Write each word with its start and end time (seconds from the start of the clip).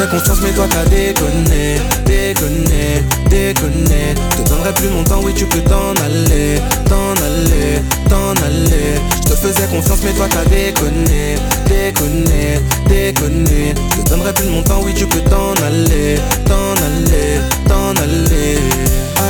faisais 0.00 0.10
confiance 0.10 0.40
mais 0.42 0.52
toi 0.52 0.66
t'as 0.68 0.84
déconné, 0.84 1.76
déconné, 2.06 3.02
déconné. 3.28 4.14
Je 4.30 4.42
te 4.42 4.48
donnerai 4.48 4.72
plus 4.74 4.88
mon 4.88 5.04
temps, 5.04 5.20
oui 5.22 5.32
tu 5.34 5.44
peux 5.46 5.60
t'en 5.60 5.92
aller, 6.02 6.60
t'en 6.86 7.12
aller, 7.22 7.82
t'en 8.08 8.32
aller. 8.44 9.00
Je 9.16 9.30
te 9.30 9.34
faisais 9.36 9.66
confiance 9.66 10.00
mais 10.04 10.12
toi 10.12 10.26
t'as 10.30 10.44
déconné, 10.48 11.36
déconné, 11.66 12.60
déconné. 12.88 13.74
Je 13.96 14.02
te 14.02 14.08
donnerai 14.10 14.32
plus 14.32 14.48
mon 14.48 14.62
temps, 14.62 14.80
oui 14.84 14.94
tu 14.94 15.06
peux 15.06 15.20
t'en 15.20 15.52
aller, 15.64 16.16
t'en 16.46 16.72
aller, 16.82 17.40
t'en 17.66 17.90
aller. 18.02 18.58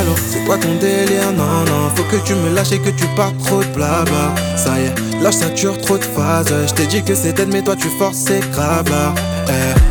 Alors 0.00 0.16
c'est 0.30 0.44
quoi 0.44 0.56
ton 0.56 0.74
délire, 0.76 1.32
non 1.36 1.64
non 1.66 1.90
Faut 1.96 2.04
que 2.04 2.16
tu 2.24 2.34
me 2.34 2.54
lâches 2.54 2.72
et 2.72 2.78
que 2.78 2.90
tu 2.90 3.06
partes 3.16 3.38
trop 3.44 3.62
de 3.62 3.68
blabla. 3.74 4.34
Ça 4.56 4.74
y 4.78 4.84
est, 4.84 5.22
là 5.22 5.30
dure 5.54 5.78
trop 5.78 5.98
de 5.98 6.04
phases. 6.04 6.52
Je 6.68 6.74
t'ai 6.74 6.86
dit 6.86 7.02
que 7.02 7.14
c'était 7.14 7.46
mais 7.46 7.62
toi 7.62 7.74
tu 7.74 7.88
forces 7.98 8.18
c'est 8.18 8.40
grave 8.52 8.86
eh. 9.48 9.89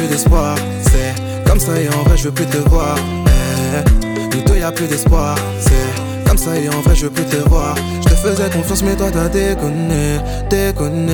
Plus 0.00 0.08
d'espoir, 0.08 0.54
c'est 0.80 1.44
comme 1.46 1.60
ça 1.60 1.78
et 1.78 1.86
en 1.88 2.02
vrai 2.04 2.16
je 2.16 2.24
veux 2.24 2.30
plus 2.30 2.46
te 2.46 2.56
voir. 2.70 2.96
Eh, 3.26 4.34
nous 4.34 4.42
deux 4.44 4.72
plus 4.74 4.86
d'espoir, 4.86 5.36
c'est 5.60 6.26
comme 6.26 6.38
ça 6.38 6.56
et 6.58 6.70
en 6.70 6.80
vrai 6.80 6.94
je 6.94 7.02
veux 7.02 7.10
plus 7.10 7.26
te 7.26 7.36
voir. 7.50 7.74
Je 8.00 8.08
te 8.08 8.14
faisais 8.14 8.48
confiance 8.48 8.82
mais 8.82 8.96
toi 8.96 9.08
t'as 9.12 9.28
déconné, 9.28 10.18
déconné, 10.48 11.12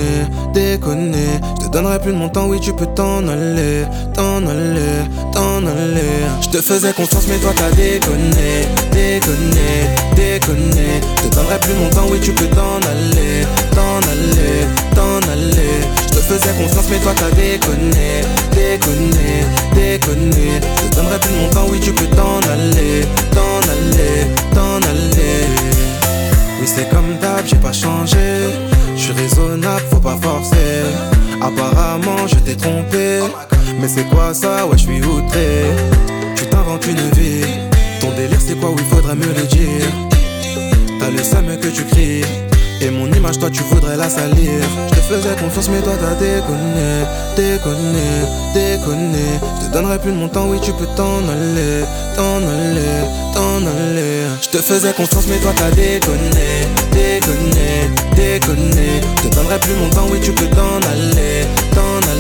déconné. 0.55 1.41
Je 1.59 1.67
te 1.67 1.73
donnerai 1.73 1.99
plus 1.99 2.13
de 2.13 2.17
mon 2.17 2.29
temps, 2.29 2.47
oui 2.47 2.61
tu 2.61 2.73
peux 2.73 2.87
t'en 2.87 3.27
aller, 3.27 3.87
t'en 4.15 4.47
aller, 4.47 5.03
t'en 5.33 5.67
aller. 5.67 6.23
Je 6.43 6.49
te 6.51 6.63
faisais 6.63 6.93
confiance 6.93 7.27
mais 7.27 7.39
toi 7.39 7.51
t'as 7.57 7.73
déconné, 7.73 8.69
déconné, 8.93 9.91
déconné. 10.15 11.01
Je 11.17 11.29
te 11.29 11.35
donnerai 11.35 11.59
plus 11.59 11.75
mon 11.75 11.91
temps, 11.91 12.07
oui 12.09 12.21
tu 12.23 12.31
peux 12.31 12.47
t'en 12.47 12.77
aller, 12.89 13.45
t'en 13.73 13.99
aller, 14.09 14.65
t'en 14.95 15.29
aller. 15.33 16.06
Faisais 16.29 16.53
confiance 16.55 16.87
mais 16.91 16.99
toi 16.99 17.13
t'as 17.15 17.31
déconné, 17.31 18.23
déconné, 18.51 19.45
déconné. 19.77 20.61
Je 20.83 20.97
donnerai 20.97 21.21
plus 21.21 21.35
mon 21.41 21.49
temps, 21.51 21.67
oui 21.71 21.79
tu 21.79 21.93
peux 21.93 22.07
t'en 22.17 22.39
aller, 22.51 23.07
t'en 23.31 23.61
aller, 23.71 24.27
t'en 24.53 24.77
aller. 24.89 25.47
Oui 26.61 26.67
c'est 26.67 26.91
comme 26.91 27.17
d'hab, 27.21 27.47
j'ai 27.47 27.55
pas 27.57 27.73
changé. 27.73 28.51
Je 28.97 29.03
suis 29.03 29.13
raisonnable, 29.13 29.83
faut 29.89 30.01
pas 30.01 30.19
forcer. 30.21 30.83
Apparemment 31.41 32.27
je 32.27 32.35
t'ai 32.37 32.57
trompé. 32.57 33.21
Mais 33.81 33.87
c'est 33.87 34.09
quoi 34.09 34.35
ça, 34.35 34.67
ouais 34.67 34.77
je 34.77 34.83
suis 34.83 35.03
outré. 35.05 35.67
Tu 36.35 36.45
t'inventes 36.47 36.87
une 36.87 37.21
vie. 37.21 37.47
Ton 38.01 38.11
délire 38.17 38.41
c'est 38.45 38.59
quoi, 38.59 38.71
oui 38.71 38.83
faudrait 38.91 39.15
me 39.15 39.27
le 39.27 39.47
dire. 39.47 39.93
T'as 40.99 41.11
le 41.11 41.23
seum 41.23 41.47
que 41.61 41.69
tu 41.69 41.85
cries. 41.85 42.25
Et 42.81 42.91
mon 42.91 43.11
image, 43.13 43.39
toi 43.39 43.51
tu 43.51 43.63
voudrais 43.63 43.97
la 43.97 44.09
salir. 44.09 44.51
Je 44.89 44.95
te 44.95 45.01
faisais 45.01 45.35
confiance, 45.41 45.69
mais 45.71 45.81
toi 45.81 45.95
t'as 46.01 46.15
déconné, 46.15 47.05
déconné, 47.37 48.09
déconné. 48.55 49.41
Je 49.61 49.67
te 49.67 49.73
donnerai 49.73 49.99
plus 49.99 50.13
de 50.13 50.17
mon 50.17 50.29
temps, 50.29 50.49
oui 50.49 50.59
tu 50.61 50.73
peux 50.73 50.87
t'en 50.95 51.19
aller, 51.29 51.85
t'en 52.17 52.37
aller, 52.37 53.05
t'en 53.35 53.59
aller. 53.67 54.27
Je 54.43 54.49
te 54.49 54.59
faisais 54.59 54.93
confiance, 54.93 55.27
mais 55.29 55.39
toi 55.39 55.53
t'as 55.57 55.71
déconné, 55.71 56.69
déconné, 56.93 57.91
déconné. 58.15 59.01
Je 59.17 59.29
te 59.29 59.35
donnerai 59.35 59.59
plus 59.59 59.75
mon 59.75 59.89
temps, 59.91 60.07
oui 60.11 60.21
tu 60.23 60.33
peux 60.33 60.49
t'en 60.49 60.77
aller, 60.91 61.47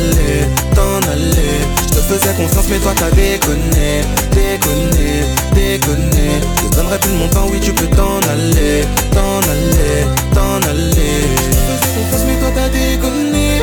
aller, 0.06 0.46
t'en 0.74 0.98
aller. 1.10 1.60
Je 1.82 1.94
te 1.94 2.00
faisais 2.00 2.34
confiance, 2.34 2.66
mais 2.70 2.78
toi 2.78 2.92
t'as 2.94 3.10
déconné, 3.10 4.02
déconné, 4.32 5.24
déconné. 5.54 6.40
Je 6.62 6.68
te 6.68 6.76
donnerai 6.76 6.98
plus 6.98 7.12
de 7.12 7.16
mon 7.16 7.28
temps, 7.28 7.46
oui 7.50 7.60
tu 7.60 7.72
peux 7.72 7.88
t'en 7.96 8.18
aller, 8.30 8.84
t'en 9.12 9.38
aller, 9.50 10.06
t'en 10.34 10.56
aller. 10.68 11.22
Je 11.38 11.50
te 11.50 11.62
faisais 11.66 11.92
confiance, 11.96 12.24
mais 12.26 12.36
toi 12.40 12.50
t'as 12.54 12.68
déconné. 12.68 13.62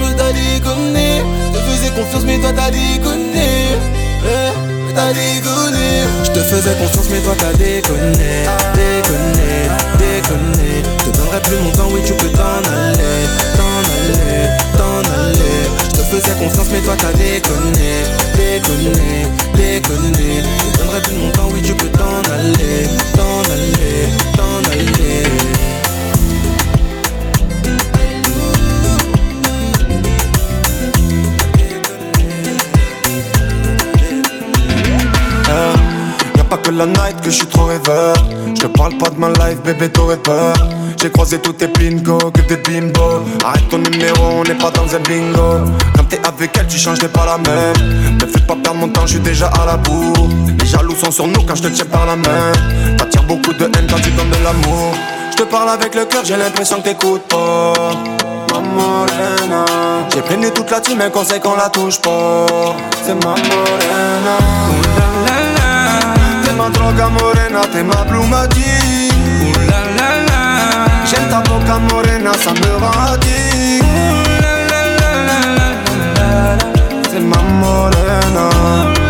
Mais 0.00 0.14
t'as 0.16 0.32
déconné. 0.32 1.22
Je 1.52 1.58
te 1.58 1.64
faisais 1.64 1.90
confiance, 1.90 2.24
mais 2.24 2.38
toi 2.38 2.52
t'as 2.56 2.70
déconné. 2.70 3.48
Eh, 4.24 4.94
t'as 4.94 5.12
déconné. 5.12 5.88
Je 6.24 6.30
te 6.30 6.40
faisais 6.40 6.74
confiance, 6.74 7.08
mais 7.10 7.20
toi 7.20 7.34
t'as 7.38 7.52
déconné. 7.52 8.46
Déconné, 8.74 9.52
déconné. 9.98 10.70
Je 10.98 11.10
te 11.10 11.16
donnerai 11.16 11.40
plus 11.42 11.58
mon 11.62 11.70
temps, 11.72 11.88
oui 11.92 12.00
tu 12.04 12.14
peux 12.14 12.30
t'en 12.30 12.62
aller, 12.64 13.22
t'en 14.76 15.00
aller. 15.00 15.64
Je 15.84 15.96
te 15.96 16.02
faisais 16.02 16.34
confiance, 16.38 16.68
mais 16.72 16.80
toi 16.80 16.94
t'as 16.96 17.12
déconné, 17.12 18.04
déconné, 18.36 19.26
déconné. 19.54 20.42
Je 20.42 20.72
te 20.72 20.78
donnerai 20.78 21.00
plus 21.02 21.16
mon 21.16 21.30
temps, 21.30 21.48
oui 21.52 21.62
tu 21.62 21.74
peux 21.74 21.88
t'en 21.88 22.22
aller, 22.32 22.86
t'en 23.14 23.40
aller, 23.52 24.08
t'en 24.36 24.70
aller. 24.70 25.24
Y'a 36.36 36.44
pas 36.44 36.56
que 36.58 36.70
la 36.70 36.86
night 36.86 37.20
que 37.22 37.30
je 37.30 37.36
suis 37.36 37.46
trop 37.46 37.64
rêveur. 37.64 38.14
Je 38.54 38.62
te 38.62 38.66
parle 38.66 38.96
pas 38.98 39.10
de 39.10 39.18
ma 39.18 39.28
life, 39.28 39.60
bébé, 39.64 39.88
t'aurais 39.88 40.16
peur. 40.16 40.54
J'ai 41.00 41.10
croisé 41.10 41.38
tous 41.38 41.52
tes 41.52 41.68
pingos, 41.68 42.32
que 42.32 42.42
des 42.42 42.56
bimbo. 42.56 43.24
Arrête 43.44 43.68
ton 43.68 43.78
numéro, 43.78 44.40
on 44.40 44.42
n'est 44.42 44.56
pas 44.56 44.70
dans 44.70 44.94
un 44.94 44.98
bingo. 45.00 45.70
Quand 45.94 46.04
t'es 46.08 46.20
avec 46.26 46.50
elle, 46.58 46.66
tu 46.66 46.76
changes, 46.76 46.98
t'es 46.98 47.08
pas 47.08 47.24
la 47.24 47.38
même. 47.38 48.14
Me 48.14 48.26
fais 48.26 48.40
pas 48.40 48.56
perdre 48.56 48.80
mon 48.80 48.88
temps, 48.88 49.06
je 49.06 49.12
suis 49.12 49.20
déjà 49.20 49.46
à 49.46 49.64
la 49.64 49.76
bourre. 49.76 50.28
Les 50.58 50.66
jaloux 50.66 50.96
sont 50.96 51.12
sur 51.12 51.28
nous 51.28 51.42
quand 51.42 51.54
je 51.54 51.62
te 51.62 51.68
tiens 51.68 51.84
par 51.84 52.04
la 52.04 52.16
main. 52.16 52.52
T'attires 52.96 53.22
beaucoup 53.22 53.52
de 53.52 53.64
haine 53.64 53.86
quand 53.88 54.00
tu 54.00 54.10
donnes 54.10 54.30
de 54.30 54.42
l'amour. 54.42 54.94
Je 55.30 55.36
te 55.36 55.42
parle 55.44 55.68
avec 55.68 55.94
le 55.94 56.04
cœur, 56.04 56.24
j'ai 56.24 56.36
l'impression 56.36 56.78
que 56.78 56.88
t'écoutes 56.88 57.28
pas. 57.28 57.72
Ma 58.52 58.60
morena 58.60 59.64
J'ai 60.12 60.22
plaigné 60.22 60.50
toute 60.50 60.70
la 60.70 60.80
team, 60.80 61.00
un 61.00 61.10
conseil 61.10 61.38
qu'on 61.38 61.54
la 61.54 61.68
touche 61.68 62.00
pas 62.00 62.46
C'est 63.04 63.14
ma 63.14 63.30
morena 63.30 64.38
T'es 66.44 66.52
ma 66.52 66.68
droga 66.70 67.08
morena, 67.08 67.60
t'es 67.72 67.82
ma 67.82 67.96
plumati 68.04 69.08
la 71.78 71.94
morena 71.94 72.32
la 74.70 74.82
la 75.28 75.42
la, 76.16 76.58
C'est 77.08 77.20
ma 77.20 77.40
morena. 77.60 79.07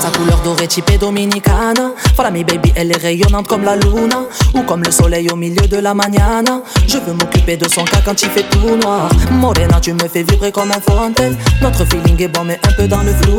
Sa 0.00 0.10
couleur 0.10 0.40
dorée 0.42 0.66
typée 0.66 0.98
dominicana. 0.98 1.92
Voilà 2.14 2.30
mi 2.30 2.44
baby, 2.44 2.72
elle 2.74 2.90
est 2.90 2.96
rayonnante 2.96 3.46
comme 3.46 3.64
la 3.64 3.76
luna. 3.76 4.24
Ou 4.54 4.62
comme 4.62 4.82
le 4.82 4.90
soleil 4.90 5.28
au 5.30 5.36
milieu 5.36 5.66
de 5.66 5.76
la 5.76 5.94
mañana. 5.94 6.60
Je 6.86 6.98
veux 6.98 7.12
m'occuper 7.12 7.56
de 7.56 7.68
son 7.68 7.84
cas 7.84 8.00
quand 8.04 8.20
il 8.22 8.30
fait 8.30 8.44
tout 8.50 8.76
noir. 8.76 9.08
Morena, 9.30 9.80
tu 9.80 9.92
me 9.92 10.08
fais 10.08 10.22
vibrer 10.22 10.52
comme 10.52 10.70
un 10.70 10.80
fontaine. 10.80 11.36
Notre 11.62 11.84
feeling 11.84 12.20
est 12.22 12.28
bon 12.28 12.44
mais 12.44 12.58
un 12.66 12.72
peu 12.72 12.88
dans 12.88 13.02
le 13.02 13.12
flou. 13.12 13.38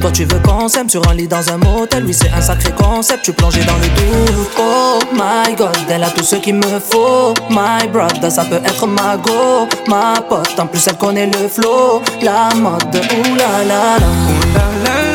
Toi 0.00 0.10
tu 0.10 0.24
veux 0.24 0.38
qu'on 0.40 0.68
s'aime 0.68 0.88
sur 0.88 1.06
un 1.08 1.14
lit 1.14 1.28
dans 1.28 1.48
un 1.50 1.58
motel. 1.58 2.04
Oui 2.04 2.14
c'est 2.14 2.30
un 2.30 2.40
sacré 2.40 2.72
concept, 2.72 3.24
tu 3.24 3.32
plonges 3.32 3.64
dans 3.66 3.76
le 3.76 3.88
doute 3.88 4.50
Oh 4.58 4.98
my 5.12 5.54
god, 5.56 5.76
elle 5.88 6.04
a 6.04 6.10
tout 6.10 6.24
ce 6.24 6.36
qu'il 6.36 6.54
me 6.54 6.80
faut. 6.80 7.34
My 7.50 7.86
brother, 7.92 8.30
ça 8.30 8.44
peut 8.44 8.60
être 8.64 8.86
ma 8.86 9.16
go 9.16 9.68
Ma 9.88 10.20
pote, 10.28 10.58
en 10.58 10.66
plus 10.66 10.86
elle 10.86 10.96
connaît 10.96 11.26
le 11.26 11.48
flow. 11.48 12.02
La 12.22 12.48
mode, 12.54 12.94
ouh 12.94 13.34
la 13.36 15.09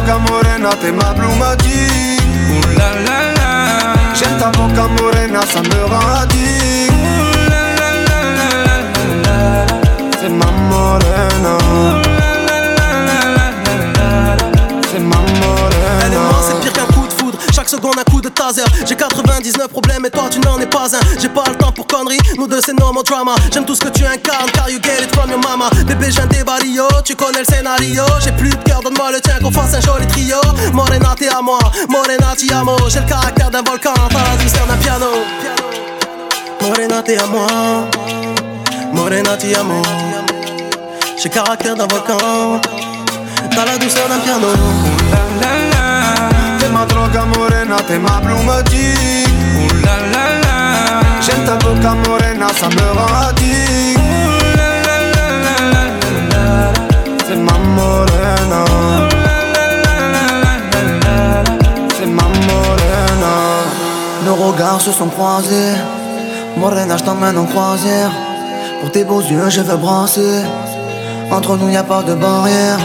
T'es 0.00 0.06
ma 0.06 0.16
droga 0.16 0.30
morena, 0.30 0.70
t'es 0.80 0.92
ma 0.92 1.14
J'aime 4.14 4.38
ta 4.38 4.50
boca 4.50 4.88
morena, 4.98 5.40
ça 5.46 5.60
me 5.60 5.84
rend 5.84 6.22
addict 6.22 6.92
C'est 10.20 10.28
ma 10.30 10.50
morena 10.68 11.58
C'est 14.90 15.00
ma 15.00 15.16
morena 15.16 16.79
Chaque 17.60 17.68
seconde 17.68 17.98
un 17.98 18.10
coup 18.10 18.22
de 18.22 18.30
taser. 18.30 18.62
J'ai 18.86 18.96
99 18.96 19.68
problèmes 19.68 20.06
et 20.06 20.10
toi 20.10 20.30
tu 20.30 20.40
n'en 20.40 20.58
es 20.60 20.66
pas 20.66 20.96
un. 20.96 21.20
J'ai 21.20 21.28
pas 21.28 21.44
le 21.46 21.56
temps 21.56 21.70
pour 21.70 21.86
conneries 21.86 22.16
Nous 22.38 22.46
deux 22.46 22.62
c'est 22.62 22.72
no 22.72 22.90
more 22.90 23.02
drama. 23.02 23.34
J'aime 23.52 23.66
tout 23.66 23.74
ce 23.74 23.80
que 23.80 23.88
tu 23.88 24.02
incarnes 24.02 24.50
car 24.54 24.70
you 24.70 24.78
get 24.82 25.04
it 25.04 25.14
from 25.14 25.28
your 25.28 25.40
mama. 25.40 25.68
Bébé 25.86 26.06
j'ai 26.10 26.22
un 26.22 26.26
débario 26.26 26.84
Tu 27.04 27.14
connais 27.14 27.40
le 27.40 27.44
scénario. 27.44 28.04
J'ai 28.24 28.32
plus 28.32 28.48
de 28.48 28.62
cœur 28.64 28.80
donne-moi 28.80 29.12
le 29.12 29.20
tien 29.20 29.38
qu'on 29.42 29.50
fasse 29.50 29.74
un 29.74 29.80
joli 29.82 30.06
trio. 30.06 30.38
Morena 30.72 31.14
t'es 31.14 31.28
à 31.28 31.42
moi. 31.42 31.58
Morena 31.90 32.34
ti 32.34 32.50
amo 32.50 32.78
J'ai 32.88 33.00
le 33.00 33.06
caractère 33.06 33.50
d'un 33.50 33.62
volcan 33.62 33.92
T'as 34.08 34.24
la 34.24 34.42
douceur 34.42 34.66
d'un 34.66 34.76
piano. 34.76 35.06
Morena 36.62 37.02
t'es 37.02 37.18
à 37.18 37.26
moi. 37.26 37.46
Morena 38.94 39.36
ti 39.36 39.54
amo 39.54 39.82
J'ai 41.18 41.28
le 41.28 41.34
caractère 41.34 41.76
d'un 41.76 41.86
volcan. 41.88 42.58
T'as 43.50 43.64
la 43.66 43.76
douceur 43.76 44.08
d'un 44.08 44.18
piano 44.20 44.48
T'es 47.12 47.18
ma 47.18 47.24
droga 47.24 47.38
morena, 47.38 47.76
t'es 47.86 47.98
ma 47.98 48.20
J'aime 51.20 51.44
ta 51.44 51.56
boca 51.56 51.94
morena, 52.06 52.48
ça 52.54 52.68
me 52.68 52.86
rend 52.98 53.28
addict 53.28 53.98
C'est 57.26 57.36
ma 57.36 57.58
morena 57.74 58.64
C'est 61.98 62.06
ma 62.06 62.24
se 64.78 64.92
sont 64.92 65.08
croisés. 65.08 65.74
Morena, 66.56 66.96
je 66.96 67.04
t'emmène 67.04 67.38
en 67.38 67.44
croisière. 67.46 68.10
Pour 68.80 68.90
tes 68.92 69.04
beaux 69.04 69.20
yeux, 69.20 69.50
je 69.50 69.60
veux 69.62 69.76
brasser. 69.76 70.42
Entre 71.30 71.56
nous, 71.56 71.70
y 71.70 71.76
a 71.76 71.82
pas 71.82 72.02
de 72.02 72.14
barrière. 72.14 72.78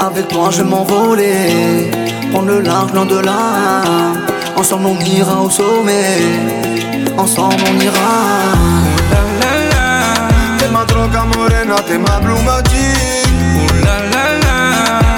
Avec 0.00 0.28
toi, 0.28 0.48
je 0.50 0.62
vais 0.62 0.68
m'envoler. 0.68 2.03
Prendre 2.34 2.48
le 2.48 2.62
large 2.62 2.92
loin 2.92 3.06
de 3.06 3.18
là. 3.18 3.82
Ensemble, 4.56 4.86
on 4.86 4.98
ira 5.04 5.40
au 5.40 5.48
sommet. 5.48 6.18
Ensemble, 7.16 7.54
on 7.70 7.80
ira. 7.80 8.10
T'es 10.58 10.68
ma 10.68 10.84
droga 10.84 11.26
morena, 11.36 11.76
t'es 11.86 11.96
ma 11.96 12.18
blue 12.18 12.42
magic. 12.44 13.28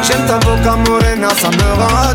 J'aime 0.02 0.26
ta 0.26 0.36
boca 0.40 0.76
morena, 0.86 1.30
ça 1.40 1.48
me 1.48 1.68
rend 1.80 2.14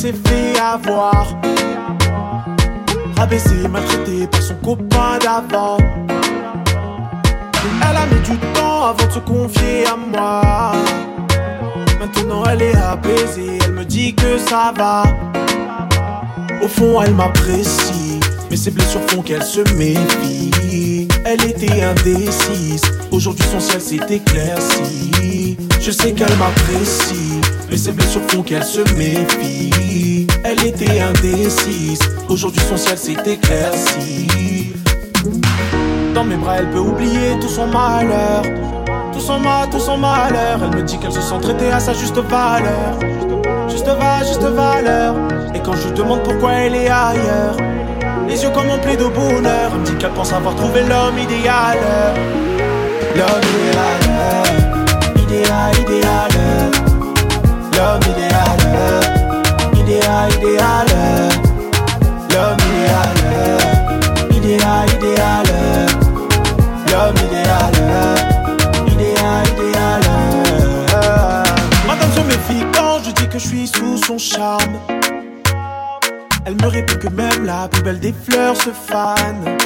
s'est 0.00 0.14
fait 0.14 0.58
avoir. 0.58 1.26
Rabaissée, 3.16 3.68
maltraitée 3.68 4.26
par 4.26 4.40
son 4.40 4.54
copain 4.54 5.18
d'avant. 5.22 5.76
Elle 7.82 7.96
a 7.96 8.06
mis 8.06 8.20
du 8.20 8.38
temps 8.54 8.86
avant 8.86 9.06
de 9.06 9.12
se 9.12 9.18
confier 9.18 9.84
à 9.86 9.96
moi. 9.96 10.72
Maintenant 12.00 12.44
elle 12.50 12.62
est 12.62 12.76
apaisée, 12.76 13.58
elle 13.62 13.72
me 13.72 13.84
dit 13.84 14.14
que 14.14 14.38
ça 14.38 14.72
va. 14.74 15.02
Au 16.62 16.68
fond, 16.68 17.02
elle 17.02 17.14
m'apprécie, 17.14 18.19
mais 18.50 18.56
ses 18.56 18.70
blessures 18.72 19.00
font 19.08 19.22
qu'elle 19.22 19.42
se 19.42 19.60
méfie. 19.74 21.08
Elle 21.24 21.44
était 21.44 21.82
indécise, 21.82 22.82
aujourd'hui 23.10 23.44
son 23.50 23.60
ciel 23.60 23.80
s'est 23.80 24.14
éclairci. 24.14 25.56
Je 25.80 25.90
sais 25.90 26.12
qu'elle 26.12 26.36
m'apprécie, 26.36 27.40
mais 27.70 27.76
ses 27.76 27.92
blessures 27.92 28.22
font 28.28 28.42
qu'elle 28.42 28.64
se 28.64 28.80
méfie. 28.96 30.26
Elle 30.44 30.66
était 30.66 31.00
indécise, 31.00 32.00
aujourd'hui 32.28 32.62
son 32.68 32.76
ciel 32.76 32.98
s'est 32.98 33.16
éclairci. 33.24 34.26
Dans 36.14 36.24
mes 36.24 36.36
bras, 36.36 36.56
elle 36.58 36.70
peut 36.70 36.78
oublier 36.78 37.38
tout 37.40 37.48
son 37.48 37.68
malheur. 37.68 38.42
Tout 39.12 39.20
son 39.20 39.38
mal, 39.38 39.68
tout 39.70 39.78
son 39.78 39.96
malheur. 39.96 40.60
Elle 40.62 40.76
me 40.76 40.82
dit 40.82 40.98
qu'elle 40.98 41.12
se 41.12 41.20
sent 41.20 41.40
traitée 41.40 41.70
à 41.70 41.78
sa 41.78 41.92
juste 41.92 42.18
valeur. 42.18 42.98
Juste 43.68 43.86
va, 43.86 44.24
juste 44.24 44.42
valeur. 44.42 45.14
Et 45.54 45.60
quand 45.60 45.74
je 45.74 45.88
demande 45.94 46.22
pourquoi 46.22 46.52
elle 46.52 46.74
est 46.74 46.88
ailleurs, 46.88 47.56
les 48.30 48.42
yeux 48.44 48.50
comme 48.50 48.70
emplis 48.70 48.96
de 48.96 49.06
bonheur. 49.06 49.70
Elle 49.72 49.80
me 49.80 49.84
dit 49.84 49.96
qu'elle 49.96 50.12
pense 50.12 50.32
avoir 50.32 50.54
trouvé 50.54 50.82
l'homme 50.82 51.18
idéal. 51.18 51.78
L'homme 53.16 53.46
idéal. 53.54 54.02
Idéal, 55.24 55.72
idéal. 55.82 56.30
L'homme 57.74 58.06
idéal. 58.12 58.60
Idéal, 59.82 60.28
idéal. 60.38 60.86
L'homme 62.32 62.62
idéal. 62.70 63.18
Idéal, 64.38 64.86
idéal. 64.96 65.46
L'homme 66.90 67.20
idéal. 67.26 67.74
Idéal, 68.86 69.44
idéal. 69.54 70.04
Madame, 71.86 72.10
je 72.16 72.20
méfie 72.20 72.64
quand 72.72 72.98
je 73.04 73.10
dis 73.10 73.28
que 73.28 73.38
je 73.38 73.48
suis 73.48 73.66
sous 73.66 73.96
son 73.98 74.18
charme. 74.18 74.78
Elle 76.46 76.54
me 76.54 76.66
répond 76.66 76.96
que 76.96 77.08
même 77.08 77.44
la 77.44 77.68
plus 77.68 77.82
belle 77.82 78.00
des 78.00 78.14
fleurs 78.28 78.56
se 78.56 78.70
fane. 78.70 79.58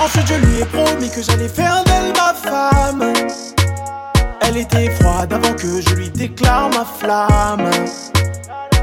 Ensuite, 0.00 0.26
je 0.26 0.34
lui 0.34 0.60
ai 0.60 0.64
promis 0.64 1.10
que 1.10 1.22
j'allais 1.22 1.48
faire 1.48 1.82
d'elle 1.84 2.12
ma 2.12 2.34
femme. 2.34 3.12
Elle 4.40 4.56
était 4.56 4.90
froide 4.90 5.32
avant 5.32 5.54
que 5.54 5.80
je 5.80 5.94
lui 5.94 6.10
déclare 6.10 6.70
ma 6.70 6.84
flamme. 6.84 7.70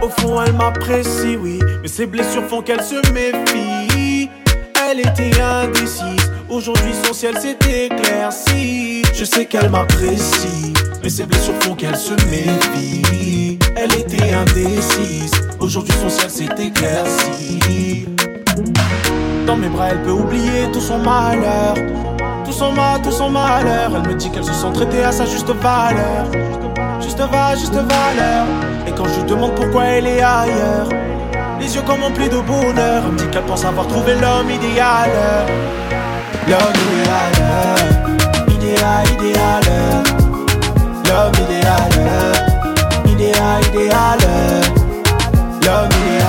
Au 0.02 0.10
fond, 0.10 0.42
elle 0.42 0.54
m'apprécie, 0.54 1.38
oui, 1.38 1.60
mais 1.81 1.88
ses 1.88 2.06
blessures 2.06 2.46
font 2.48 2.62
qu'elle 2.62 2.84
se 2.84 2.96
méfie. 3.12 4.30
Elle 4.88 5.00
était 5.00 5.42
indécise, 5.42 6.31
aujourd'hui 6.48 6.94
son 7.04 7.13
ciel 7.13 7.36
s'est 7.38 7.58
éclairci. 7.68 9.01
Je 9.13 9.25
sais 9.25 9.46
qu'elle 9.46 9.69
m'apprécie, 9.69 10.74
mais 11.01 11.10
ses 11.10 11.25
blessures 11.25 11.56
font 11.62 11.75
qu'elle 11.75 11.98
se 11.98 12.13
méfie. 12.30 13.58
Elle 13.75 13.94
était 13.94 14.33
indécise, 14.33 15.31
aujourd'hui 15.60 15.94
son 16.01 16.10
ciel 16.10 16.30
s'est 16.30 16.63
éclairci. 16.63 18.07
Dans 19.45 19.57
mes 19.57 19.68
bras, 19.68 19.89
elle 19.92 20.01
peut 20.01 20.12
oublier 20.12 20.72
tout 20.72 20.80
son 20.80 20.98
malheur. 20.98 21.75
Tout 22.45 22.51
son 22.51 22.72
mal, 22.72 23.01
tout 23.01 23.12
son 23.12 23.30
malheur. 23.30 23.92
Elle 23.95 24.10
me 24.10 24.16
dit 24.16 24.30
qu'elle 24.31 24.44
se 24.44 24.54
sent 24.54 24.72
traitée 24.74 25.04
à 25.04 25.12
sa 25.12 25.25
juste 25.25 25.50
valeur. 25.50 26.25
Juste 27.01 27.19
va, 27.19 27.56
juste 27.56 27.74
valeur. 27.74 28.45
Et 28.88 28.92
quand 28.92 29.06
je 29.06 29.19
lui 29.19 29.30
demande 29.30 29.54
pourquoi 29.56 29.83
elle 29.86 30.07
est 30.07 30.22
ailleurs, 30.22 30.89
les 31.60 31.75
yeux 31.75 31.81
comme 31.86 32.04
emplis 32.04 32.30
de 32.30 32.39
bonheur. 32.39 33.04
Elle 33.06 33.12
me 33.12 33.18
dit 33.18 33.27
qu'elle 33.27 33.44
pense 33.44 33.66
avoir 33.66 33.88
trouvé 33.88 34.13
l'homme 34.16 34.50
idéal. 34.50 35.10
L'homme 36.48 36.60
idéal. 36.94 37.75
Idéal, 38.50 39.06
idéal. 39.19 39.63
L'homme 41.07 41.33
idéal. 41.46 42.45
Idéal, 43.15 43.63
idéal. 43.67 44.19
L'homme 45.63 45.89
idéal. 46.01 46.25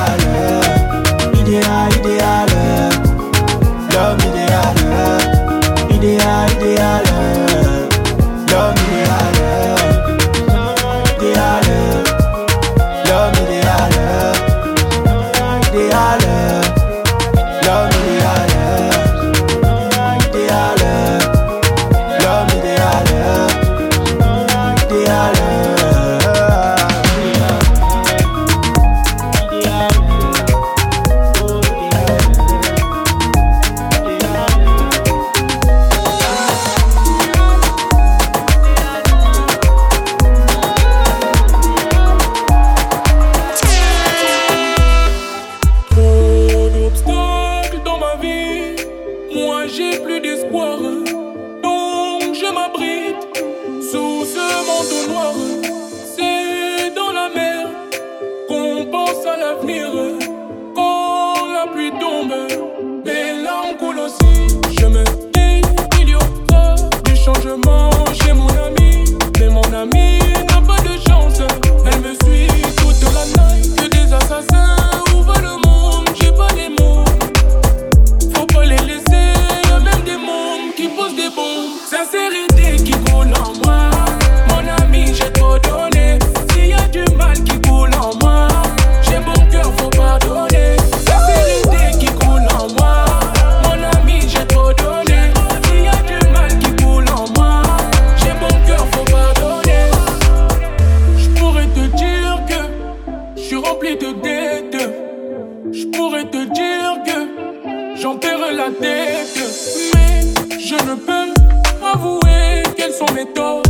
je 110.66 110.75
ne 110.75 110.96
peux 110.96 111.32
avouer 111.80 112.64
quels 112.76 112.92
sont 112.92 113.12
mes 113.14 113.26
torts. 113.32 113.62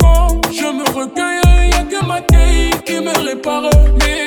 Quand 0.00 0.40
je 0.50 0.64
me 0.64 0.84
recueille, 0.98 1.70
y 1.70 1.74
a 1.74 1.82
que 1.82 2.06
ma 2.06 2.22
qui 2.86 3.00
me 3.00 3.14
répare. 3.28 3.68
Mais 3.98 4.25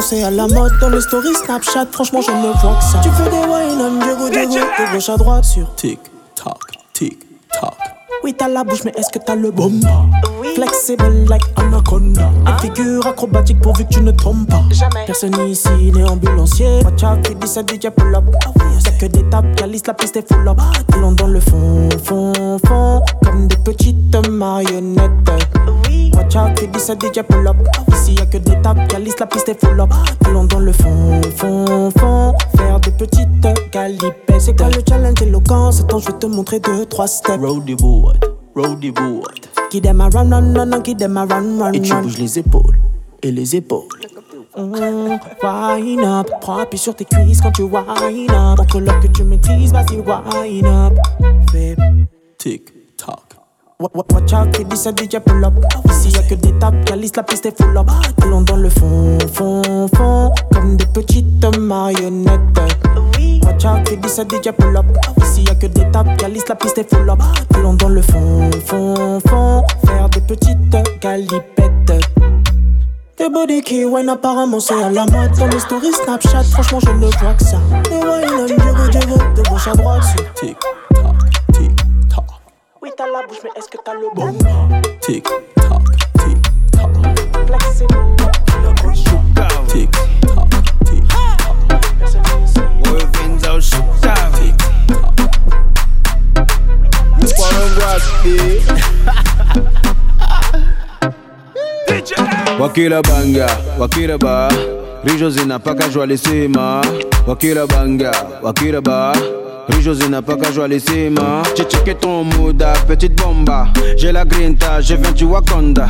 C'est 0.00 0.22
à 0.22 0.30
la 0.30 0.46
mode 0.48 0.72
dans 0.80 0.88
les 0.88 1.00
stories 1.00 1.34
Snapchat. 1.44 1.86
Franchement 1.92 2.20
je 2.20 2.30
ne 2.30 2.52
vois 2.52 2.76
que 2.76 2.84
ça. 2.84 3.00
Tu 3.02 3.10
fais 3.10 3.30
des 3.30 3.36
wine 3.36 3.80
on 3.80 3.98
Diego 4.04 4.28
Diego 4.28 4.54
De 4.54 4.92
gauche 4.92 5.08
à 5.08 5.16
droite 5.16 5.44
sur 5.44 5.72
Tic 5.76 6.00
Tac 6.34 6.54
Tic 6.92 7.18
Tac 7.52 7.74
Oui 8.22 8.34
t'as 8.34 8.48
la 8.48 8.64
bouche 8.64 8.84
mais 8.84 8.92
est-ce 8.96 9.10
que 9.10 9.18
t'as 9.24 9.36
le 9.36 9.50
bon 9.50 9.72
oui. 10.40 10.48
Flexible 10.56 11.24
like 11.28 11.42
anaconda. 11.56 12.30
Hein? 12.46 12.52
Une 12.52 12.58
figure 12.58 13.06
acrobatique 13.06 13.60
pourvu 13.60 13.84
que 13.84 13.94
tu 13.94 14.00
ne 14.00 14.10
tombes 14.10 14.46
pas. 14.46 14.62
Jamais. 14.70 15.06
Personne 15.06 15.34
ici 15.48 15.92
n'est 15.94 16.08
ambulancier. 16.08 16.80
Watch 16.84 17.02
out, 17.04 17.22
qui 17.22 17.34
dit 17.34 17.48
ça 17.48 17.62
dit 17.62 17.78
pull 17.78 18.14
ah 18.14 18.18
up 18.18 18.24
Y'a 18.84 18.90
que 18.92 19.06
des 19.06 19.22
tapes, 19.30 19.60
la 19.60 19.66
liste, 19.66 19.86
la 19.86 19.94
piste 19.94 20.16
est 20.16 20.28
full 20.28 20.46
up 20.48 20.58
Allons 20.92 21.12
dans 21.12 21.28
le 21.28 21.40
fond, 21.40 21.88
fond, 22.04 22.58
fond. 22.66 23.02
Petites 23.76 24.28
marionnettes. 24.30 25.10
Watch 26.14 26.36
out, 26.36 26.72
dit 26.72 26.78
ça 26.78 26.94
DJ 26.94 27.22
pull 27.28 27.46
up. 27.48 27.56
Ici 27.92 28.14
y'a 28.14 28.26
que 28.26 28.38
des 28.38 28.60
tapes, 28.62 28.86
calice, 28.88 29.18
la 29.18 29.26
piste 29.26 29.48
est 29.48 29.58
full 29.60 29.80
up. 29.80 29.90
Allons 30.24 30.44
dans 30.44 30.60
le 30.60 30.72
fond, 30.72 31.20
fond, 31.36 31.90
fond. 31.98 32.34
Faire 32.56 32.78
des 32.80 32.92
petites 32.92 33.72
galipettes. 33.72 34.40
C'est 34.40 34.56
quoi 34.56 34.68
le 34.68 34.80
challenge 34.88 35.20
éloquent? 35.22 35.72
C'est 35.72 35.88
temps, 35.88 35.98
je 35.98 36.06
vais 36.06 36.18
te 36.18 36.26
montrer 36.26 36.60
deux, 36.60 36.86
trois 36.86 37.08
steps. 37.08 37.40
Roadie 37.40 37.74
board, 37.74 38.24
roadie 38.54 38.92
board. 38.92 39.40
Qui 39.70 39.80
dem 39.80 40.00
a 40.00 40.08
run, 40.08 40.30
run, 40.30 40.54
run, 40.54 40.80
qui 40.82 40.94
dem 40.94 41.16
a 41.16 41.24
run, 41.24 41.58
run, 41.58 41.72
Et 41.72 41.80
tu 41.80 41.94
bouges 41.94 42.18
les 42.18 42.38
épaules 42.38 42.78
et 43.22 43.32
les 43.32 43.56
épaules. 43.56 43.88
Mm, 44.56 45.18
Wine 45.42 46.04
up, 46.04 46.30
prends 46.40 46.58
appui 46.58 46.78
sur 46.78 46.94
tes 46.94 47.04
cuisses 47.04 47.40
quand 47.40 47.50
tu 47.50 47.62
wine 47.62 48.30
up. 48.30 48.56
Pour 48.56 48.66
que 48.66 49.06
tu 49.08 49.24
maîtrises, 49.24 49.72
vas-y 49.72 49.98
wine 49.98 50.66
up. 50.66 50.94
Fais 51.50 51.74
Tic, 52.38 52.73
watch 53.92 54.32
out, 54.32 54.48
dit 54.68 54.76
ça 54.76 54.90
DJ 54.90 55.18
pull 55.24 55.44
up. 55.44 55.52
Ici 55.90 56.10
y'a 56.10 56.22
que 56.22 56.34
des 56.34 56.52
tapes, 56.58 56.74
la 56.88 57.22
piste 57.22 57.46
est 57.46 57.56
full 57.56 57.76
up. 57.76 57.86
Allons 58.22 58.42
dans 58.42 58.56
le 58.56 58.68
fond, 58.68 59.18
fond, 59.32 59.88
fond, 59.94 60.32
comme 60.52 60.76
des 60.76 60.86
petites 60.86 61.58
marionnettes. 61.58 62.40
Watch 63.42 63.64
out, 63.64 64.00
dit 64.00 64.08
ça 64.08 64.22
DJ 64.22 64.50
pull 64.56 64.76
up. 64.76 64.86
Ici 65.22 65.44
y'a 65.44 65.54
que 65.54 65.66
des 65.66 65.90
tapes, 65.90 66.20
la 66.20 66.54
piste 66.54 66.78
est 66.78 66.88
full 66.88 67.08
up. 67.10 67.18
Allons 67.54 67.74
dans 67.74 67.88
le 67.88 68.02
fond, 68.02 68.50
fond, 68.64 69.20
fond, 69.26 69.64
faire 69.86 70.08
des 70.10 70.20
petites 70.20 70.76
galipettes. 71.00 71.74
Tes 73.16 73.30
body 73.30 73.62
qui 73.62 73.84
wine 73.84 74.08
apparemment 74.08 74.58
c'est 74.58 74.74
à 74.74 74.90
la 74.90 75.06
mode 75.06 75.30
Dans 75.38 75.46
mes 75.46 75.60
stories 75.60 75.92
Snapchat 76.04 76.42
franchement 76.42 76.80
je 76.80 76.90
ne 76.90 77.06
vois 77.06 77.34
que 77.34 77.44
ça 77.44 77.58
Et 77.92 77.94
wine 77.94 78.34
on 78.40 78.44
dirait 78.44 78.90
dirait 78.90 79.34
de 79.36 79.48
gauche 79.48 79.68
à 79.68 79.72
droite 79.72 80.02
c'est 80.02 80.34
Tic, 80.34 80.56
t'as 82.96 83.06
la 83.06 83.26
bouche 83.26 83.38
mais 83.42 83.50
est-ce 83.56 83.68
que 83.68 83.78
t'as 83.84 83.94
le 83.94 84.08
bon. 84.14 84.32
Tic, 85.00 85.24
tac, 85.24 85.34
tic, 86.18 86.38
tac. 86.70 86.90
Flexible 87.46 88.16
Tic, 89.68 89.90
tac, 90.24 90.48
tic, 90.84 91.02
Moving 92.86 93.46
out, 93.48 93.62
shoot 93.62 93.84
tic. 94.36 94.54
Wakila 102.60 103.02
banga, 103.02 103.46
wakila 103.78 104.18
ba. 104.18 104.48
Rijo 105.04 105.30
zinapaka 105.30 105.88
jua 105.88 106.06
lisima. 106.06 106.82
Wakila 107.26 107.66
banga, 107.66 108.12
wakila 108.42 108.80
ba 108.80 109.14
Rijo 109.68 109.94
zinapaka 109.94 110.50
jua 110.52 110.68
lisima 110.68 111.42
J'ai 111.56 111.64
checké 111.64 111.94
ton 111.94 112.24
mood, 112.24 112.62
petite 112.86 113.14
bomba 113.22 113.68
J'ai 113.96 114.12
la 114.12 114.24
grinta, 114.24 114.80
viens 114.80 115.12
du 115.12 115.24
Wakanda 115.24 115.88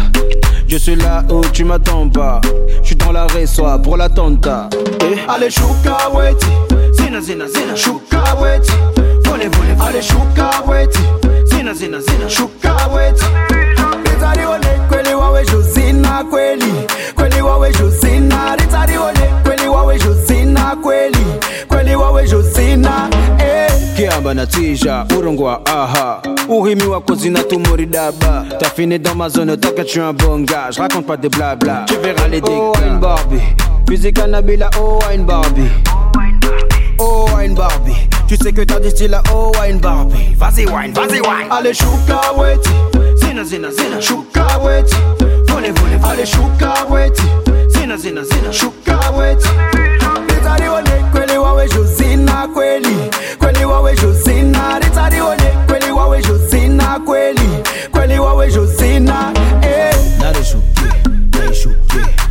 Je 0.67 0.77
suis 0.77 0.97
là 0.97 1.23
où 1.31 1.41
tu 1.53 1.65
m'attends 1.65 2.09
pas 2.09 2.41
Je 2.83 2.87
suis 2.89 2.97
dans 2.97 3.13
la 3.13 3.27
soir 3.47 3.81
pour 3.83 3.97
la 3.97 4.09
tonta 4.09 4.69
Eh, 5.03 5.19
Allez 5.29 5.51
chouka 5.51 6.09
weti 6.15 6.47
Zina 6.93 7.21
zina 7.21 7.47
zina 7.49 7.75
chouka 7.75 8.23
weti 8.41 8.73
Vole 9.25 9.49
vole 9.49 9.77
Allez 9.89 10.03
chouka 10.03 10.51
weti 10.69 10.99
Zina 11.47 11.75
zina 11.75 12.01
zina 12.01 12.27
chouka 12.29 12.77
weti 12.95 13.25
Ritarione 14.05 14.67
kweli 14.89 15.15
wawe 15.15 15.45
Josina 15.47 16.25
kweli 16.31 16.73
kweli 17.15 17.43
wawe 17.43 17.73
Josina 17.73 18.57
Ritarione 18.57 19.21
kweli 19.45 19.54
wawe 19.69 19.99
Josina 19.99 20.77
kweli 20.83 21.27
kweli 21.69 21.97
wawe 21.97 22.29
Josina 22.29 23.09
eh. 23.39 23.71
Kiamba 23.97 24.35
na 24.35 24.47
tija 24.47 25.05
urongo 25.19 25.45
wa 25.45 25.67
aha 25.67 26.23
Uhimi 26.49 26.83
wako 26.83 27.15
zinatumori 27.15 27.87
daba 27.87 28.45
T'as 28.59 28.71
fini 28.75 28.99
dans 28.99 29.15
ma 29.17 29.29
zone, 29.29 29.57
t'inquiète, 29.57 29.87
je 29.87 29.93
suis 29.93 30.01
un 30.01 30.13
bon 30.13 30.41
gars 30.45 30.71
Je 30.71 30.81
raconte 30.81 31.07
pas 31.07 31.17
des 31.17 31.29
blabla, 31.29 31.85
tu 31.87 31.95
verras 31.97 32.29
les 32.29 32.41
dégâts 32.41 32.53
Oh, 32.53 32.73
une 32.87 32.99
Barbie, 32.99 33.41
physique 33.89 34.19
Annabella, 34.19 34.69
oh, 34.81 34.99
une 35.15 35.25
Barbie 35.25 35.71
Oh, 36.99 37.27
wine 37.37 37.55
Barbie. 37.55 38.09
Tu 38.29 38.37
sais 38.37 38.53
que 38.53 38.63
t'as 38.63 38.79
du 38.79 38.89
style, 38.89 39.19
oh, 39.35 39.51
wine 39.61 39.79
Barbie. 39.79 40.33
Vas-y, 40.39 40.65
wine, 40.65 40.93
vas-y, 40.95 41.21
wine. 41.21 41.49
Allez, 41.51 41.75
chouka, 41.75 42.21
weti. 42.39 42.71
Zina, 43.17 43.43
zina, 43.45 43.69
zina. 43.73 44.01
Chouka, 44.01 44.47
weti. 44.65 44.95
Vole, 45.49 45.73
vole, 45.73 45.99
allez, 46.09 46.25
chouka, 46.25 46.73
weti. 46.89 47.23
zina 47.85 47.97
zina 47.97 48.25
zina. 48.25 48.53
Shuka 48.53 49.11
wechi. 49.11 49.49
Litalione 50.29 50.91
kweli 51.13 51.39
wawesho 51.39 51.85
zina 51.85 52.49
kweli. 52.49 53.11
Kweli 53.39 53.65
wawesho 53.65 54.13
zina 54.13 54.79
litalione 54.81 55.51
kweli 55.67 55.93
wawesho 55.93 56.39
zina 56.39 57.01
kweli. 57.01 57.49
Kweli 57.91 58.19
wawesho 58.19 58.67
zina 58.67 59.33
eh. 59.63 59.95
Nare 60.19 60.33
narishukie 60.33 61.55
shuke. 61.55 62.24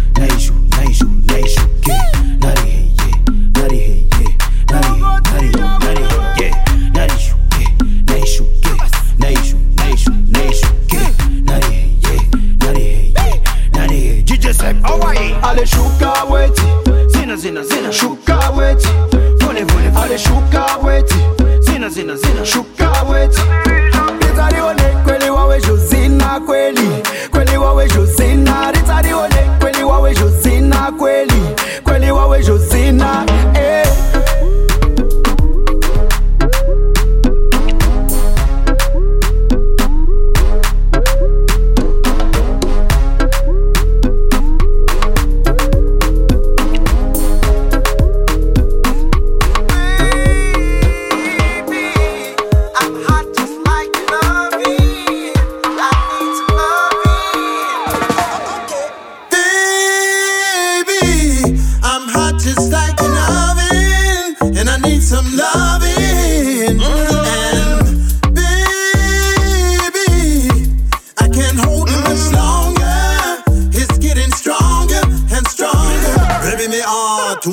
Hawaii. 14.84 15.36
Allez, 15.42 15.70
shuka 15.70 16.14
weti. 16.32 16.62
Zina, 17.08 17.36
zina, 17.36 17.64
zina. 17.64 17.92
Shuka 17.92 18.50
weti. 18.58 18.88
Vole, 19.40 19.64
vole, 19.64 19.92
allez, 20.04 20.22
shuka 20.22 20.66
weti. 20.84 21.16
Zina, 21.60 21.90
zina, 21.90 22.16
zina. 22.16 22.46
Shuka 22.46 22.92
weti. 23.12 23.42
Ritarione, 24.20 24.84
kweli 25.04 25.30
wawe 25.30 25.62
Josina, 25.62 26.40
kweli. 26.46 26.90
Kweli 27.32 27.58
wawe 27.58 27.88
Josina. 27.90 28.72
Ritarione, 28.72 29.36
kweli 29.60 29.84
wawe 29.84 30.16
Josina, 30.16 30.92
kweli. 30.98 31.42
Kweli 31.84 32.12
wawe 32.12 32.44
Josina, 32.44 33.26
eh. 33.56 33.88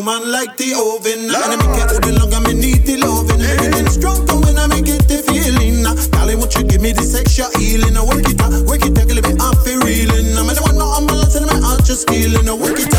woman 0.01 0.33
like 0.33 0.57
the 0.57 0.73
oven. 0.73 1.29
Love. 1.29 1.45
And 1.45 1.61
I 1.61 1.67
make 1.69 1.77
it 1.77 1.93
open 1.93 2.15
long 2.17 2.33
and 2.33 2.45
me 2.49 2.55
need 2.55 2.83
the 2.89 2.97
loving. 2.97 3.41
Hey. 3.41 3.57
Everything 3.61 3.89
strong 3.93 4.27
from 4.27 4.41
when 4.41 4.57
I 4.57 4.67
make 4.67 4.89
it 4.89 5.05
the 5.05 5.21
feeling. 5.29 5.83
Now, 5.85 5.95
darling, 6.09 6.39
won't 6.41 6.55
you 6.57 6.65
give 6.65 6.81
me 6.81 6.93
this 6.93 7.13
extra 7.15 7.53
healing? 7.61 7.97
I 7.97 8.03
work 8.05 8.25
it 8.25 8.41
out, 8.41 8.53
work 8.65 8.81
it 8.81 8.97
out, 8.97 9.07
give 9.09 9.21
bit 9.21 9.41
off 9.41 9.61
the 9.65 9.77
reeling. 9.85 10.33
I'm 10.41 10.49
the 10.49 10.61
one 10.65 10.79
not 10.81 10.97
on 10.97 11.05
my 11.07 11.15
last 11.21 11.37
and 11.37 11.51
I'm 11.51 11.85
just 11.85 12.09
healing. 12.09 12.49
I 12.49 12.55
work 12.57 12.81
it 12.81 12.90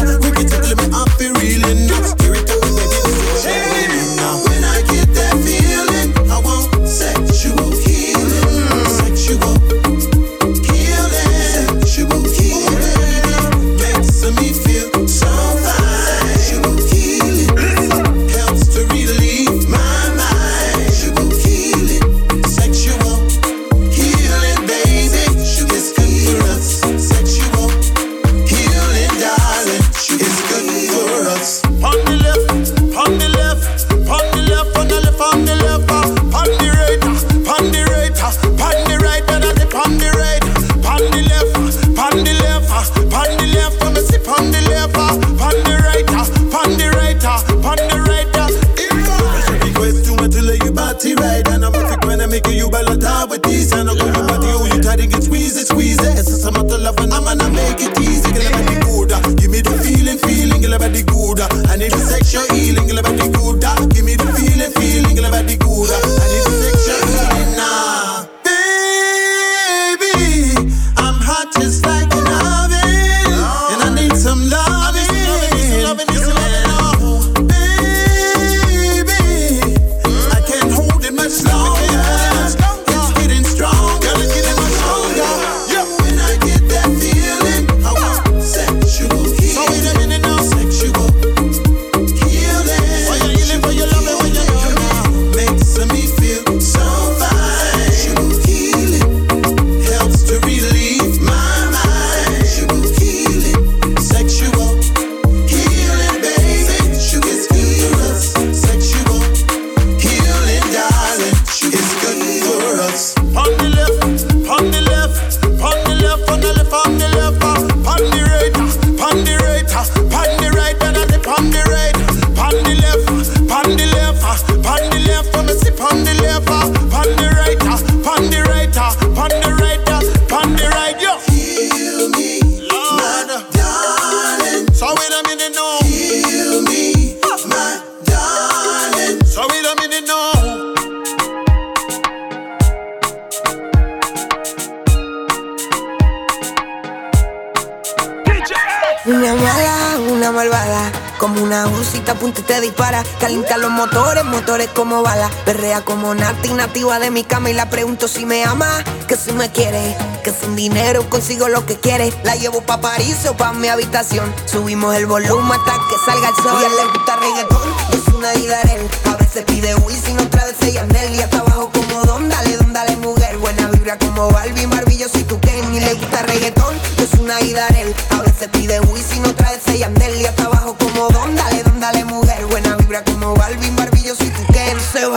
como 154.74 155.02
bala, 155.02 155.30
berrea 155.46 155.82
como 155.82 156.14
nati, 156.16 156.54
nativa 156.54 157.00
de 157.00 157.12
mi 157.12 157.24
cama 157.24 157.50
y 157.50 157.54
la 157.54 157.70
pregunto 157.70 158.08
si 158.08 158.26
me 158.26 158.44
ama, 158.44 158.84
que 159.08 159.16
si 159.16 159.32
me 159.34 159.52
quiere, 159.52 159.96
que 160.24 160.32
sin 160.32 160.56
dinero 160.56 161.10
consigo 161.10 161.48
lo 161.48 161.66
que 161.66 161.80
quiere, 161.80 162.14
la 162.24 162.36
llevo 162.36 162.62
pa' 162.62 162.80
París 162.82 163.18
o 163.30 163.36
pa' 163.36 163.54
mi 163.54 163.68
habitación, 163.68 164.34
subimos 164.46 164.96
el 164.96 165.06
volumen 165.06 165.52
hasta 165.52 165.74
que 165.90 165.96
salga 166.06 166.30
el 166.30 166.36
sol, 166.36 166.58
y 166.62 166.64
a 166.64 166.68
él 166.68 166.74
le 166.76 166.98
gusta 166.98 167.16
reggaetón, 167.18 167.70
es 167.94 168.14
una 168.14 168.32
didarel, 168.32 168.90
a 169.06 169.16
veces 169.18 169.44
pide 169.46 169.76
Wisin, 169.76 170.20
otra 170.20 170.46
vez 170.46 170.56
ella 170.62 170.86
y 171.14 171.20
hasta 171.20 171.40
abajo 171.40 171.72
como 171.74 172.04
don, 172.04 172.30
dale 172.30 172.58
don, 172.58 172.74
dale 172.74 172.96
mujer, 172.98 173.38
buena 173.38 173.68
vibra 173.68 173.98
como 173.98 174.30
Barbie, 174.30 174.66
Barbie 174.66 174.98
yo 174.98 175.10
soy 175.10 175.24
tu 175.24 175.40
Ken, 175.40 175.74
y 175.74 175.80
le 175.80 175.94
gusta 175.96 176.22
reggaetón, 176.24 176.76
es 176.98 177.20
una 177.20 177.38
didarel, 177.38 177.94
a 178.10 178.22
veces 178.22 178.50
pide 178.50 178.80
Wisin, 178.82 179.26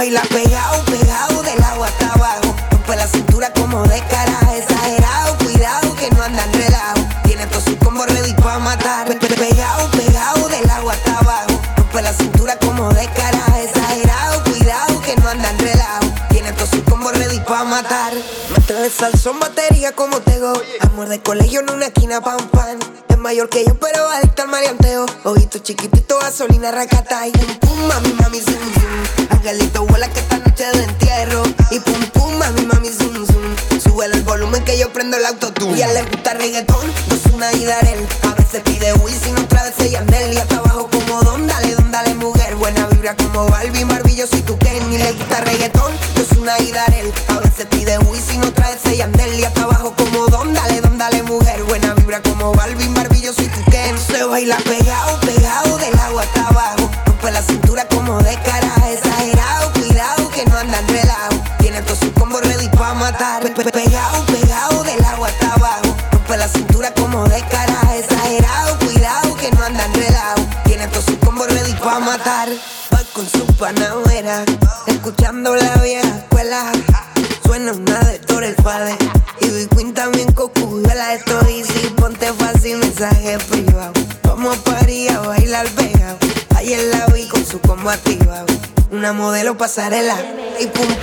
baila 0.05 0.21
pegado, 0.23 0.85
pegado 0.85 1.43
del 1.43 1.63
agua 1.63 1.87
hasta 1.87 2.13
abajo. 2.13 2.55
Rompe 2.71 2.97
la 2.97 3.07
cintura 3.07 3.51
como 3.55 3.83
descarada, 3.85 4.55
exagerado, 4.55 5.39
cuidado 5.39 5.97
que 5.97 6.11
no 6.11 6.23
andan 6.23 6.53
relajo. 6.53 7.01
Tiene 7.25 7.47
todo 7.47 7.61
su 7.63 7.79
combo 7.79 8.05
ready 8.05 8.35
pa' 8.35 8.59
matar. 8.59 9.07
Pe 9.07 9.19
-pe 9.19 9.35
pegado, 9.35 9.91
pegado 9.93 10.49
del 10.49 10.69
agua 10.69 10.93
hasta 10.93 11.19
abajo. 11.19 11.59
Rompe 11.77 12.03
la 12.03 12.13
cintura 12.13 12.59
como 12.59 12.93
descarada, 12.93 13.63
exagerado, 13.63 14.45
cuidado 14.45 15.01
que 15.01 15.17
no 15.17 15.29
andan 15.31 15.59
relajo. 15.59 16.07
Tiene 16.29 16.53
todo 16.53 16.67
su 16.67 16.85
combo 16.85 17.11
ready 17.11 17.41
pa' 17.41 17.65
matar. 17.65 18.13
Mata 18.51 18.75
de 18.75 18.91
salsón, 18.91 19.41
batería 19.41 19.93
como 19.93 20.21
tego. 20.21 20.53
Amor 20.81 21.09
de 21.09 21.23
colegio 21.23 21.61
en 21.61 21.71
una 21.71 21.87
esquina, 21.87 22.21
pam 22.21 22.47
pan 22.51 22.79
mayor 23.25 23.49
que 23.49 23.65
yo, 23.65 23.75
pero 23.81 24.07
adicta 24.11 24.43
al 24.43 24.49
marianteo. 24.51 25.07
Ojito 25.25 25.59
chiquitito, 25.61 26.19
gasolina, 26.19 26.71
racata 26.71 27.27
y 27.27 27.33
pum, 27.33 27.87
mami, 27.89 28.13
mami, 28.21 28.39
zum, 28.39 28.53
zum. 28.75 29.29
Angelito 29.31 29.84
Y 35.73 35.81
a 35.81 35.89
él 35.89 35.95
le 35.95 36.03
gusta 36.03 36.33
el 36.33 36.39
reggaetón, 36.39 36.87
yo 37.09 37.17
soy 37.17 37.33
una 37.35 37.53
y 37.55 37.65
Darel. 37.65 38.07
A 38.23 38.35
veces 38.35 38.61
pide 38.63 38.93
Wisin 38.95 39.34
mozzarella 89.85 90.17
y 90.59 90.67
pum 90.67 90.94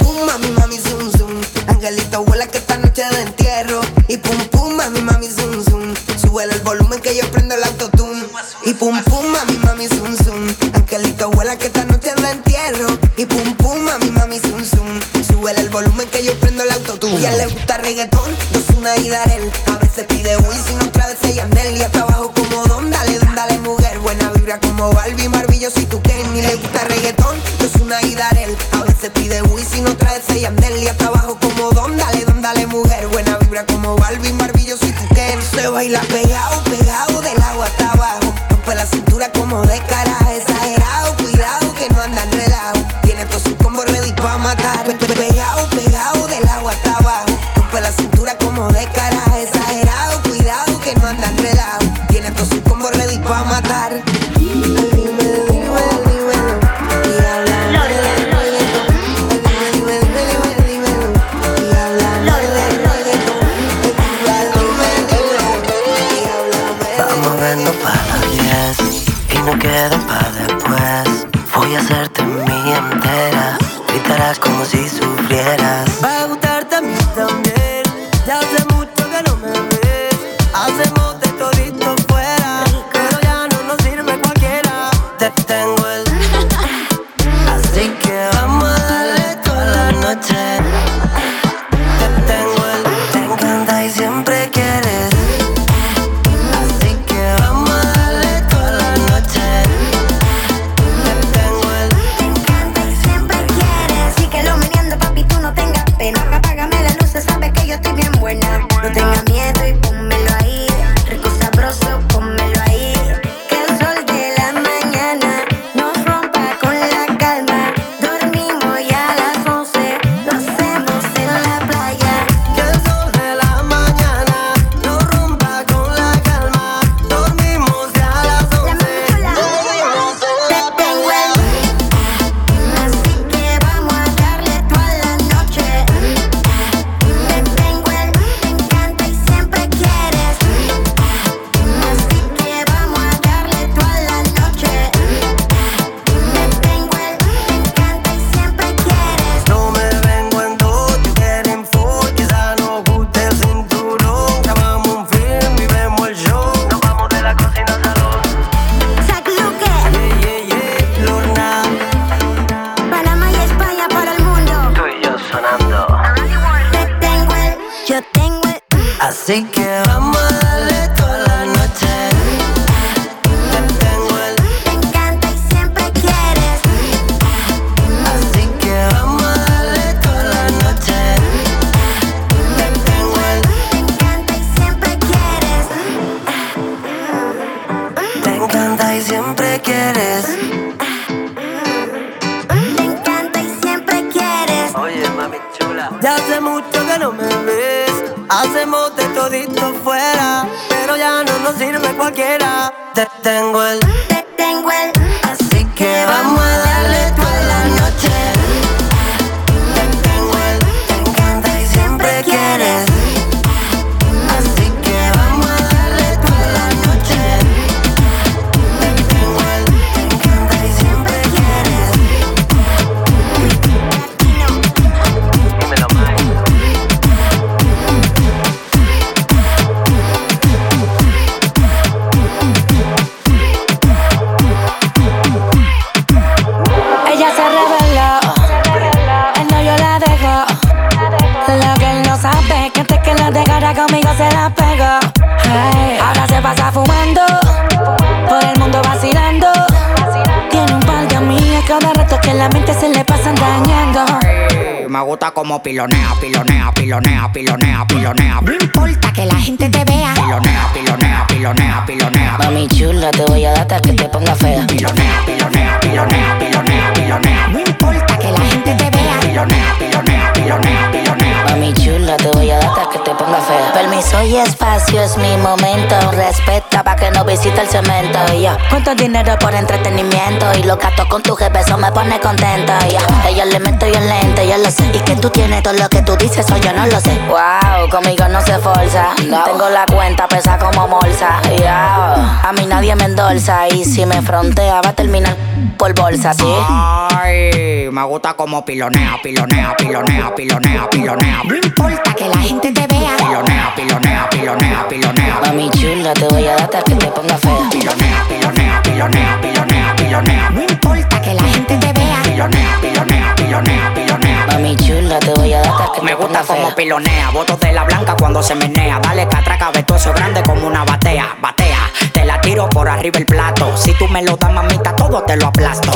como 255.51 255.63
pilonea, 255.63 256.15
pilonea, 256.21 256.71
pilonea, 256.71 257.29
pilonea, 257.33 257.85
pilonea. 257.85 258.39
No 258.41 258.53
importa 258.53 259.11
que 259.11 259.25
la 259.25 259.35
gente 259.35 259.67
te 259.67 259.83
vea. 259.83 260.13
Pilonea, 260.13 260.71
pilonea, 260.73 261.27
pilonea, 261.27 261.85
pilonea. 261.85 262.37
Mami 262.37 262.67
chula, 262.69 263.11
te 263.11 263.25
voy 263.25 263.43
a 263.43 263.51
dar 263.51 263.59
hasta 263.59 263.81
que 263.81 263.91
te 263.91 264.05
ponga 264.05 264.33
fea. 264.33 264.65
Pilonea, 264.67 265.25
pilonea, 265.25 265.79
pilonea, 265.81 266.39
pilonea, 266.39 266.93
pilonea. 266.93 267.47
No 267.49 267.59
importa 267.59 268.17
que 268.17 268.31
la 268.31 268.39
gente 268.39 268.75
te 268.75 268.89
vea. 268.91 269.19
Pilonea, 269.19 269.75
pilonea, 269.77 270.33
pilonea, 270.33 270.91
pilonea. 270.93 271.45
Mami 271.49 271.73
te 272.17 272.29
voy 272.31 272.51
a 272.51 272.57
dar 272.57 272.69
hasta 272.69 272.89
que 272.89 272.99
te 272.99 273.11
ponga 273.15 273.39
fea. 273.39 273.73
Permiso 273.73 274.21
y 274.23 274.37
espacio 274.37 275.01
es 275.01 275.17
mi 275.17 275.37
momento. 275.37 275.95
Respeta 276.11 276.83
pa' 276.83 276.95
que 276.95 277.11
no 277.11 277.23
visite 277.25 277.61
el 277.61 277.67
cemento. 277.67 278.19
Y 278.33 278.43
yo, 278.43 278.57
cuánto 278.69 278.95
dinero 278.95 279.37
por 279.39 279.53
entretenimiento. 279.53 280.45
Y 280.59 280.63
los 280.63 280.77
gatos 280.77 281.05
con 281.07 281.21
tu 281.21 281.35
jefe, 281.35 281.59
eso 281.59 281.77
me 281.77 281.91
pone 281.91 282.19
contento. 282.19 282.73
Y 282.87 282.93
yo, 282.93 282.99
ella 283.27 283.45
le 283.45 283.59
meto 283.59 283.87
y 283.87 283.93
el 283.93 284.07
lente, 284.07 284.47
yo 284.47 284.57
lo 284.57 284.71
sé. 284.71 284.85
Y 284.93 284.99
que 284.99 285.15
tú 285.15 285.29
tienes 285.29 285.63
todo 285.63 285.73
lo 285.73 285.89
que 285.89 286.01
tú 286.01 286.15
dices, 286.17 286.45
o 286.51 286.57
yo 286.57 286.73
no 286.73 286.85
lo 286.85 286.99
sé. 286.99 287.17
Wow, 287.27 287.89
conmigo 287.89 288.27
no 288.27 288.41
se 288.41 288.57
forza. 288.59 289.09
Tengo 289.17 289.69
la 289.69 289.85
cuenta 289.85 290.27
pesa 290.27 290.57
como 290.57 290.87
bolsa. 290.87 291.41
Yo, 291.57 291.67
a 291.67 292.51
mí 292.57 292.65
nadie 292.65 292.95
me 292.95 293.05
endorsa. 293.05 293.67
Y 293.67 293.85
si 293.85 294.05
me 294.05 294.21
frontea, 294.21 294.81
va 294.81 294.89
a 294.89 294.93
terminar 294.93 295.35
por 295.77 295.93
bolsa, 295.93 296.33
¿sí? 296.33 296.43
Ay, 296.43 297.89
me 297.91 298.03
gusta 298.03 298.33
como 298.33 298.63
pilonea, 298.63 299.17
pilonea, 299.21 299.75
pilonea, 299.77 300.33
pilonea, 300.35 300.89
pilonea. 300.89 301.41
No 301.43 301.55
importa 301.55 302.00
que 302.15 302.27
la 302.27 302.37
gente 302.37 302.71
te 302.71 302.87
vea. 302.87 303.15
Pilonea, 303.17 303.73
pilonea, 303.75 304.29
pilonea, 304.29 304.87
pilonea. 304.89 305.39
Mami 305.45 305.69
chula, 305.71 306.13
te 306.13 306.25
voy 306.27 306.47
a 306.47 306.51
dar 306.53 306.61
hasta 306.63 306.81
que 306.83 306.95
te 306.95 307.07
ponga 307.07 307.37
fea. 307.37 307.69
Pilonea, 307.71 308.25
pilonea, 308.27 308.81
pilonea, 308.83 309.39
pilonea, 309.41 309.95
pilonea. 309.95 310.49
No 310.51 310.61
importa 310.61 311.21
que 311.21 311.33
la 311.33 311.43
gente 311.43 311.77
te 311.77 311.93
vea. 311.93 312.21
Pilonea, 312.23 312.79
pilonea, 312.81 313.35
pilonea, 313.35 313.93
pilonea. 313.93 314.45
Mami 314.47 314.75
chula, 314.77 315.19
te 315.19 315.31
voy 315.33 315.53
a 315.53 315.61
dar 315.61 315.69
hasta 315.69 315.91
que 315.93 316.01
Me 316.01 316.11
te 316.11 316.15
gusta 316.15 316.41
como 316.43 316.65
fea. 316.67 316.75
pilonea, 316.75 317.29
votos 317.31 317.59
de 317.59 317.71
la 317.73 317.83
blanca 317.83 318.15
cuando 318.17 318.41
se 318.43 318.55
menea. 318.55 318.99
Dale 318.99 319.27
catraca, 319.27 319.71
vetuoso 319.71 320.13
grande 320.13 320.41
como 320.43 320.67
una 320.67 320.83
batea, 320.83 321.35
batea. 321.41 321.91
Te 322.11 322.25
la 322.25 322.39
tiro 322.41 322.69
por 322.69 322.89
arriba 322.89 323.19
el 323.19 323.25
plato. 323.25 323.75
Si 323.77 323.93
tú 323.93 324.07
me 324.07 324.23
lo 324.23 324.37
das, 324.37 324.51
mamita, 324.51 324.95
todo 324.95 325.21
te 325.23 325.37
lo 325.37 325.47
aplasto. 325.47 325.91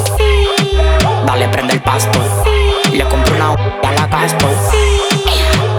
Dale, 1.26 1.48
prende 1.50 1.74
el 1.74 1.82
pasto. 1.82 2.20
Le 2.92 3.04
compro 3.08 3.36
una 3.36 3.54
a 3.88 3.92
la 3.94 4.08
gasto. 4.08 4.48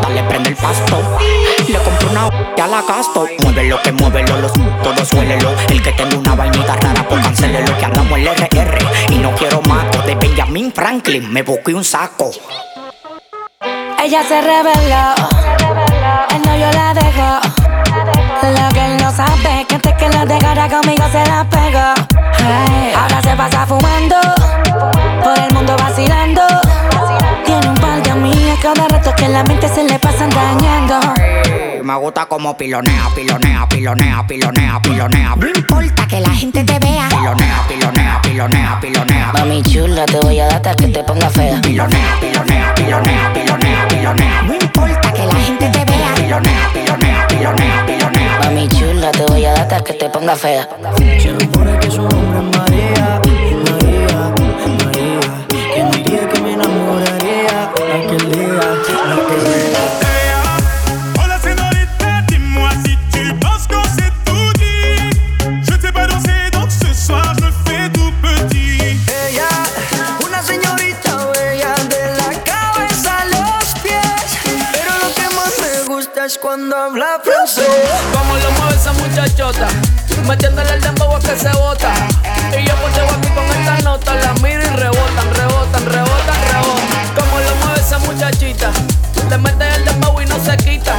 Dale, 0.02 0.22
prende 0.24 0.50
el 0.50 0.56
pasto. 0.56 1.02
Le 1.68 1.78
compro 1.78 2.10
una 2.10 2.28
y 2.56 2.60
a 2.60 2.66
la 2.66 2.82
gasto. 2.82 3.26
Muévelo, 3.42 3.80
que 3.82 3.92
muévelo, 3.92 4.38
los 4.40 4.52
todo 4.52 5.04
suélelo. 5.04 5.54
El 5.68 5.82
que 5.82 5.92
tenga 5.92 6.16
una 6.16 6.34
vainita 6.34 6.76
rara, 6.76 7.06
pues 7.08 7.22
cancélelo. 7.22 7.76
Que 7.78 7.84
andamos 7.84 8.18
el 8.18 8.28
RR 8.28 8.78
y 9.10 9.18
no 9.18 9.34
quiero 9.34 9.60
mato. 9.62 10.02
De 10.02 10.14
Benjamin 10.14 10.72
Franklin 10.72 11.32
me 11.32 11.42
busqué 11.42 11.74
un 11.74 11.84
saco. 11.84 12.30
Ella 14.02 14.22
se 14.22 14.40
reveló, 14.40 15.14
el 16.30 16.42
novio 16.42 16.70
la 16.72 16.94
dejó. 16.94 17.40
Lo 18.42 18.68
que 18.72 18.84
él 18.86 18.96
no 19.02 19.10
sabe 19.10 19.66
que 19.68 19.74
antes 19.74 19.94
que 19.94 20.08
la 20.08 20.24
dejara 20.24 20.68
conmigo 20.68 21.04
se 21.10 21.26
la 21.26 21.44
pegó. 21.50 22.16
Ahora 22.96 23.20
se 23.22 23.34
pasa 23.36 23.66
fumando, 23.66 24.16
por 25.24 25.38
el 25.38 25.52
mundo 25.52 25.76
vacilando. 25.76 26.65
Cada 28.66 28.88
rato 28.88 29.14
que 29.14 29.28
la 29.28 29.44
mente 29.44 29.68
se 29.68 29.84
le 29.84 29.96
pasan 30.00 30.28
dañando. 30.30 30.98
Ay, 31.16 31.80
Me 31.84 31.94
gusta 31.94 32.26
como 32.26 32.56
pilonea, 32.56 33.08
pilonea, 33.14 33.68
pilonea, 33.68 34.26
pilonea, 34.26 34.80
pilonea. 34.82 35.36
No 35.36 35.46
importa 35.46 36.06
que 36.08 36.18
la 36.20 36.30
gente 36.30 36.64
te 36.64 36.76
vea. 36.80 37.08
Pilonea, 37.08 37.64
pilonea, 37.68 38.20
pilonea, 38.22 38.80
pilonea. 38.80 39.30
Mami 39.34 39.62
chula, 39.62 40.04
te 40.06 40.18
voy 40.18 40.40
a 40.40 40.46
dar 40.46 40.56
hasta 40.56 40.74
que 40.74 40.88
te 40.88 41.04
ponga 41.04 41.30
fea. 41.30 41.60
Pilonea, 41.62 42.18
pilonea, 42.20 42.74
pilonea, 42.74 43.32
pilonea, 43.34 43.88
pilonea. 43.88 44.42
No 44.42 44.54
importa 44.54 45.12
que 45.12 45.26
la 45.26 45.34
gente 45.34 45.68
te 45.68 45.84
vea. 45.84 46.14
Pilonea, 46.16 46.70
pilonea, 46.74 47.26
pilonea, 47.28 47.86
pilonea. 47.86 48.38
Mami 48.40 48.68
chula, 48.68 49.12
te 49.12 49.26
voy 49.26 49.44
a 49.44 49.52
dar 49.52 49.60
hasta 49.60 49.84
que 49.84 49.92
te 49.92 50.10
ponga 50.10 50.34
fea. 50.34 50.68
Se 50.98 51.38
supone 51.38 51.78
que 51.78 51.88
su 51.88 52.02
nombre 52.02 52.40
es 52.40 52.58
María, 52.58 53.20
María, 53.20 53.20
cuando 76.34 76.76
habla 76.76 77.20
francés. 77.22 77.68
Como 78.12 78.34
lo 78.34 78.50
mueve 78.58 78.74
esa 78.74 78.92
muchachota, 78.94 79.68
metiéndole 80.26 80.74
el 80.74 80.80
dembow 80.80 81.14
a 81.14 81.20
que 81.20 81.36
se 81.36 81.48
bota. 81.50 81.94
Y 82.50 82.66
yo 82.66 82.74
pues 82.74 82.96
llevo 82.96 83.10
aquí 83.10 83.28
con 83.28 83.44
esta 83.44 83.76
nota, 83.84 84.14
la 84.14 84.32
miro 84.34 84.60
y 84.60 84.76
rebotan, 84.76 85.34
rebotan, 85.34 85.86
rebotan, 85.86 86.38
rebotan. 86.50 87.14
Como 87.14 87.38
lo 87.38 87.54
mueve 87.62 87.80
esa 87.80 87.98
muchachita, 88.00 88.72
le 89.30 89.38
mete 89.38 89.68
el 89.76 89.84
dembow 89.84 90.20
y 90.20 90.26
no 90.26 90.36
se 90.44 90.56
quita. 90.56 90.96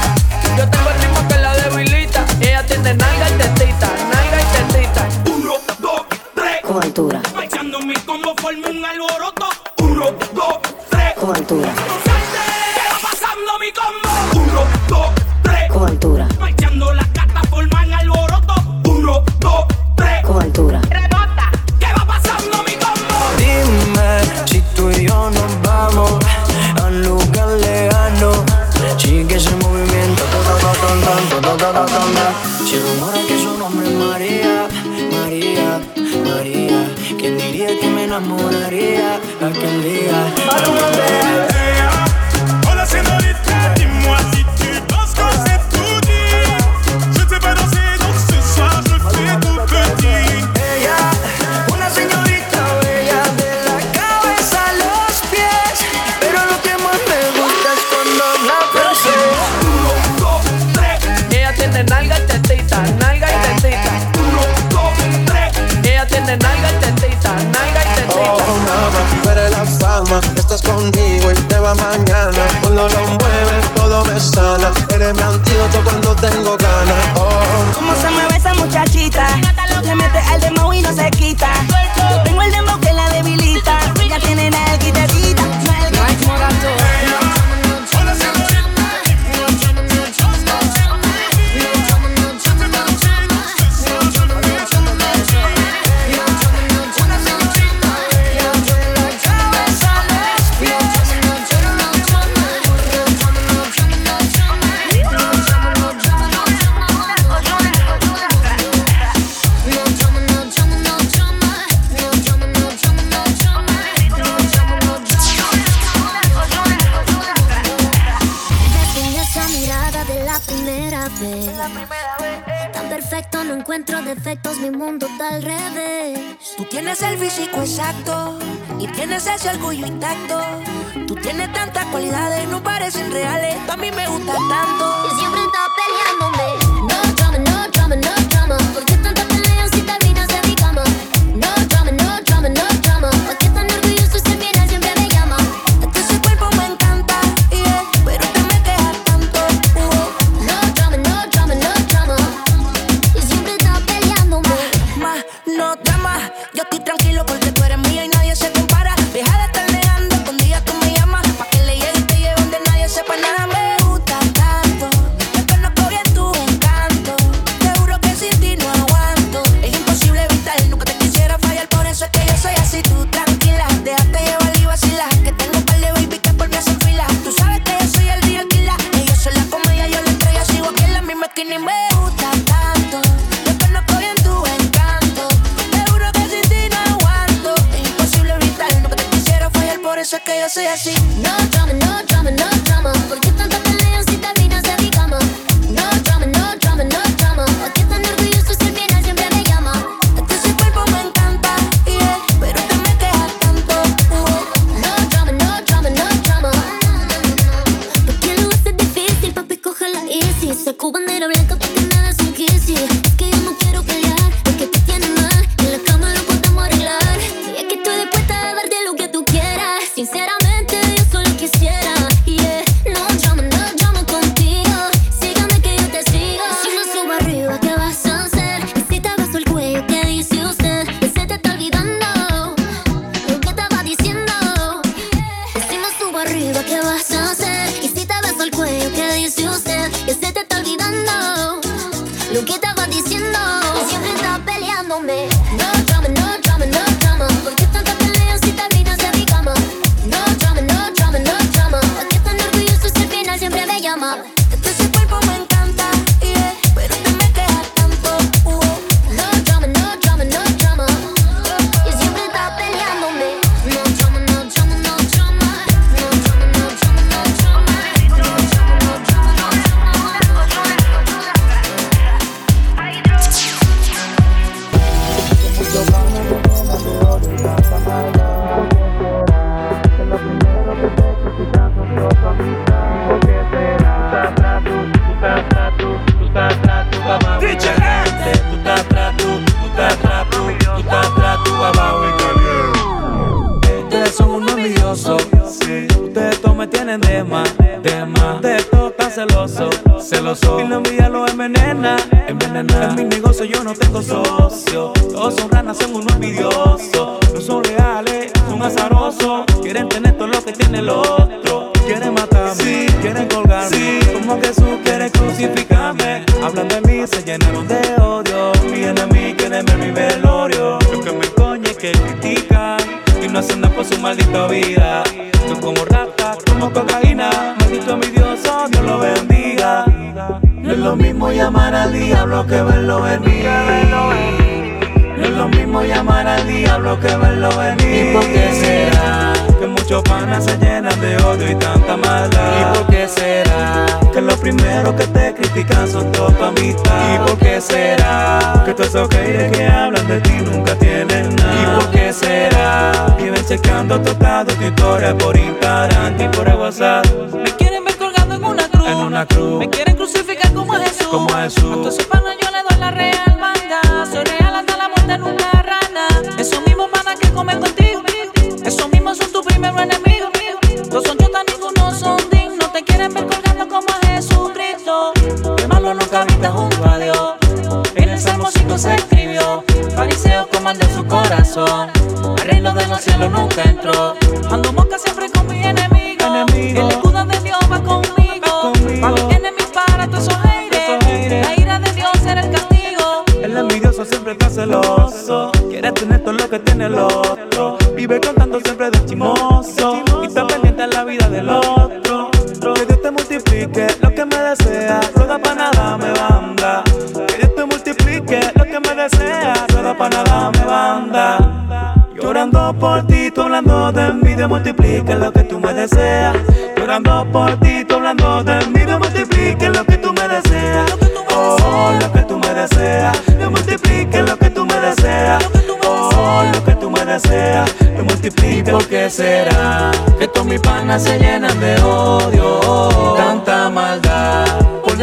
Yo 0.57 0.69
tengo 0.69 0.89
el 0.91 1.01
ritmo 1.01 1.27
que 1.27 1.37
la 1.39 1.53
debilita, 1.57 2.23
y 2.39 2.47
ella 2.47 2.65
tiene 2.65 2.93
nalga 2.93 3.29
y 3.29 3.33
tetita, 3.33 3.87
nalga 4.13 4.41
y 4.41 4.45
tetita. 4.71 5.07
Uno, 5.29 5.55
dos, 5.79 6.01
tres. 6.35 6.61
Cobertura, 6.63 7.21
Bailando 7.35 7.79
mi 7.81 7.95
combo 7.95 8.33
forma 8.41 8.69
un 8.69 8.85
alboroto. 8.85 9.49
Uno, 9.79 10.05
dos, 10.33 10.59
tres. 10.89 11.13
cobertura, 11.19 11.67
¿Qué 11.73 12.81
va 12.93 13.09
pasando 13.09 13.59
mi 13.59 13.71
combo? 13.73 14.06
1, 14.47 14.53
2, 14.87 14.95
3 15.43 15.67
Cultura. 15.67 16.36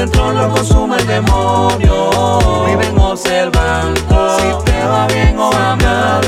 Dentro 0.05 0.33
lo 0.33 0.49
consume 0.51 0.97
el 0.99 1.07
demonio. 1.07 2.67
Viven 2.67 2.99
observando 2.99 4.37
si 4.37 4.65
te 4.65 4.85
va 4.85 5.07
bien 5.07 5.39
o 5.39 5.51
va 5.51 5.77
mal. 5.77 6.21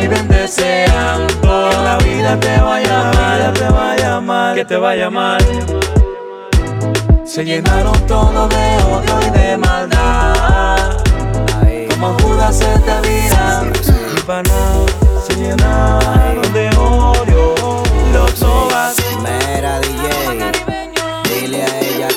Viven 0.00 0.28
deseando 0.28 1.34
que 1.40 1.76
la 1.82 1.98
vida 1.98 2.38
te 2.38 2.60
vaya 2.60 3.10
mal, 3.14 3.52
te 3.54 3.68
vaya 3.70 4.20
mal, 4.20 4.54
que 4.54 4.64
te 4.64 4.76
vaya 4.76 5.10
mal. 5.10 5.42
Se 7.24 7.44
llenaron 7.44 7.98
todo 8.06 8.48
de 8.48 8.76
odio 8.92 9.20
y 9.26 9.30
de 9.30 9.56
maldad. 9.56 10.98
Como 11.90 12.14
Judas 12.18 12.56
se 12.58 12.78
te 12.80 13.08
vira. 13.08 13.62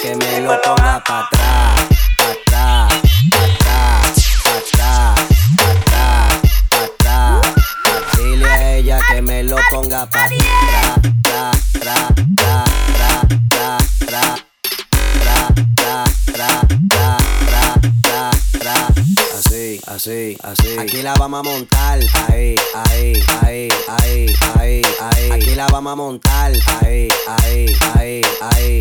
Que 0.08 0.16
me 0.16 0.40
lo 0.40 0.62
ponga 0.62 1.04
pa' 1.04 1.20
atrás, 1.20 1.88
que 9.10 9.22
me 9.22 9.44
lo 9.44 9.58
ponga 9.70 10.06
pa' 10.10 10.28
tra, 10.30 10.96
tra, 11.24 11.52
tra, 11.74 11.98
tra, 12.38 13.16
tra, 13.50 13.78
tra, 14.00 14.36
tra, 15.20 15.56
tra, 16.26 16.62
tra, 17.46 17.68
tra, 18.02 18.32
tra. 18.60 18.88
Así, 19.38 19.82
así, 19.88 20.38
así. 20.44 20.78
Aquí 20.80 21.02
la 21.02 21.14
vamos 21.16 21.40
a 21.40 21.44
montar. 21.44 22.00
Ahí, 22.30 22.56
ahí, 22.74 23.14
ahí, 23.42 23.70
ahí, 24.00 24.34
ahí, 24.58 24.82
ahí. 25.02 25.32
Aquí 25.32 25.56
la 25.56 25.68
vamos 25.68 25.92
a 25.92 25.96
montar. 25.96 26.52
Ahí, 26.82 27.10
ahí, 27.28 27.66
ahí, 27.96 28.22
ahí. 28.42 28.80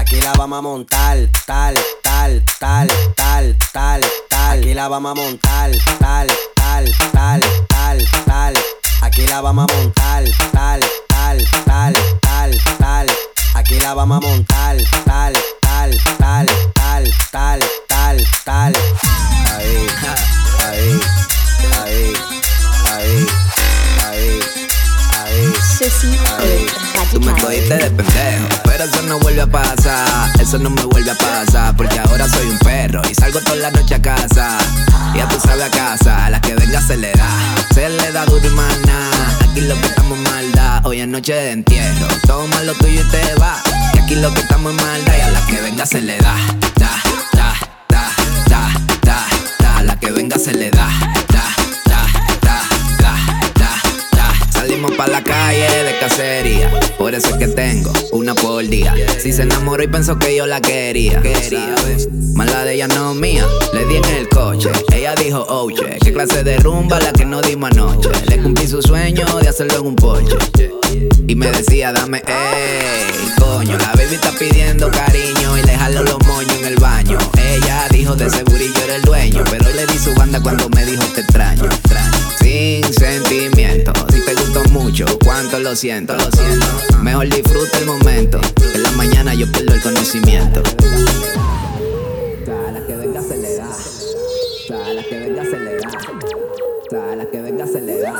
Aquí 0.00 0.18
la 0.22 0.32
vamos 0.32 0.58
a 0.58 0.62
montar. 0.62 1.18
Tal, 1.46 1.74
tal, 2.02 2.42
tal, 2.58 2.88
tal, 3.14 3.56
tal, 3.70 4.00
tal. 4.30 4.58
Aquí 4.58 4.72
la 4.72 4.88
vamos 4.88 5.10
a 5.12 5.14
montar. 5.14 5.70
Tal, 5.98 6.26
tal, 6.54 6.90
tal, 7.12 7.40
tal, 7.68 8.08
tal. 8.24 8.54
Aquí 9.02 9.26
la 9.26 9.42
vamos 9.42 9.70
a 9.70 9.74
montar. 9.74 10.24
Tal, 10.52 10.80
tal, 11.08 11.44
tal, 11.66 11.94
tal, 12.22 12.58
tal. 12.78 13.06
Aquí 13.54 13.78
la 13.78 13.92
vamos 13.92 14.16
a 14.16 14.20
montar. 14.26 14.76
Tal, 15.04 15.34
tal, 15.66 15.92
tal, 16.18 16.46
tal, 16.74 17.10
tal, 17.30 17.60
tal, 17.86 18.26
tal. 18.46 18.76
Ahí, 19.52 19.86
ahí, 20.64 21.00
ahí, 21.78 22.14
ahí, 22.86 23.26
ahí, 24.06 24.40
Ceci 25.78 26.08
Ahí. 26.38 26.66
Tú 27.10 27.20
me 27.20 27.32
cogiste 27.32 27.74
de 27.74 27.90
pendejo, 27.90 28.46
pero 28.64 28.84
eso 28.84 29.02
no 29.02 29.18
vuelve 29.18 29.42
a 29.42 29.46
pasar. 29.46 30.30
Eso 30.40 30.58
no 30.58 30.70
me 30.70 30.84
vuelve 30.84 31.10
a 31.10 31.14
pasar, 31.16 31.76
porque 31.76 31.98
ahora 31.98 32.28
soy 32.28 32.46
un 32.46 32.58
perro 32.58 33.02
y 33.10 33.14
salgo 33.14 33.40
toda 33.40 33.56
la 33.56 33.70
noche 33.72 33.96
a 33.96 34.02
casa. 34.02 34.58
Ya 35.16 35.28
tú 35.28 35.36
sabes 35.40 35.64
a 35.64 35.70
casa, 35.70 36.26
a 36.26 36.30
la 36.30 36.40
que 36.40 36.54
venga 36.54 36.80
se 36.80 36.96
le 36.96 37.12
da. 37.12 37.28
Se 37.74 37.88
le 37.88 38.12
da 38.12 38.24
duro 38.26 38.46
y 38.46 38.86
nada. 38.86 39.38
Aquí 39.50 39.60
lo 39.62 39.74
que 39.80 39.86
estamos 39.88 40.18
en 40.18 40.22
maldad, 40.24 40.86
hoy 40.86 41.00
es 41.00 41.08
noche 41.08 41.34
de 41.34 41.50
entierro. 41.52 42.06
Toma 42.26 42.62
lo 42.62 42.74
tuyo 42.74 43.00
y 43.00 43.10
te 43.10 43.34
va. 43.34 43.60
Y 43.94 43.98
aquí 43.98 44.14
lo 44.14 44.32
que 44.32 44.42
estamos 44.42 44.70
en 44.70 44.76
maldad, 44.76 45.14
y 45.16 45.20
a 45.20 45.30
la 45.30 45.46
que 45.46 45.60
venga 45.62 45.84
se 45.86 46.00
le 46.00 46.16
da. 46.18 46.36
Da, 46.76 47.02
da, 47.32 47.54
da, 47.88 48.10
da, 48.48 48.70
da, 49.02 49.26
da. 49.58 49.78
A 49.78 49.82
la 49.82 49.98
que 49.98 50.12
venga 50.12 50.38
se 50.38 50.52
le 50.52 50.70
da, 50.70 50.88
Salimos 54.70 54.92
pa' 54.92 55.08
la 55.08 55.20
calle 55.24 55.66
de 55.82 55.98
cacería. 55.98 56.70
Por 56.96 57.12
eso 57.12 57.30
es 57.30 57.38
que 57.38 57.48
tengo 57.48 57.92
una 58.12 58.36
por 58.36 58.64
día. 58.64 58.94
Si 59.18 59.32
se 59.32 59.42
enamoró 59.42 59.82
y 59.82 59.88
pensó 59.88 60.16
que 60.16 60.36
yo 60.36 60.46
la 60.46 60.60
quería. 60.60 61.20
quería 61.20 61.74
Mala 62.36 62.64
de 62.64 62.74
ella 62.74 62.86
no 62.86 63.12
mía. 63.12 63.44
Le 63.72 63.84
di 63.86 63.96
en 63.96 64.04
el 64.04 64.28
coche. 64.28 64.70
Ella 64.92 65.16
dijo, 65.16 65.42
oye, 65.48 65.98
qué 66.00 66.12
clase 66.12 66.44
de 66.44 66.56
rumba 66.58 67.00
la 67.00 67.10
que 67.10 67.24
no 67.24 67.42
dimos 67.42 67.72
anoche. 67.72 68.10
Le 68.28 68.40
cumplí 68.40 68.68
su 68.68 68.80
sueño 68.80 69.26
de 69.40 69.48
hacerlo 69.48 69.80
en 69.80 69.86
un 69.88 69.96
Porsche. 69.96 70.38
Y 71.26 71.34
me 71.34 71.50
decía, 71.50 71.90
dame, 71.90 72.22
ey, 72.28 73.28
coño. 73.40 73.76
La 73.76 73.92
baby 73.96 74.14
está 74.14 74.30
pidiendo 74.38 74.88
cariño 74.88 75.39
jalo 75.90 76.04
los 76.04 76.26
moños 76.26 76.52
en 76.58 76.66
el 76.66 76.76
baño. 76.76 77.18
Ella 77.38 77.86
dijo, 77.90 78.14
de 78.14 78.28
yo 78.28 78.84
era 78.84 78.96
el 78.96 79.02
dueño. 79.02 79.44
Pero 79.50 79.66
hoy 79.66 79.74
le 79.74 79.86
di 79.86 79.98
su 79.98 80.14
banda 80.14 80.40
cuando 80.40 80.68
me 80.70 80.84
dijo, 80.84 81.02
te 81.14 81.22
extraño. 81.22 81.68
Sin 82.40 82.84
sentimiento. 82.94 83.92
Si 84.12 84.20
te 84.24 84.34
gustó 84.34 84.62
mucho, 84.70 85.06
cuánto 85.24 85.58
lo 85.58 85.74
siento, 85.74 86.14
lo 86.14 86.30
siento. 86.30 86.66
Mejor 86.98 87.28
disfruta 87.28 87.78
el 87.78 87.86
momento. 87.86 88.40
En 88.74 88.82
la 88.82 88.90
mañana 88.92 89.34
yo 89.34 89.50
pierdo 89.50 89.74
el 89.74 89.82
conocimiento. 89.82 90.62
A 92.46 92.72
la 92.72 92.86
que 92.86 92.96
venga 92.96 93.22
se 93.22 93.36
le 93.36 93.56
da. 93.56 93.68
A 93.68 94.92
la 94.92 95.02
que 95.02 95.18
venga 95.18 95.44
se 95.44 95.58
le 95.58 95.76
da. 95.76 95.88
A 97.12 97.16
la 97.16 97.26
que 97.26 97.40
venga 97.40 97.66
se 97.66 97.80
le 97.80 98.00
da. 98.00 98.14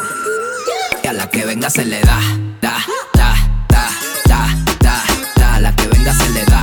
Y 1.03 1.07
a 1.07 1.12
la 1.12 1.31
que 1.31 1.45
venga 1.45 1.71
se 1.71 1.85
le 1.85 2.01
da. 2.01 2.21
Da, 2.61 2.77
da, 3.14 3.35
da, 3.68 3.89
da, 4.27 4.49
da, 4.81 5.05
da. 5.37 5.55
A 5.55 5.61
la 5.61 5.77
que 5.77 5.87
venga 5.89 6.12
se 6.14 6.29
le. 6.31 6.45
Da, 6.45 6.60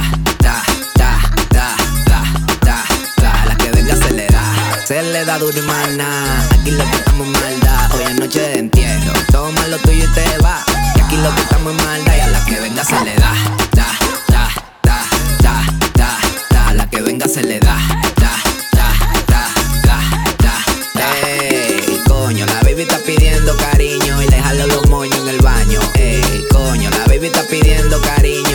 Se 4.88 5.03
le 5.03 5.25
da 5.25 5.38
duro 5.38 5.51
y 5.51 5.97
nada. 5.97 6.47
Aquí 6.49 6.71
lo 6.71 6.89
que 6.89 6.95
estamos 6.95 7.27
maldad. 7.27 7.91
Hoy 7.93 8.03
es 8.03 8.15
noche 8.15 8.39
de 8.39 8.59
entierro. 8.59 9.11
Toma 9.33 9.67
lo 9.67 9.77
tuyo 9.79 10.05
y 10.05 10.13
te 10.13 10.38
va. 10.38 10.63
Y 10.95 11.01
aquí 11.01 11.17
lo 11.17 11.35
que 11.35 11.41
estamos 11.41 11.73
en 11.73 11.85
maldad. 11.85 12.15
Y 12.15 12.19
a 12.21 12.27
la 12.27 12.45
que 12.45 12.57
venga 12.61 12.85
se 12.85 13.03
le 13.03 13.13
da. 13.15 13.33
Da, 13.73 13.85
da, 14.29 14.49
da, 14.83 15.05
da, 15.43 15.61
da, 15.93 16.17
da. 16.49 16.67
A 16.69 16.73
la 16.73 16.89
que 16.89 17.01
venga 17.01 17.27
se 17.27 17.43
le 17.43 17.59
da. 17.59 17.75
Da, 18.15 18.31
da, 18.71 18.88
da, 19.27 19.49
da, 19.83 19.99
da, 20.41 20.53
da. 20.93 22.03
Coño, 22.07 22.45
la 22.45 22.61
baby 22.61 22.83
está 22.83 22.99
pidiendo 22.99 23.57
cariño 23.57 24.21
y 24.23 24.27
le 24.29 24.41
jalo 24.41 24.67
los 24.67 24.88
moños 24.88 25.17
en 25.17 25.27
el 25.27 25.41
baño. 25.41 25.81
Ey, 25.95 26.45
coño, 26.49 26.89
la 26.91 27.03
baby 27.07 27.27
está 27.27 27.43
pidiendo 27.43 27.99
cariño 27.99 28.47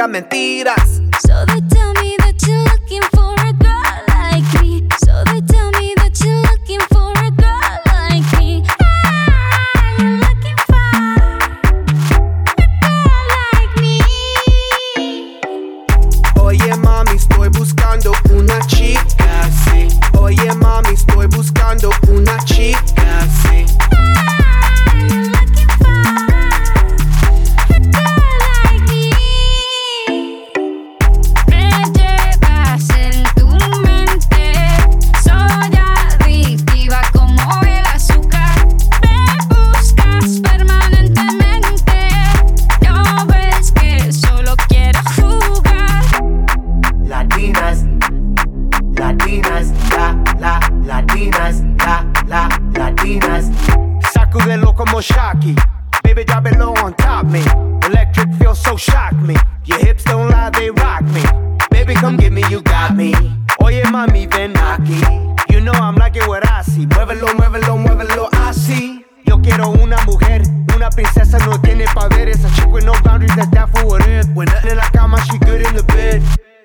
digas 0.00 0.08
mentiras 0.08 0.49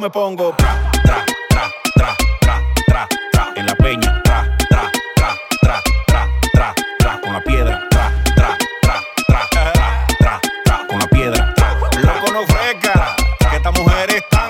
Me 0.00 0.08
pongo 0.08 0.54
tra, 0.56 0.90
tra, 1.04 1.24
tra, 1.50 1.70
tra, 1.94 2.16
tra, 2.40 2.58
tra, 2.86 3.08
tra, 3.32 3.52
en 3.54 3.66
la 3.66 3.74
peña, 3.74 4.22
tra, 4.22 4.56
tra, 4.70 4.90
tra, 5.14 5.36
tra, 5.60 5.82
tra, 6.06 6.26
tra, 6.52 6.74
tra, 6.98 7.20
con 7.20 7.32
la 7.34 7.40
piedra, 7.42 7.86
tra, 7.90 8.10
tra, 8.34 8.56
tra, 8.80 9.02
tra, 9.26 9.48
tra, 9.50 9.70
tra, 10.18 10.40
tra, 10.64 10.86
con 10.88 10.98
la 10.98 11.06
piedra, 11.06 11.52
tra, 11.54 11.76
loco 12.00 12.32
no 12.32 12.46
fresca, 12.46 13.14
que 13.50 13.56
estas 13.56 13.78
mujeres 13.78 14.16
están 14.16 14.40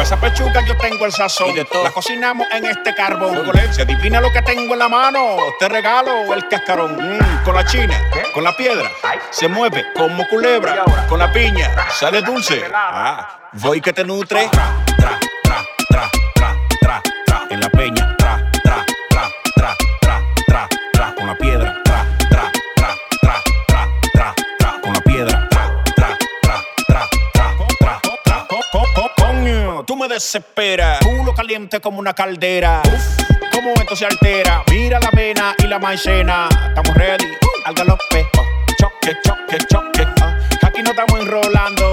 esa 0.00 0.20
pechuga 0.20 0.60
yo 0.66 0.76
tengo 0.76 1.06
el 1.06 1.12
sazón. 1.12 1.54
La 1.82 1.90
cocinamos 1.90 2.46
en 2.52 2.66
este 2.66 2.94
carbón. 2.94 3.50
Se 3.70 3.82
adivina 3.82 4.20
lo 4.20 4.30
que 4.30 4.42
tengo 4.42 4.74
en 4.74 4.78
la 4.78 4.88
mano. 4.88 5.36
Te 5.58 5.66
regalo 5.66 6.34
el 6.34 6.46
cascarón. 6.46 6.96
Mm, 6.96 7.42
con 7.42 7.54
la 7.54 7.64
china, 7.64 7.98
con 8.34 8.44
la 8.44 8.54
piedra. 8.54 8.90
Se 9.30 9.48
mueve 9.48 9.86
como 9.96 10.28
culebra. 10.28 10.84
Con 11.08 11.18
la 11.18 11.32
piña, 11.32 11.90
sale 11.90 12.20
dulce. 12.20 12.64
Ah, 12.74 13.43
voy 13.64 13.80
que 13.80 13.92
te 13.92 14.04
nutre. 14.04 14.48
Tra, 14.50 14.76
tra, 14.96 15.18
tra, 15.42 15.64
tra, 15.88 16.10
tra, 16.34 16.56
tra, 16.80 17.02
tra, 17.26 17.46
en 17.50 17.60
la 17.60 17.70
peña. 17.70 18.14
Tra, 18.16 18.50
tra, 18.62 18.84
tra, 19.10 19.28
tra, 19.54 19.76
tra, 20.00 20.20
tra, 20.46 20.68
tra, 20.92 21.14
con 21.14 21.26
la 21.26 21.34
piedra. 21.36 21.80
Tra, 21.84 22.06
tra, 22.28 22.52
tra, 22.76 22.94
tra, 23.20 23.42
tra, 23.66 23.84
tra, 24.12 24.34
tra, 24.58 24.80
con 24.82 24.92
la 24.92 25.00
piedra. 25.00 25.48
Tra, 25.50 25.78
tra, 25.96 26.18
tra, 26.42 26.60
tra, 26.86 27.08
tra, 27.32 27.56
tra, 27.78 28.00
tra, 28.24 28.46
co- 28.48 28.60
co- 28.72 28.86
co- 28.94 29.10
coño, 29.16 29.84
tú 29.84 29.96
me 29.96 30.08
desesperas. 30.08 31.00
Culo 31.00 31.34
caliente 31.34 31.80
como 31.80 31.98
una 31.98 32.14
caldera. 32.14 32.82
Uf, 32.84 33.26
cómo 33.52 33.72
esto 33.74 33.96
se 33.96 34.06
altera. 34.06 34.62
Mira 34.70 35.00
la 35.00 35.08
avena 35.08 35.54
y 35.58 35.66
la 35.66 35.78
maicena. 35.78 36.48
Estamos 36.68 36.94
ready 36.94 37.26
al 37.64 37.74
galope. 37.74 38.28
Oh, 38.38 38.44
choque, 38.78 39.16
choque, 39.24 39.58
choque. 39.70 40.06
Ah, 40.20 40.38
aquí 40.62 40.82
no 40.82 40.90
estamos 40.90 41.20
enrolando 41.20 41.83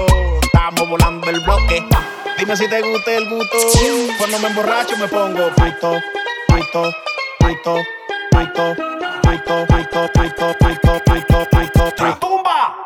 si 2.56 2.68
te 2.68 2.82
gusta 2.82 3.12
el 3.14 3.28
gusto. 3.28 3.56
Cuando 4.18 4.38
me 4.38 4.48
emborracho 4.48 4.96
me 4.98 5.08
pongo 5.08 5.48
pito, 5.54 6.02
pito, 6.48 6.94
pito, 7.38 7.76
pito, 8.30 8.76
pito, 9.22 9.66
pito, 9.66 9.66
pito, 9.66 10.08
pito, 10.12 10.54
pito, 10.58 11.00
pito, 11.04 11.48
pito, 11.50 11.84
pito. 11.96 12.18
¡Tumba! 12.20 12.81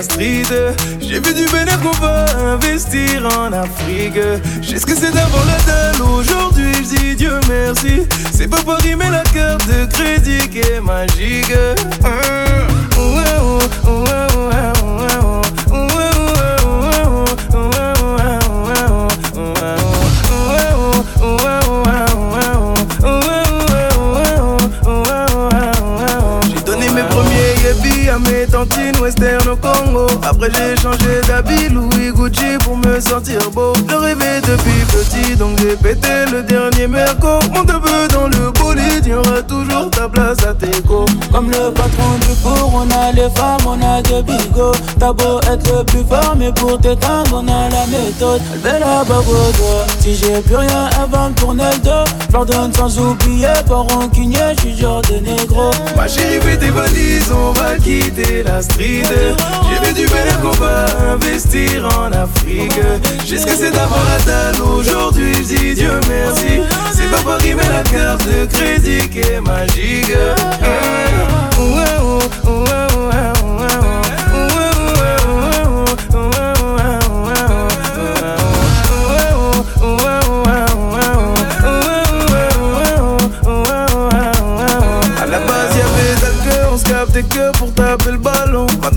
J'ai 0.00 1.18
vu 1.18 1.34
du 1.34 1.44
bénéfice 1.46 1.76
qu'on 1.82 1.90
va 2.00 2.24
investir 2.52 3.26
en 3.36 3.52
Afrique. 3.52 4.20
J'ai 4.62 4.78
ce 4.78 4.86
que 4.86 4.94
c'est 4.94 5.10
d'avoir 5.10 5.44
la 5.44 5.58
dalle 5.66 6.02
aujourd'hui, 6.02 6.72
je 6.74 6.96
dis 6.96 7.16
Dieu 7.16 7.32
merci. 7.48 8.06
C'est 8.32 8.48
pas 8.48 8.62
Paris, 8.62 8.94
mais 8.96 9.10
la 9.10 9.24
carte 9.24 9.66
de 9.66 9.86
crédit 9.86 10.48
qui 10.50 10.60
est 10.60 10.80
magique. 10.80 11.52
J'ai 12.94 14.27
western 29.00 29.48
au 29.48 29.56
Congo. 29.56 30.06
Après 30.22 30.50
j'ai 30.50 30.76
changé 30.80 31.20
d'habit 31.26 31.68
Louis 31.68 32.10
Gucci 32.12 32.58
pour 32.64 32.76
me 32.76 32.98
sentir 33.00 33.38
beau. 33.52 33.72
Je 33.88 33.94
rêvais 33.94 34.40
depuis 34.40 34.84
petit 34.90 35.36
donc 35.36 35.58
j'ai 35.58 35.76
pété 35.76 36.24
le 36.32 36.42
dernier 36.42 36.88
merco. 36.88 37.38
Monte 37.54 37.70
un 37.70 37.80
peu 37.80 38.08
dans 38.12 38.26
le 38.26 38.50
bolide, 38.52 39.06
y 39.06 39.14
aura 39.14 39.42
toujours 39.42 39.90
ta 39.90 40.08
place 40.08 40.44
à 40.44 40.54
tes. 40.54 40.82
Comme 40.82 41.50
le 41.50 41.70
patron 41.72 42.18
du 42.20 42.34
four, 42.42 42.72
on 42.74 42.90
a 42.90 43.12
les 43.12 43.30
femmes, 43.30 43.66
on 43.66 43.80
a 43.80 44.02
des 44.02 44.22
bigots. 44.22 44.72
T'as 44.98 45.12
beau 45.12 45.40
être 45.40 45.78
le 45.78 45.84
plus 45.84 46.04
mais 46.38 46.52
pour 46.52 46.78
t'éteindre, 46.80 47.42
on 47.42 47.48
a 47.48 47.68
la 47.68 47.86
méthode. 47.86 48.40
Elle 48.52 48.60
veut 48.60 48.78
la 48.78 49.04
bague 49.04 49.24
Si 50.00 50.14
j'ai 50.14 50.40
plus 50.40 50.56
rien, 50.56 50.88
elle 50.92 51.10
va 51.10 51.28
me 51.28 51.34
tourner 51.34 51.64
le 51.74 51.78
dos. 51.80 52.10
J'ordonne 52.32 52.72
sans 52.72 52.98
oublier, 52.98 53.48
pas 53.66 53.84
rancunier, 53.94 54.38
j'suis 54.58 54.76
genre 54.76 55.02
de 55.02 55.18
négro. 55.18 55.70
Ma 55.96 56.06
chérie, 56.06 56.40
fais 56.40 56.56
tes 56.56 56.70
valises, 56.70 57.32
on 57.32 57.52
va 57.52 57.76
quitter 57.76 58.42
la 58.44 58.62
street. 58.62 59.02
J'ai 59.02 59.86
vu 59.86 59.94
du 59.94 60.06
bénéfice 60.06 60.38
qu'on 60.42 60.50
va 60.50 60.86
investir 61.12 61.88
en 61.98 62.12
Afrique. 62.12 62.78
Que 63.48 63.54
c'est 63.54 63.70
d'avoir 63.70 64.00
la 64.04 64.18
dalle 64.24 64.62
aujourd'hui, 64.62 65.32
je 65.34 65.56
dis 65.56 65.74
Dieu 65.74 66.00
merci. 66.08 66.60
C'est 66.92 67.10
pas 67.10 67.22
Paris, 67.22 67.54
mais 67.54 67.68
la 67.68 67.82
carte 67.82 68.26
de 68.26 68.46
crédit 68.46 69.08
qui 69.08 69.20
est 69.20 69.40
magique. 69.40 70.12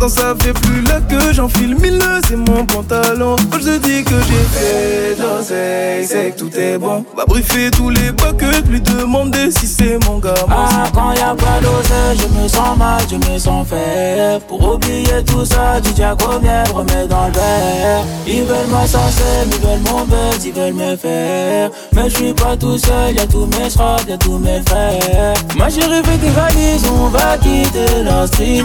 Maintenant 0.01 0.15
ça 0.15 0.35
fait 0.41 0.53
plus 0.53 0.81
la 0.81 0.99
queue, 1.01 1.31
j'enfile 1.31 1.75
mille, 1.75 2.01
c'est 2.27 2.35
mon 2.35 2.65
pantalon 2.65 3.35
Quand 3.51 3.59
je 3.59 3.77
dis 3.77 4.03
que 4.03 4.15
j'ai 4.15 4.59
fait 4.59 5.15
de 5.15 5.21
l'oseille, 5.21 6.07
c'est 6.07 6.31
que 6.31 6.39
tout 6.39 6.57
est 6.57 6.79
bon 6.79 7.05
Va 7.15 7.23
briefer 7.25 7.69
tous 7.69 7.91
les 7.91 8.11
buckets, 8.11 8.67
lui 8.67 8.81
demander 8.81 9.51
si 9.51 9.67
c'est 9.67 10.03
mon 10.07 10.17
gars 10.17 10.33
Ah, 10.49 10.85
quand 10.91 11.11
y'a 11.11 11.35
pas 11.35 11.59
d'oseille, 11.61 12.17
je 12.17 12.41
me 12.41 12.47
sens 12.47 12.75
mal, 12.79 12.99
je 13.11 13.31
me 13.31 13.37
sens 13.37 13.67
faible. 13.67 14.43
Pour 14.47 14.73
oublier 14.73 15.23
tout 15.23 15.45
ça, 15.45 15.79
tu 15.83 15.93
tiens 15.93 16.15
combien, 16.19 16.63
remets 16.73 17.07
dans 17.07 17.27
le 17.27 17.33
verre? 17.33 18.03
Ils 18.25 18.41
veulent 18.41 18.71
m'assassiner, 18.71 19.51
ils 19.51 19.67
veulent 19.67 19.91
mon 19.91 20.05
buzz, 20.05 20.43
ils 20.43 20.51
veulent 20.51 20.73
me 20.73 20.95
faire. 20.95 21.69
Mais 21.93 22.09
je 22.09 22.15
suis 22.15 22.33
pas 22.33 22.57
tout 22.57 22.77
seul, 22.79 23.13
y'a 23.15 23.27
tous 23.27 23.45
mes 23.45 23.69
frères, 23.69 23.99
y'a 24.07 24.17
tous 24.17 24.39
mes 24.39 24.61
frères. 24.65 25.35
Ma 25.57 25.69
chérie, 25.69 26.01
fais 26.03 26.17
tes 26.17 26.29
valises, 26.29 26.89
on 26.91 27.09
va 27.09 27.37
quitter 27.37 28.03
la 28.03 28.25
street. 28.25 28.63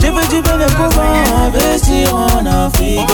J'ai 0.00 0.08
fait 0.08 0.28
du 0.28 0.42
bénéfice 0.42 0.65
pour 0.74 1.02
investir 1.46 2.14
en 2.14 2.46
Afrique. 2.46 3.08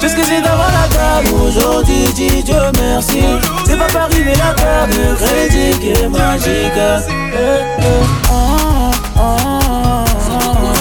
J'ai 0.00 0.08
ce 0.08 0.16
que 0.16 0.24
c'est 0.24 0.40
d'avoir 0.40 0.70
la 0.70 0.88
table 0.88 1.34
aujourd'hui, 1.42 2.04
dis 2.14 2.42
Dieu 2.42 2.54
merci. 2.80 3.22
C'est 3.66 3.76
pas 3.78 3.86
Paris, 3.86 4.22
mais 4.24 4.34
la 4.34 4.54
carte 4.54 4.90
de 4.90 5.14
crédit 5.14 5.78
qui 5.78 5.90
est 5.90 6.08
magique. 6.08 6.72
Eh, 6.76 7.38
eh, 7.38 7.84
ah, 8.30 8.90
ah, 9.16 10.04
ah, 10.30 10.79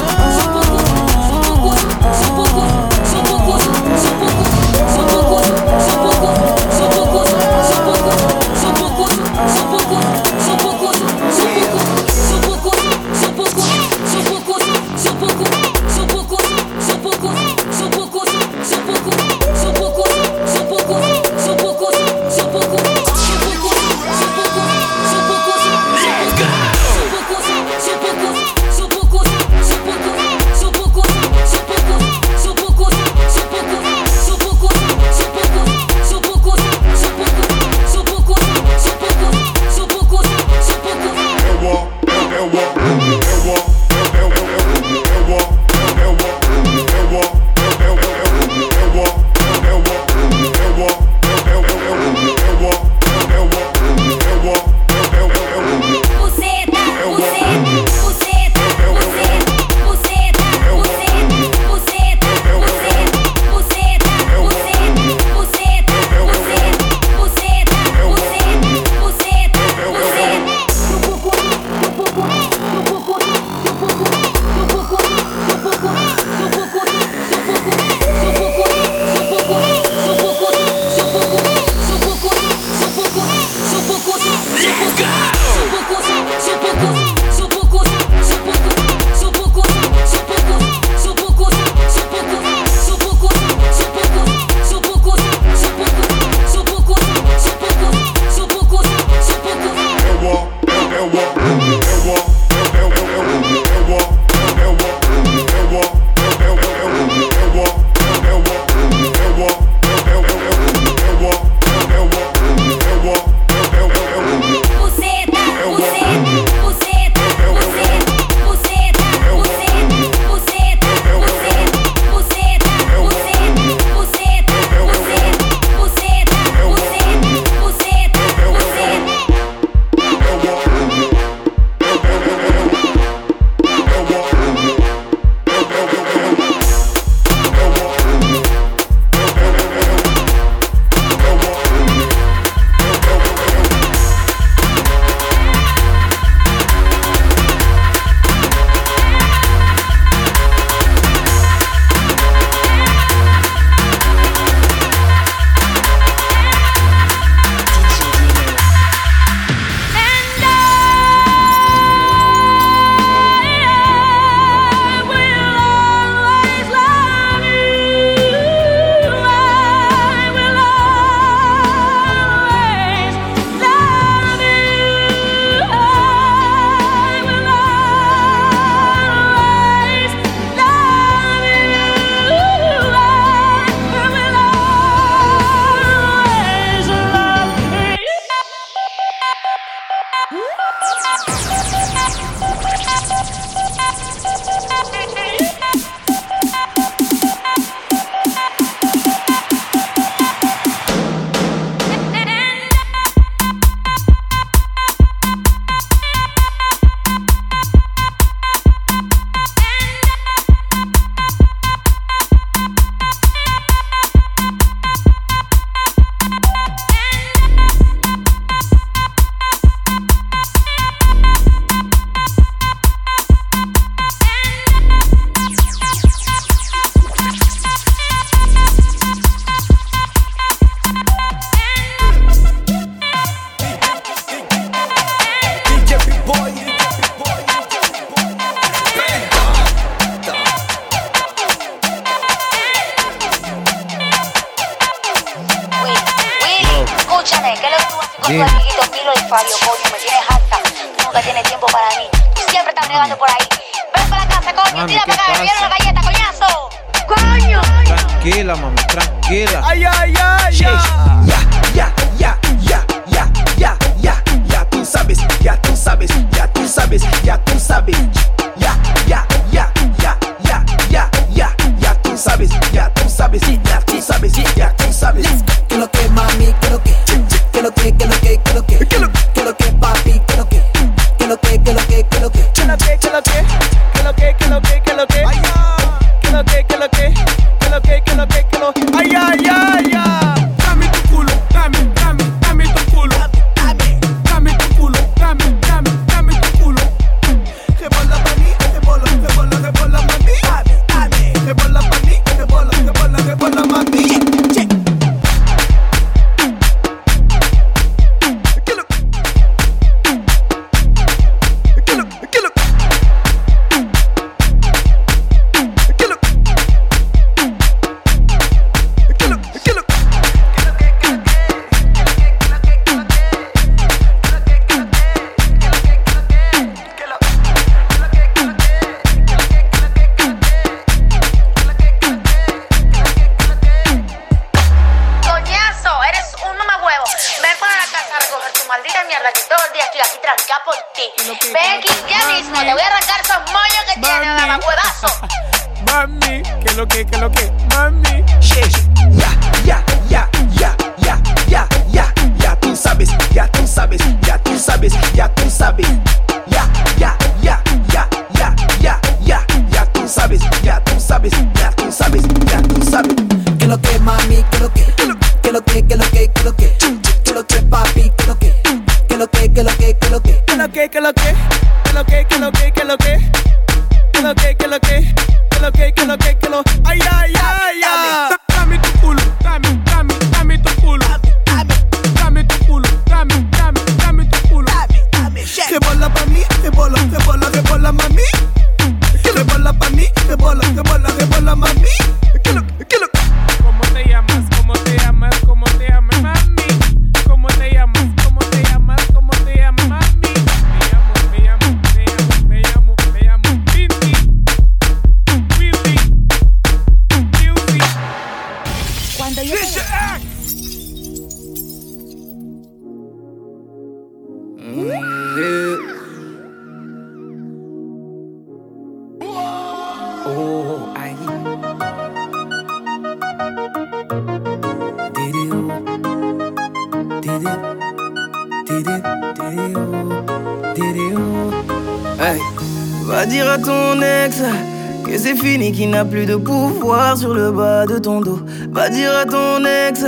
le 437.34 437.52
bas 437.52 437.86
de 437.86 437.98
ton 437.98 438.22
dos. 438.22 438.40
Va 438.72 438.90
dire 438.90 439.12
à 439.16 439.26
ton 439.26 439.64
ex 439.66 440.04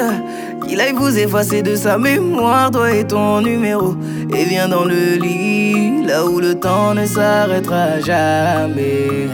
qu'il 0.67 0.79
aille 0.79 0.93
vous 0.93 1.17
effacer 1.17 1.61
de 1.61 1.75
sa 1.75 1.97
mémoire, 1.97 2.71
toi 2.71 2.91
et 2.91 3.05
ton 3.05 3.41
numéro. 3.41 3.95
Et 4.35 4.45
viens 4.45 4.67
dans 4.67 4.85
le 4.85 5.15
lit, 5.19 6.05
là 6.05 6.25
où 6.25 6.39
le 6.39 6.55
temps 6.55 6.93
ne 6.93 7.05
s'arrêtera 7.05 7.99
jamais. 7.99 9.29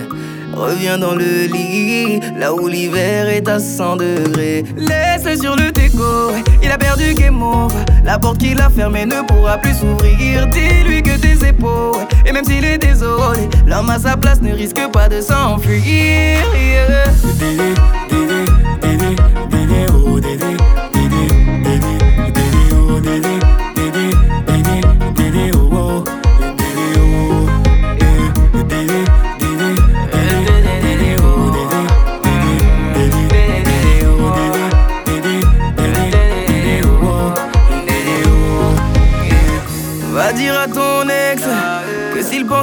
Reviens 0.54 0.98
dans 0.98 1.14
le 1.14 1.46
lit, 1.52 2.20
là 2.38 2.54
où 2.54 2.68
l'hiver 2.68 3.30
est 3.30 3.48
à 3.48 3.60
100 3.60 3.98
degrés. 3.98 4.64
Laisse-le 4.76 5.36
sur 5.36 5.56
le 5.56 5.72
déco, 5.72 6.32
il 6.64 6.72
a 6.72 6.78
perdu 6.78 7.14
game 7.14 7.42
over. 7.44 7.76
La 8.04 8.18
porte 8.18 8.40
qu'il 8.40 8.60
a 8.60 8.70
fermée 8.70 9.06
ne 9.06 9.22
pourra 9.22 9.58
plus 9.58 9.74
s'ouvrir. 9.74 10.48
Dis-lui 10.48 11.04
que 11.04 11.18
tes 11.20 11.48
épaules 11.48 12.08
et 12.28 12.34
même 12.34 12.44
s'il 12.44 12.66
est 12.66 12.78
désolé, 12.78 13.48
l'homme 13.66 13.90
à 13.90 14.00
sa 14.00 14.18
place 14.18 14.42
ne 14.42 14.52
risque 14.54 14.92
pas 14.92 15.08
de 15.08 15.22
s'enfuir. 15.22 16.44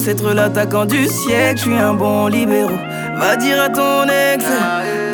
être 0.09 0.35
l'attaquant 0.35 0.85
du 0.85 1.07
siècle, 1.07 1.57
je 1.57 1.63
suis 1.63 1.75
un 1.75 1.95
bon 1.95 2.27
libéraux. 2.27 2.71
Va 3.17 3.37
dire 3.37 3.61
à 3.63 3.69
ton 3.69 4.05
ex 4.05 4.45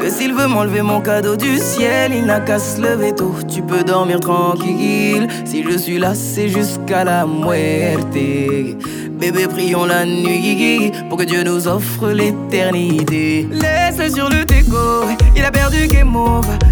que 0.02 0.10
s'il 0.10 0.32
veut 0.32 0.46
m'enlever 0.46 0.82
mon 0.82 1.00
cadeau 1.00 1.36
du 1.36 1.58
ciel, 1.58 2.12
il 2.14 2.26
n'a 2.26 2.40
qu'à 2.40 2.58
se 2.58 2.80
lever 2.80 3.14
tôt. 3.14 3.34
Tu 3.48 3.62
peux 3.62 3.84
dormir 3.84 4.20
tranquille, 4.20 5.28
si 5.44 5.62
je 5.62 5.76
suis 5.76 5.98
là, 5.98 6.14
c'est 6.14 6.48
jusqu'à 6.48 7.04
la 7.04 7.26
muerte. 7.26 8.06
Bébé, 8.12 9.46
prions 9.48 9.84
la 9.84 10.06
nuit 10.06 10.92
pour 11.08 11.18
que 11.18 11.24
Dieu 11.24 11.42
nous 11.42 11.68
offre 11.68 12.08
l'éternité. 12.08 13.46
Laisse 13.52 14.14
sur 14.14 14.28
le 14.28 14.44
déco 14.44 15.04
qu'il 15.40 15.46
a 15.46 15.50
perdu, 15.50 15.88
qui. 15.88 16.00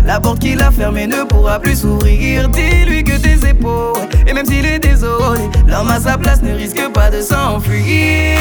La 0.05 0.21
porte 0.21 0.41
qu'il 0.41 0.61
a 0.61 0.71
fermée 0.71 1.07
ne 1.07 1.25
pourra 1.25 1.59
plus 1.59 1.77
s'ouvrir. 1.81 2.49
Dis-lui 2.49 3.03
que 3.03 3.17
tes 3.17 3.49
épaules, 3.49 4.09
et 4.27 4.33
même 4.33 4.45
s'il 4.45 4.67
est 4.67 4.79
désolé, 4.79 5.49
l'homme 5.67 5.91
à 5.91 6.01
sa 6.01 6.19
place 6.19 6.43
ne 6.43 6.53
risque 6.55 6.93
pas 6.93 7.11
de 7.11 7.23
s'enfuir. 7.23 8.39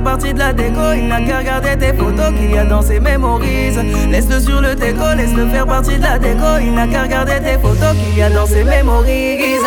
partie 0.00 0.32
de 0.34 0.38
la 0.38 0.52
déco. 0.52 0.92
Il 0.94 1.08
n'a 1.08 1.20
qu'à 1.20 1.38
regarder 1.38 1.76
tes 1.76 1.92
photos 1.92 2.32
qu'il 2.38 2.52
y 2.52 2.58
a 2.58 2.64
dans 2.64 2.82
ses 2.82 3.00
mémorises. 3.00 3.80
Laisse-le 4.10 4.40
sur 4.40 4.60
le 4.60 4.74
déco, 4.74 5.04
laisse-le 5.16 5.46
faire 5.48 5.66
partie 5.66 5.96
de 5.96 6.02
la 6.02 6.18
déco. 6.18 6.58
Il 6.60 6.74
n'a 6.74 6.86
qu'à 6.86 7.02
regarder 7.02 7.40
tes 7.40 7.58
photos 7.58 7.96
qu'il 7.96 8.18
y 8.18 8.22
a 8.22 8.30
dans 8.30 8.46
ses 8.46 8.64
mémorises. 8.64 9.66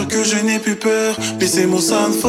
que 0.00 0.24
je 0.24 0.36
n'ai 0.36 0.58
plus 0.58 0.74
peur, 0.74 1.16
mais 1.38 1.46
ces 1.46 1.66
mots 1.66 1.80
ça 1.80 2.08
ne 2.08 2.12
faut 2.12 2.28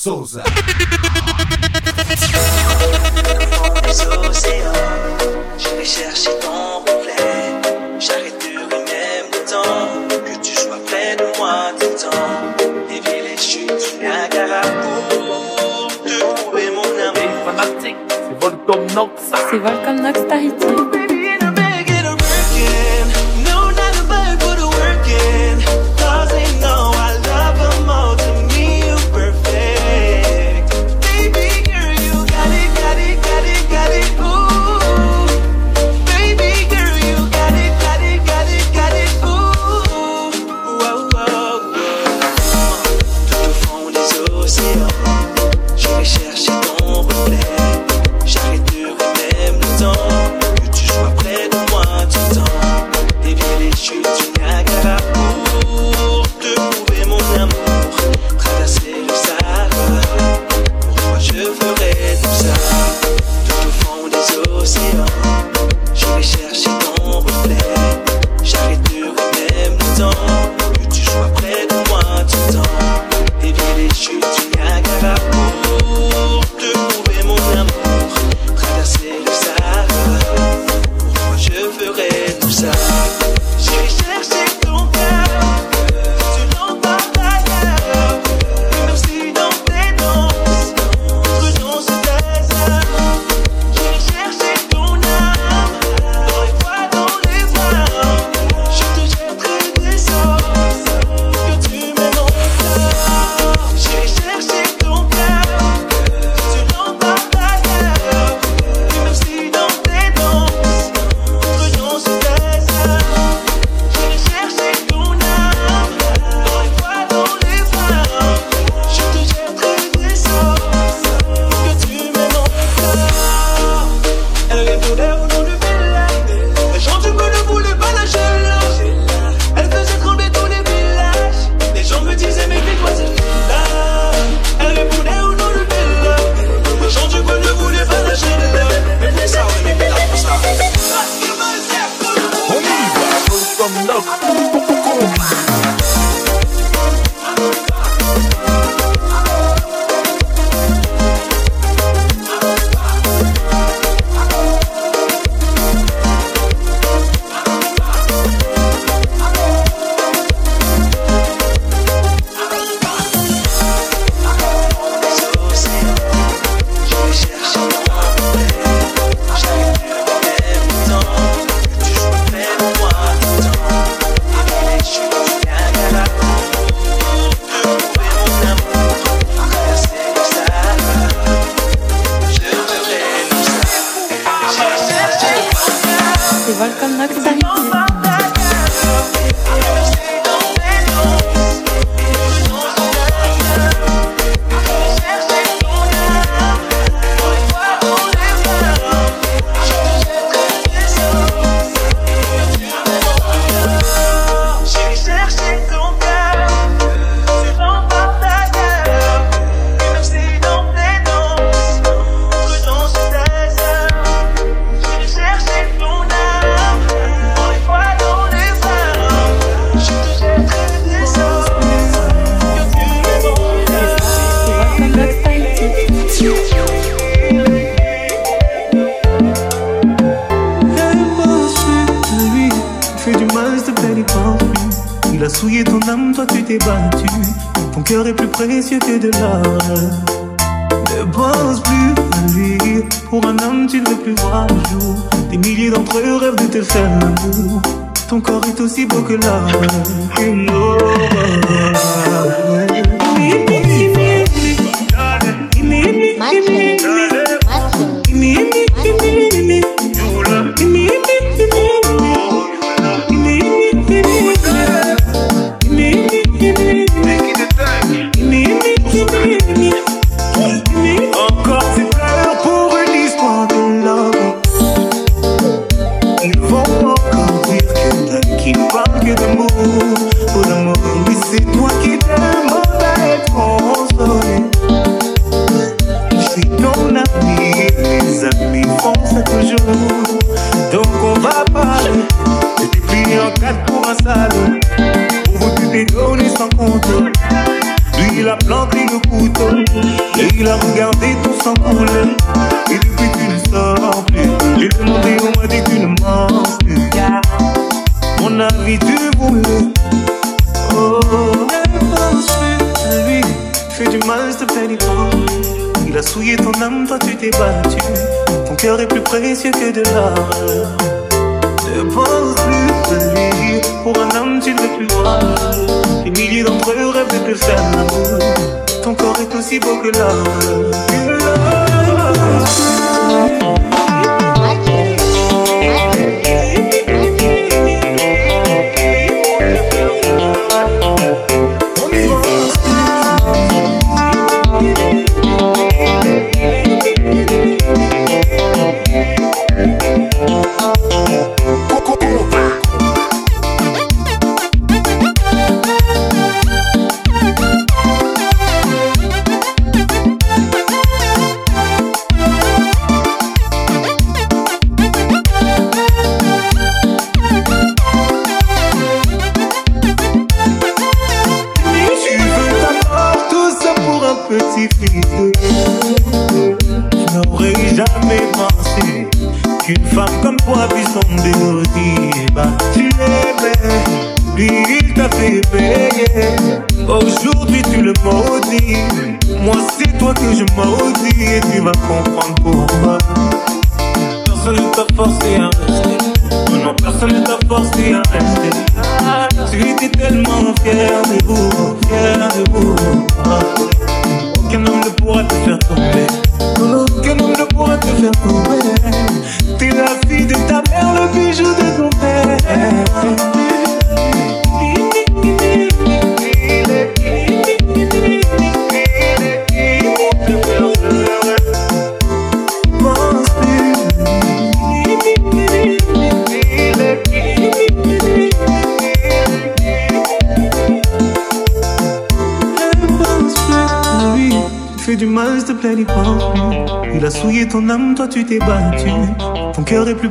Sold. 0.00 0.49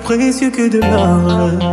Précieux 0.09 0.49
que 0.49 0.67
de 0.67 0.79
l'or. 0.79 1.68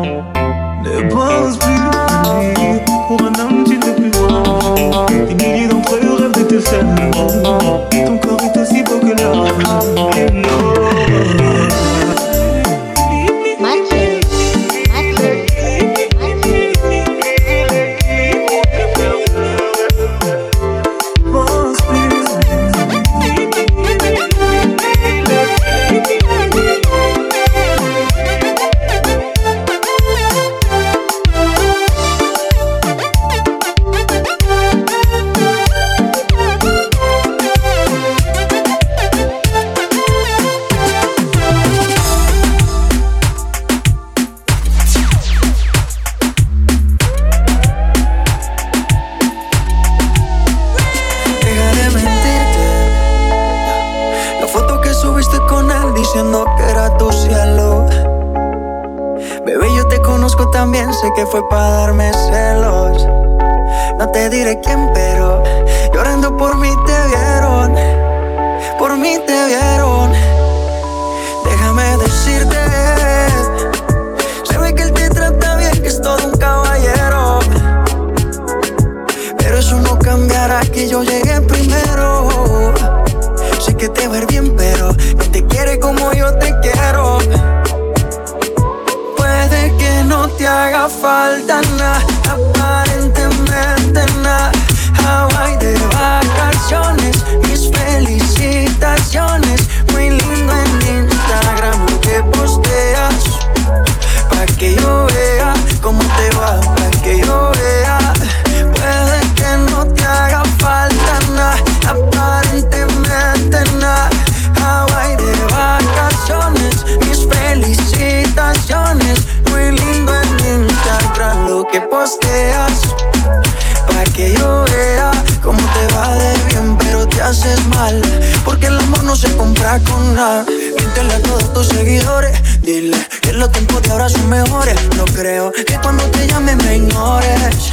Con 129.80 130.14
nada. 130.14 130.44
Míntele 130.44 131.14
a 131.14 131.22
todos 131.22 131.52
tus 131.52 131.68
seguidores. 131.68 132.32
Dile 132.62 132.96
que 133.20 133.32
los 133.32 133.50
tiempos 133.52 133.82
de 133.82 133.90
ahora 133.90 134.08
son 134.08 134.28
mejores. 134.28 134.76
No 134.96 135.04
creo 135.04 135.52
que 135.52 135.78
cuando 135.82 136.04
te 136.04 136.26
llame 136.26 136.56
me 136.56 136.76
ignores. 136.76 137.72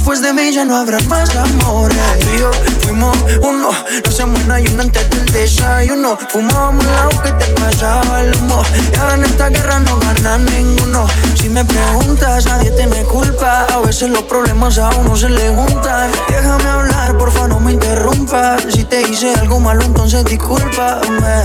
Después 0.00 0.22
de 0.22 0.32
mí 0.32 0.50
ya 0.50 0.64
no 0.64 0.76
habrá 0.78 0.98
más 1.10 1.28
amores. 1.36 1.94
Y 2.34 2.38
yo 2.38 2.50
fuimos 2.80 3.14
uno, 3.42 3.68
no 4.02 4.10
se 4.10 4.24
muera 4.24 4.58
y 4.58 4.66
uno 4.68 4.84
antes 4.84 5.10
del 5.10 5.26
desayuno. 5.26 6.16
Fumábamos 6.30 6.82
la 6.86 7.22
que 7.22 7.32
te 7.32 7.44
pasaba 7.60 8.22
el 8.22 8.34
humo. 8.36 8.62
Y 8.94 8.96
ahora 8.96 9.16
en 9.16 9.24
esta 9.26 9.50
guerra 9.50 9.78
no 9.80 9.98
gana 9.98 10.38
ninguno. 10.38 11.06
Si 11.34 11.50
me 11.50 11.62
preguntas, 11.66 12.46
nadie 12.46 12.70
tiene 12.70 13.02
culpa. 13.02 13.66
A 13.66 13.80
veces 13.80 14.08
los 14.08 14.22
problemas 14.22 14.78
a 14.78 14.88
uno 14.88 15.14
se 15.14 15.28
le 15.28 15.54
juntan. 15.54 16.10
Déjame 16.30 16.64
hablar, 16.64 17.18
porfa, 17.18 17.46
no 17.46 17.60
me 17.60 17.72
interrumpas. 17.72 18.62
Si 18.70 18.84
te 18.84 19.02
hice 19.02 19.34
algo 19.34 19.60
malo, 19.60 19.84
entonces 19.84 20.24
discúlpame. 20.24 21.44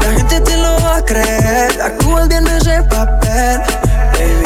La 0.00 0.12
gente 0.16 0.40
te 0.40 0.56
lo 0.56 0.80
va 0.80 0.96
a 0.96 1.04
creer. 1.04 1.82
Actúas 1.82 2.26
bien 2.26 2.46
ese 2.46 2.82
papel, 2.84 3.60
baby. 4.14 4.45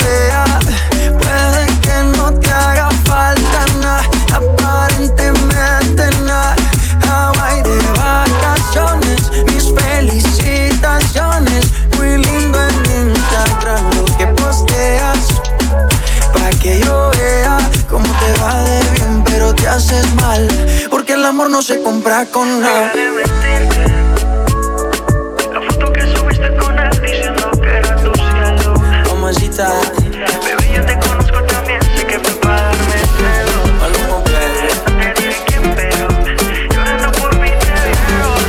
Haces 19.71 20.13
mal. 20.15 20.47
Porque 20.89 21.13
el 21.13 21.25
amor 21.25 21.49
no 21.49 21.61
se 21.61 21.81
compra 21.81 22.25
con 22.25 22.61
nada. 22.61 22.91
Mamacita, 29.07 29.71
bebé, 30.43 30.73
yo 30.75 30.85
te 30.85 30.99
conozco 30.99 31.43
también, 31.43 31.79
sé 31.95 32.05
que 32.05 32.19
fue 32.19 32.33
para 32.41 32.61
darme 32.63 32.99
celos. 33.17 33.71
Maluma, 33.79 34.23
te 34.25 35.21
diré 35.21 35.35
quién, 35.47 35.63
pero 35.75 36.07
llorando 36.73 37.11
por 37.13 37.35
mí 37.39 37.49
te 37.49 37.71
vieron. 37.87 38.41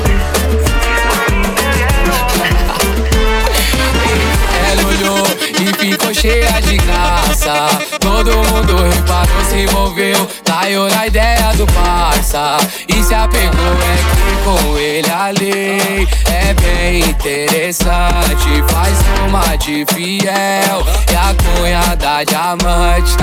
Ela 4.71 4.85
olhou 4.89 5.27
e 5.61 5.73
ficou 5.79 6.13
cheia 6.15 6.61
de 6.63 6.77
graça. 6.79 7.92
Todo 8.25 8.37
mundo 8.37 8.77
reparou, 8.77 9.45
se 9.51 9.65
envolveu. 9.65 10.29
Caiu 10.45 10.89
na 10.89 11.09
ideia 11.09 11.53
do 11.57 11.67
parça. 11.67 12.57
E 12.87 13.03
se 13.03 13.13
apegou, 13.13 13.51
é 13.51 13.97
que 13.97 14.45
com 14.45 14.79
ele 14.79 15.11
a 15.11 15.31
lei 15.31 16.07
é 16.31 16.55
bem 16.55 17.01
interessante. 17.01 18.63
Faz 18.71 18.97
uma 19.27 19.57
de 19.57 19.85
fiel 19.93 20.87
e 21.11 21.17
a 21.17 21.35
cunha 21.35 21.97
da 21.97 22.23
diamante. 22.23 23.17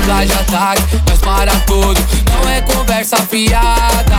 Usa 0.00 0.24
de 0.24 0.32
ataque, 0.32 0.82
mas 1.08 1.18
para 1.18 1.52
tudo. 1.66 2.00
Não 2.30 2.52
é 2.52 2.60
conversa 2.60 3.16
fiada. 3.16 4.16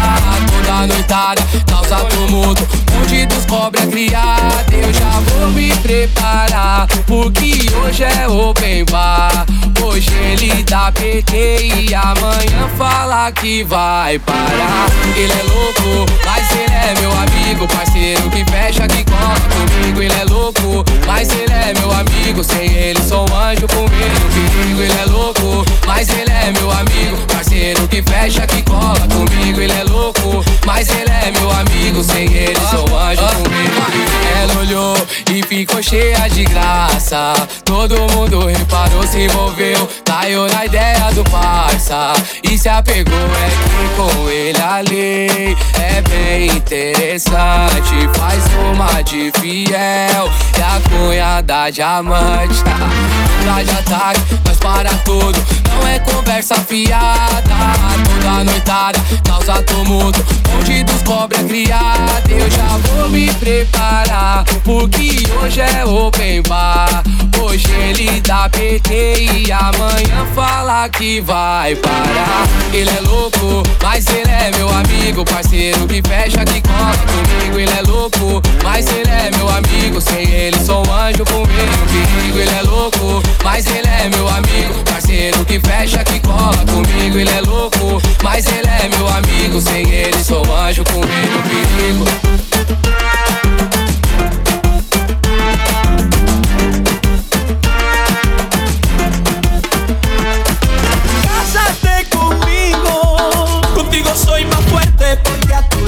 Toda 0.51 0.87
noitada 0.87 1.41
causa 1.69 1.95
tumulto. 2.09 2.67
Onde 3.01 3.25
dos 3.27 3.45
cobra 3.45 3.87
criada. 3.87 4.65
Eu 4.73 4.93
já 4.93 5.21
vou 5.27 5.51
me 5.51 5.73
preparar. 5.77 6.85
Porque 7.07 7.65
hoje 7.77 8.03
é 8.03 8.27
open 8.27 8.83
bar. 8.91 9.45
Hoje 9.83 10.00
ele 10.09 10.63
dá 10.63 10.91
PT 10.91 11.87
e 11.87 11.93
amanhã 11.93 12.67
fala 12.77 13.31
que 13.31 13.63
vai 13.63 14.17
parar. 14.19 14.87
Ele 15.15 15.31
é 15.31 15.43
louco, 15.43 16.11
mas 16.25 16.51
ele 16.51 16.73
é 16.73 16.99
meu 16.99 17.11
amigo, 17.11 17.67
parceiro 17.67 18.29
que 18.29 18.45
fecha, 18.49 18.87
que 18.87 19.03
cola 19.03 19.39
comigo. 19.39 20.01
Ele 20.01 20.13
é 20.13 20.25
louco, 20.25 20.85
mas 21.05 21.29
ele 21.29 21.53
é 21.53 21.73
meu 21.79 21.91
amigo. 21.91 22.43
Sem 22.43 22.73
ele 22.73 23.01
sou 23.03 23.29
um 23.29 23.35
anjo 23.35 23.67
com 23.67 23.81
medo. 23.83 24.81
Ele 24.81 24.93
é 24.93 25.05
louco, 25.05 25.65
mas 25.85 26.09
ele 26.09 26.31
é 26.31 26.51
meu 26.51 26.71
amigo, 26.71 27.17
parceiro 27.27 27.87
que 27.87 28.01
fecha, 28.01 28.47
que 28.47 28.61
cola 28.63 29.07
comigo. 29.13 29.59
Ele 29.59 29.73
é 29.73 29.83
louco, 29.83 30.43
mas 30.65 30.89
ele 30.89 31.09
é 31.09 31.31
meu 31.31 31.51
amigo. 31.51 32.03
Sem 32.03 32.33
ele 32.33 32.59
sou 32.69 32.89
um 32.89 32.97
anjo 32.97 33.21
com 33.21 33.49
medo 33.49 33.71
Ela 34.41 34.59
olhou 34.59 35.07
e 35.31 35.43
ficou 35.43 35.83
cheia 35.83 36.27
de 36.29 36.43
graça. 36.45 37.33
Todo 37.63 37.95
mundo 38.13 38.47
reparou, 38.47 39.05
se 39.05 39.25
envolveu, 39.25 39.87
caiu 40.05 40.47
na 40.47 40.65
ideia 40.65 41.11
do 41.13 41.23
parça. 41.25 42.13
E 42.43 42.57
se 42.57 42.69
apegou, 42.69 43.13
é 43.13 43.49
que 43.49 43.95
com 43.95 44.29
ele 44.29 44.61
a 44.61 44.79
lei 44.81 45.57
é 45.79 46.01
bem 46.01 46.47
interessante. 46.57 48.09
Faz 48.15 48.43
uma 48.71 49.01
de 49.03 49.31
fiel 49.39 50.29
e 50.57 50.61
a 50.61 50.81
cunha 50.89 51.41
da 51.41 51.69
diamante. 51.69 52.63
Tá? 52.63 52.77
Tá 53.45 53.63
de 53.63 53.71
ataque, 53.71 54.39
mas 54.45 54.57
para 54.57 54.89
tudo. 55.05 55.60
Não 55.73 55.87
é 55.87 55.99
conversa 55.99 56.55
fiada. 56.55 57.41
Toda 58.05 58.43
noitada 58.43 58.99
causa 59.27 59.61
tumulto. 59.63 60.23
Onde 60.57 60.83
dos 60.83 61.01
cobra 61.03 61.39
é 61.39 61.43
criada. 61.43 62.29
Eu 62.29 62.49
já 62.49 62.77
vou 62.77 63.09
me 63.09 63.31
preparar. 63.33 64.43
Porque 64.63 65.27
hoje 65.41 65.61
é 65.61 65.85
open 65.85 66.41
bar. 66.43 67.03
Hoje 67.41 67.69
ele 67.71 68.21
dá 68.21 68.47
PT 68.49 69.43
e 69.45 69.51
amanhã 69.51 70.25
fala 70.35 70.87
que 70.89 71.19
vai 71.21 71.75
parar. 71.75 72.47
Ele 72.71 72.89
é 72.89 73.01
louco, 73.01 73.63
mas 73.81 74.07
ele 74.07 74.31
é 74.31 74.51
meu 74.55 74.60
amigo, 74.81 75.23
parceiro 75.25 75.87
que 75.87 76.01
fecha, 76.07 76.43
que 76.45 76.61
cola 76.61 76.97
comigo. 76.97 77.59
Ele 77.59 77.71
é 77.71 77.81
louco, 77.81 78.41
mas 78.63 78.87
ele 78.89 79.09
é 79.09 79.31
meu 79.35 79.49
amigo. 79.49 80.01
Sem 80.01 80.29
ele 80.29 80.59
sou 80.59 80.85
um 80.87 80.93
anjo 80.93 81.23
com 81.25 81.39
medo 81.39 81.77
perigo. 81.91 82.39
Ele 82.39 82.51
é 82.51 82.61
louco, 82.63 83.23
mas 83.43 83.65
ele 83.67 83.87
é 83.87 84.09
meu 84.09 84.27
amigo, 84.27 84.83
parceiro 84.85 85.45
que 85.45 85.59
fecha, 85.59 86.03
que 86.03 86.19
cola 86.19 86.57
comigo. 86.71 87.17
Ele 87.17 87.29
é 87.29 87.41
louco, 87.41 88.01
mas 88.23 88.45
ele 88.47 88.67
é 88.67 88.89
meu 88.97 89.07
amigo. 89.07 89.61
Sem 89.61 89.89
ele 89.89 90.23
sou 90.23 90.45
um 90.45 90.55
anjo 90.55 90.83
com 90.85 90.99
medo 90.99 91.43
perigo. 91.49 92.40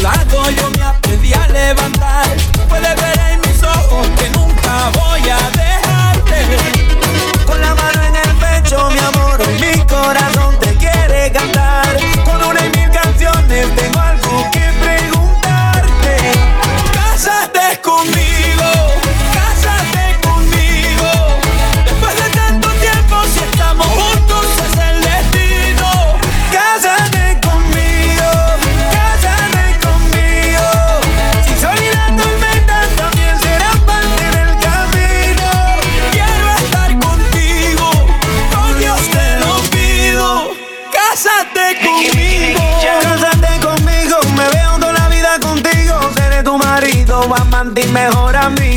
Lado 0.03 0.51
yo 0.51 0.69
me 0.71 0.83
aprendí 0.83 1.33
a 1.33 1.47
levantar. 1.47 2.27
Puedes 2.67 2.95
ver 3.01 3.12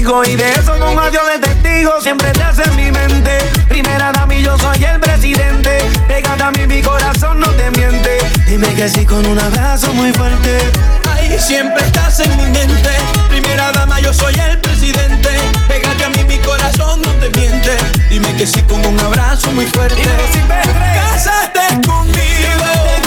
Y 0.07 0.37
de 0.37 0.51
eso 0.53 0.79
no 0.79 1.01
adiós 1.01 1.25
de 1.33 1.41
testigo. 1.41 2.01
Siempre 2.01 2.31
te 2.31 2.41
hace 2.41 2.63
en 2.63 2.77
mi 2.77 2.93
mente. 2.93 3.39
Primera 3.69 4.13
dama 4.13 4.37
y 4.37 4.43
yo 4.45 4.57
soy 4.57 4.85
el 4.85 5.01
presidente. 5.01 5.79
Pégate 6.07 6.45
a 6.45 6.53
mí, 6.53 6.65
mi 6.65 6.81
corazón 6.81 7.41
no 7.41 7.49
te 7.51 7.73
miente. 7.73 8.19
Dime 8.47 8.73
que 8.75 8.89
sí 8.89 9.05
con 9.05 9.27
un 9.27 9.37
abrazo 9.37 9.93
muy 9.95 10.13
fuerte. 10.13 10.59
Ay, 11.11 11.37
siempre 11.41 11.85
estás 11.85 12.21
en 12.21 12.31
mi 12.37 12.45
mente. 12.45 12.91
Primera 13.29 13.73
dama, 13.73 13.99
yo 13.99 14.15
soy 14.15 14.35
el 14.37 14.61
presidente. 14.61 15.31
Pégate 15.67 16.05
a 16.05 16.09
mí, 16.11 16.23
mi 16.23 16.39
corazón 16.39 17.03
no 17.03 17.11
te 17.15 17.29
miente. 17.31 17.77
Dime 18.09 18.33
que 18.37 18.47
sí 18.47 18.63
con 18.63 18.87
un 18.87 19.01
abrazo 19.01 19.51
muy 19.51 19.67
fuerte. 19.67 20.03
Cásate 20.95 21.85
conmigo. 21.85 23.06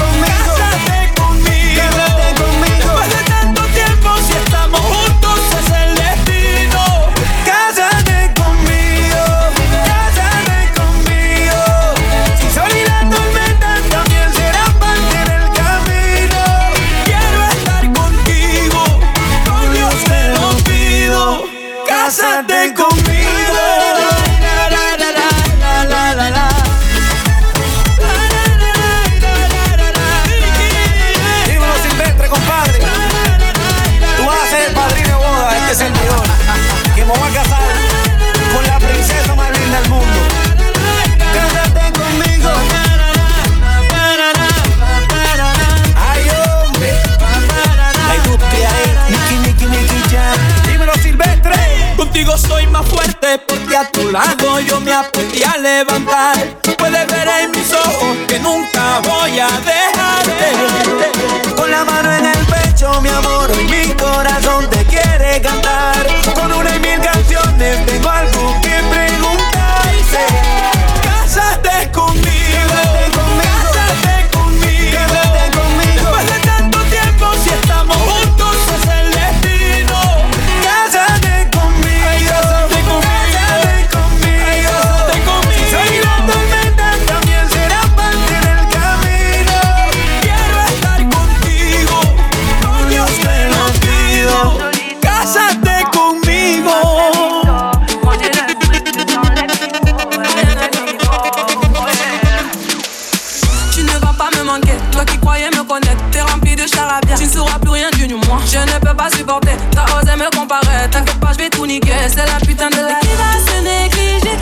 Et 105.40 105.58
me 105.58 105.64
connaître. 105.64 106.04
T'es 106.12 106.22
rempli 106.22 106.56
de 106.56 106.66
charabia, 106.68 107.16
tu 107.16 107.24
ne 107.24 107.30
sauras 107.30 107.60
plus 107.60 107.72
rien 107.72 107.90
du 107.96 108.08
nu 108.08 108.16
moi. 108.28 108.40
Je 108.46 108.60
ne 108.60 108.80
peux 108.80 108.96
pas 108.96 109.10
supporter, 109.10 109.56
t'as 109.72 109.86
osé 109.98 110.16
me 110.16 110.30
comparer. 110.36 110.90
T'inquiète 110.92 111.20
pas, 111.20 111.32
je 111.34 111.38
vais 111.38 111.50
tout 111.50 111.66
niquer, 111.66 111.94
c'est 112.08 112.26
la 112.26 112.40
putain 112.46 112.70
de 112.70 112.76
la. 112.76 113.00
Qui 113.00 113.14
va 113.16 113.32
se 113.46 113.62
négliger? 113.62 114.38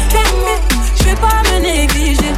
Je 0.95 1.03
vais 1.03 1.15
pas 1.15 1.41
me 1.51 1.59
négliger. 1.59 2.33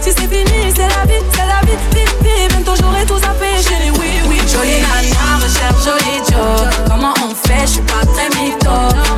Si 0.00 0.12
c'est 0.12 0.28
fini, 0.28 0.72
c'est 0.74 0.88
la 0.88 1.04
vie, 1.06 1.22
c'est 1.32 1.46
la 1.46 1.60
vie, 1.66 1.78
vie, 1.94 2.04
vie. 2.22 2.48
Bientôt 2.48 2.74
j'aurai 2.80 3.04
tout 3.04 3.14
à 3.14 3.62
chérie, 3.62 3.90
oui, 3.98 4.10
oui. 4.28 4.38
Jolie 4.46 4.80
nana, 4.80 5.36
recherche 5.42 5.84
joli 5.84 6.18
Joe. 6.28 6.68
Comment 6.88 7.14
on 7.22 7.34
fait, 7.34 7.66
je 7.66 7.72
suis 7.72 7.82
pas 7.82 8.04
très 8.14 8.28
mytho. 8.40 8.70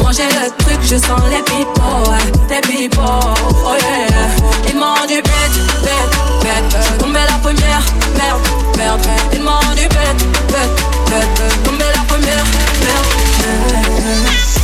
Manger 0.02 0.28
le 0.28 0.50
truc, 0.64 0.80
je 0.82 0.96
sens 0.96 1.20
les 1.30 1.40
ouais, 1.40 2.18
les 2.50 2.60
pipeaux, 2.60 3.02
oh 3.02 3.76
yeah. 3.80 4.68
Ils 4.68 4.76
m'ont 4.76 5.06
du 5.06 5.22
bête, 5.22 5.56
bête, 5.82 6.14
bête. 6.42 6.76
Je 6.80 6.86
suis 6.86 6.98
tombé 6.98 7.20
la 7.28 7.39
première, 7.42 7.82
merde, 8.16 8.40
merde. 8.76 9.00
Ils 9.32 9.42
m'ont 9.42 9.74
du 9.74 9.88
bête, 9.88 10.24
bête, 10.48 10.84
bête. 11.10 11.42
Je 11.44 11.50
suis 11.50 11.60
tombé 11.60 11.84
la 11.94 12.02
première, 12.04 12.44
merde, 12.80 13.06
merde. 13.42 14.59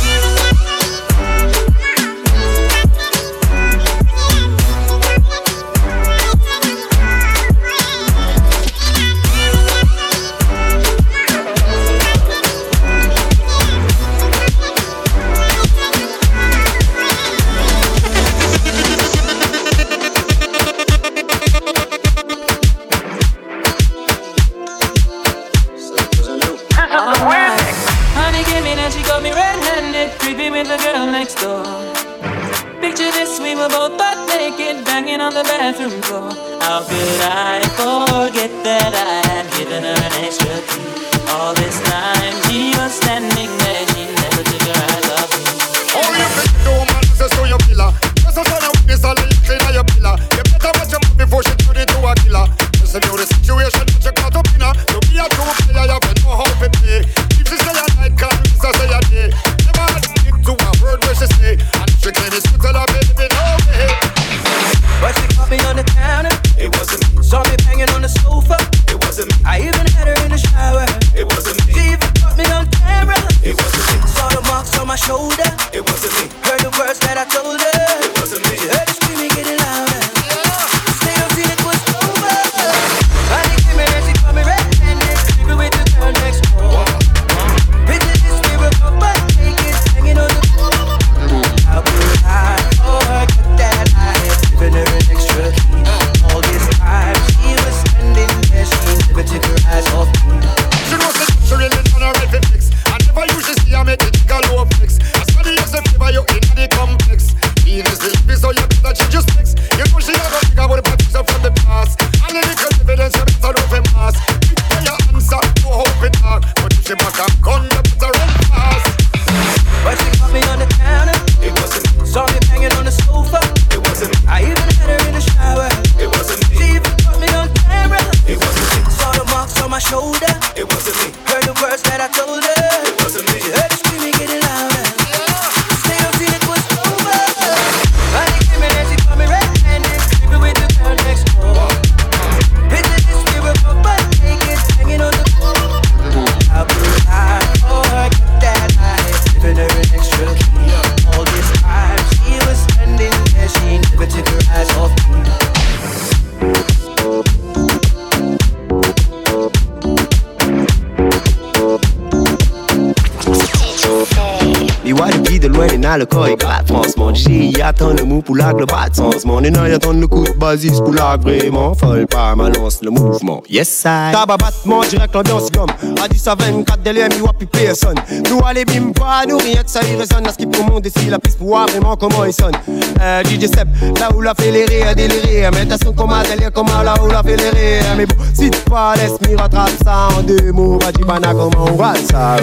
Basis 170.47 170.79
pour 170.79 170.93
la 170.93 171.17
vraiment. 171.17 171.73
Folle 171.73 172.07
pas, 172.07 172.33
balance 172.33 172.79
le 172.81 172.89
mouvement. 172.89 173.43
Yes, 173.49 173.83
I. 173.85 174.11
Tabac 174.13 174.37
battement, 174.37 174.81
direct 174.89 175.13
l'ambiance 175.13 175.51
gomme. 175.51 175.71
À 176.01 176.07
10 176.07 176.27
à 176.27 176.35
24, 176.35 176.81
délai, 176.83 177.09
mi 177.09 177.21
wapi 177.21 177.45
personne. 177.45 177.95
Nous 178.29 178.39
allez 178.45 178.63
bim 178.63 178.93
pas, 178.93 179.25
nous 179.27 179.37
rien 179.37 179.61
que 179.61 179.69
ça 179.69 179.81
y 179.83 179.95
résonne. 179.95 180.25
À 180.25 180.31
ce 180.31 180.37
qui 180.37 180.45
monde 180.45 180.85
ici, 180.85 181.09
la 181.09 181.19
piste 181.19 181.37
pour 181.37 181.47
voir 181.47 181.67
vraiment 181.67 181.97
comment 181.97 182.23
il 182.23 182.33
sonne. 182.33 182.55
Euh, 183.01 183.23
DJ 183.25 183.47
Seb, 183.47 183.67
là 183.99 184.09
où 184.15 184.21
la 184.21 184.33
les 184.39 184.65
rires, 184.65 184.95
délirer. 184.95 185.49
Mais 185.53 185.65
t'as 185.65 185.77
son 185.83 185.91
coma, 185.91 186.23
délire, 186.23 186.51
comment 186.53 186.81
là 186.81 186.93
où 187.03 187.07
la 187.07 187.21
rires. 187.21 187.95
Mais 187.97 188.05
bon, 188.05 188.15
si 188.33 188.49
tu 188.49 188.59
pas, 188.69 188.95
laisse 188.95 189.19
mi 189.27 189.35
rattrape 189.35 189.71
ça 189.83 190.07
en 190.17 190.23
deux 190.23 190.53
mots. 190.53 190.79
Va 190.79 190.91
bana, 191.05 191.33
comment 191.33 191.65
on 191.71 191.75
va 191.75 191.93
ça? 191.95 192.37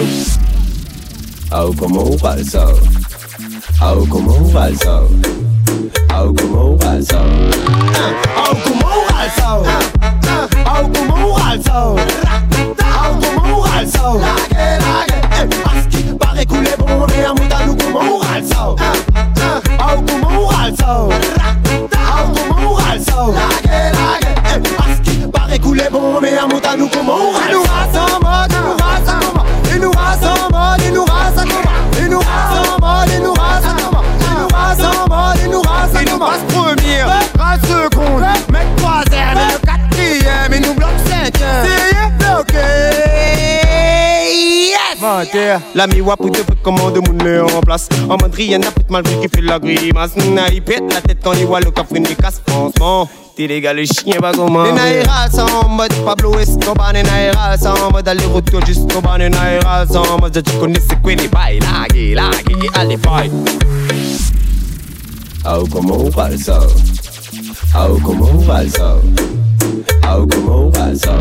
Oh, 1.51 1.71
comment 1.77 2.03
on 2.03 2.15
va 2.17 2.43
ça? 2.43 2.67
Oh, 3.81 4.05
comment 4.09 4.35
on 4.39 4.43
va 4.43 4.73
ça? 4.75 5.01
Oh, 6.17 6.31
comment 6.33 6.69
on 6.71 6.75
va 6.77 7.01
ça? 7.01 7.21
Oh, 8.37 8.55
comment 8.63 8.93
on 8.95 9.05
va 9.13 9.29
ça? 9.35 9.59
Oh, 10.65 10.87
comment 10.93 11.19
on 11.25 11.33
va 11.35 11.61
ça? 11.61 11.77
Oh, 11.87 11.95
comment 13.21 13.57
on 13.57 13.61
va 13.61 13.81
ça? 13.85 14.13
Eh, 14.51 15.45
Parce 15.63 15.85
qu'il 15.89 16.15
paraît 16.17 16.45
couler 16.45 16.75
bon, 16.79 17.05
mais 17.07 17.25
à 17.25 17.33
nous 17.33 17.43
à 26.63 26.77
nous 26.77 27.63
rassemble, 27.63 28.27
et 29.73 29.79
nous 29.79 29.91
rassemble, 29.91 30.81
et 30.85 30.91
nous 30.91 31.03
rassemble, 31.05 31.51
et 31.99 32.07
nous 32.07 32.19
rassemble, 32.19 33.11
et 33.11 33.19
nous 33.19 33.34
et 34.73 34.77
nous 34.77 35.11
rassemble, 35.11 35.39
et 35.43 35.49
nous 35.49 35.61
rassemble. 35.61 36.01
Et 36.01 36.05
nous 36.11 36.19
passe 36.19 36.43
première, 36.53 37.07
race 37.37 37.61
seconde, 37.61 38.23
mec 38.51 38.67
troisième, 38.77 39.37
et 39.37 39.47
le 39.53 39.57
quatrième, 39.65 40.53
et 40.53 40.59
nous 40.59 40.73
bloque 40.73 40.99
cinquième. 41.07 41.65
C'est 41.65 41.93
bloqué. 42.17 42.65
Yes! 45.33 45.61
La 45.75 45.87
mi-wa 45.87 46.17
pour 46.17 46.31
deux 46.31 46.43
peu 46.43 46.55
comment 46.63 46.89
de 46.89 46.99
moun 46.99 47.21
le 47.23 47.43
en 47.43 47.61
place. 47.61 47.87
En 48.09 48.17
mode 48.17 48.33
rien 48.33 48.57
n'a 48.57 48.71
pas 48.71 48.81
mal 48.89 49.03
vu 49.07 49.15
qui 49.21 49.27
fait 49.35 49.41
la 49.41 49.59
grimace. 49.59 50.11
Il 50.51 50.61
pète 50.61 50.93
la 50.93 51.01
tête 51.01 51.19
quand 51.23 51.33
il 51.33 51.45
voit 51.45 51.59
le 51.59 51.71
coffre 51.71 51.93
des 51.93 52.15
casse 52.15 52.41
franchement. 52.47 53.07
T'es 53.35 53.47
les 53.47 53.59
gars, 53.59 53.73
le 53.73 53.83
chien 53.83 54.17
va 54.21 54.31
comment? 54.31 54.65
Sont 55.31 55.65
en 55.65 55.67
mode 55.67 55.93
Pablo 56.05 56.39
Escobar, 56.39 56.93
sont 57.61 57.83
en 57.83 57.91
mode 57.91 58.07
aller-retour 58.07 58.65
jusqu'au 58.65 59.01
naïras 59.01 59.87
sont 59.87 60.07
en 60.09 60.17
mode 60.19 60.41
tu 60.41 60.57
connais 60.57 60.79
c'est 60.79 61.01
quoi 61.01 61.15
les 61.15 61.27
bails, 61.27 61.59
laguer, 61.59 62.15
laguer, 62.15 62.69
allez, 62.73 62.95
bye. 62.95 63.29
Oh, 65.47 65.63
comment 65.71 65.99
on 65.99 66.09
parle 66.09 66.37
ça? 66.39 66.59
Oh, 67.77 67.99
comment 68.03 68.29
on 68.33 68.41
parle 68.43 68.67
ça? 68.67 68.95
Oh, 70.09 70.25
comment 70.25 70.65
on 70.65 70.71
parle 70.71 70.97
ça? 70.97 71.13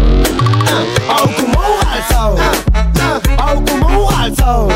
Alguma 1.10 1.60
alçou 1.92 2.40
Alguma 3.36 3.88
alçou 4.22 4.70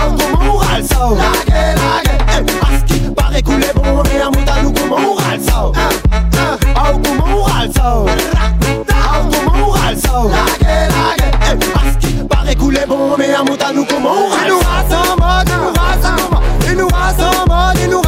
Alguma 0.00 0.64
alçou 0.74 1.18
Aski 2.62 2.98
pare 3.14 3.42
couler 3.42 3.72
bon 3.74 4.02
mais 4.04 4.20
à 4.22 4.30
mouta 4.30 4.62
nous 4.62 4.72
comment 4.72 5.16
alçou 5.30 5.72
Alguma 6.74 7.26
alçou 7.60 8.06
Alguma 9.12 9.88
alçou 9.88 10.30
Aski 11.84 12.12
pare 12.28 12.54
bon 12.86 13.16
mouta 13.44 13.72
nous 13.74 13.84
rassemble, 13.84 15.50
nous 15.50 15.70
rassemble 15.74 16.38
nous 16.76 16.88
rassemble, 16.88 17.86
nous 17.88 18.00
rassemble 18.00 18.07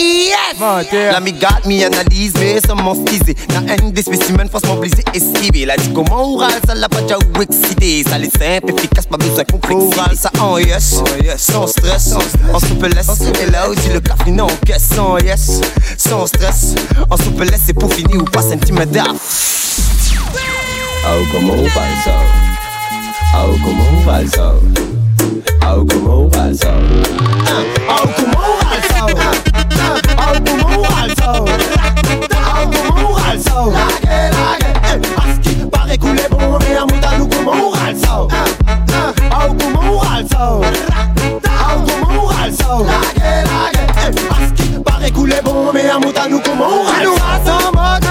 Yes! 0.00 0.56
L'ami 1.12 1.32
got 1.32 1.66
me 1.66 1.84
analyse 1.84 2.32
mais 2.40 2.58
sans 2.66 2.74
m'en 2.74 2.94
skiser 2.94 3.36
N'a 3.50 3.74
un 3.74 3.90
des 3.90 4.02
spécimens 4.02 4.48
forcément 4.50 4.76
blisé 4.76 5.04
esquivé 5.12 5.66
La 5.66 5.76
dit 5.76 5.92
comment 5.92 6.32
oral 6.32 6.52
ça 6.66 6.74
l'a 6.74 6.88
pas 6.88 7.02
déjà 7.02 7.18
ou 7.18 7.42
excité. 7.42 8.02
Ça 8.08 8.16
les 8.16 8.30
simple, 8.30 8.72
efficace, 8.74 9.06
pas 9.06 9.18
besoin 9.18 9.44
complexe 9.44 9.98
Oral 9.98 10.16
ça. 10.16 10.30
En 10.40 10.56
yes, 10.56 11.02
sans 11.36 11.66
stress. 11.66 12.14
En 12.52 12.58
souplesse, 12.60 13.08
et 13.42 13.50
là 13.50 13.68
où 13.68 13.74
dit 13.74 13.90
le 13.92 14.00
café 14.00 14.30
non 14.30 14.46
caisse 14.64 14.88
Sans 14.94 15.18
yes, 15.18 15.60
sans 15.98 16.26
stress. 16.26 16.74
En 17.10 17.16
souplesse 17.18 17.60
c'est 17.66 17.74
pour 17.74 17.92
finir 17.92 18.22
ou 18.22 18.24
pas 18.24 18.42
sentimental 18.42 19.08
Oh, 21.02 21.24
como 21.32 21.54
un 21.54 21.68
falso. 21.68 22.10
Oh, 23.34 23.56
como 23.62 23.82
un 23.82 24.04
falso. 24.04 24.60
Oh, 25.62 25.84
como 25.86 26.26
un 26.26 26.30
falso. 26.30 26.50
Alguma 26.50 26.50
alçou 26.50 26.68
Alguma 27.50 27.68
alçou 27.70 27.70
Alguma 27.88 28.50
alçou 28.72 29.10
Aski 29.10 29.14
pare 29.14 29.49
à 45.90 45.98
mouta 45.98 46.28
nous 46.28 46.40
comment 46.40 46.82
rassemble, 46.84 47.00
il 47.00 47.04
nous 47.04 47.14
rassemble 47.14 48.09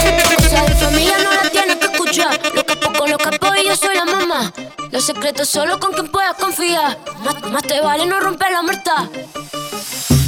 C'est 0.00 0.12
bloqué 0.16 0.36
O 0.38 0.42
sea, 0.48 0.62
de 0.66 0.74
familia 0.74 1.14
no 1.24 1.30
la 1.42 1.50
tienes 1.50 1.76
que 1.76 1.86
escuchar. 1.86 2.38
Lo 2.54 2.64
capo 2.64 2.92
con 2.98 3.10
lo 3.10 3.18
capo 3.18 3.46
y 3.62 3.66
yo 3.68 3.76
soy 3.76 3.94
la 3.94 4.04
mamá. 4.04 4.52
Los 4.90 5.04
secretos 5.06 5.48
solo 5.48 5.78
con 5.78 5.92
quien 5.92 6.08
puedas 6.08 6.34
confiar. 6.34 6.98
Más, 7.24 7.50
más 7.50 7.62
te 7.62 7.80
vale 7.80 8.06
no 8.06 8.20
romper 8.20 8.52
la 8.52 8.62
muerta. 8.62 9.08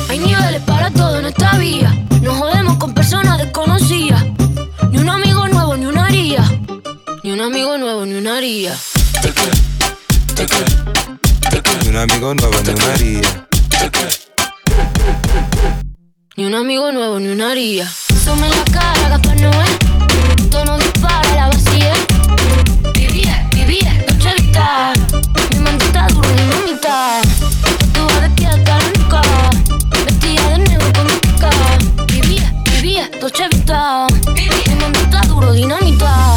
Hay 0.09 0.19
niveles 0.19 0.63
para 0.63 0.91
todo 0.91 1.19
en 1.19 1.27
esta 1.27 1.57
vía. 1.59 1.93
No 2.23 2.35
jodemos 2.35 2.79
con 2.79 2.95
personas 2.95 3.39
desconocidas. 3.39 4.23
Ni 4.91 4.99
un 4.99 5.09
amigo 5.09 5.47
nuevo, 5.49 5.77
ni 5.77 5.87
una 5.87 6.07
haría. 6.07 6.45
Ni 7.23 7.33
un 7.33 7.41
amigo 7.41 7.77
nuevo, 7.79 8.07
ni 8.07 8.15
una 8.15 8.37
haría. 8.37 8.75
Ni 11.83 11.89
un 11.89 11.97
amigo 11.97 12.35
nuevo, 12.35 12.55
ni 12.63 12.71
una 12.71 12.93
haría. 12.95 14.24
Ni 16.37 16.45
un 16.45 16.55
amigo 16.57 16.91
nuevo, 16.91 17.21
ni 17.21 17.29
una 17.29 17.53
haría. 17.53 17.89
Sume 17.89 18.49
la 18.49 18.65
cara, 18.73 19.09
Gaspar 19.09 19.41
Noé. 19.41 19.67
Tono 20.51 20.77
dispara, 20.79 21.33
la 21.37 21.47
vacía. 21.47 21.93
Vivía, 22.93 23.49
vivía, 23.53 23.95
noche. 24.09 24.35
Mi 25.53 25.59
maldita 25.61 26.09
duro, 26.09 26.29
dinamita. 26.31 27.21
Tú 27.93 28.01
vas 28.09 28.23
de 28.23 28.31
pie 28.31 28.47
hasta 28.49 28.79
nunca. 28.99 29.23
Vestida 30.05 30.49
de 30.51 30.59
negro 30.59 30.93
con 30.93 31.07
mi 31.07 31.13
pica. 31.23 31.51
Vivía, 32.09 32.53
vivía, 32.73 33.11
noche. 33.21 33.45
Mi 34.35 34.75
maldita 34.75 35.21
duro, 35.29 35.53
dinamita. 35.53 36.37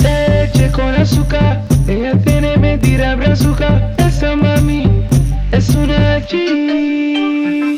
Leche 0.00 0.72
con 0.72 0.96
azúcar, 0.96 1.62
ella 1.86 2.18
tiene 2.24 2.56
mentira 2.56 3.14
brazuca. 3.14 3.94
Esa 3.98 4.34
mami 4.34 5.06
es 5.52 5.68
una 5.76 6.18
G. 6.26 7.77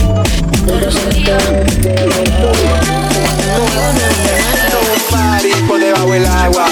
Por 5.67 5.79
del 6.11 6.25
agua. 6.25 6.65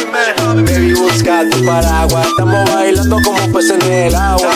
Baby, 0.56 0.94
busca 0.94 1.44
tu 1.50 1.66
paraguas. 1.66 2.28
Estamos 2.28 2.74
bailando 2.74 3.18
como 3.24 3.54
peces 3.54 3.78
en 3.84 3.92
el 3.92 4.16
agua. 4.16 4.52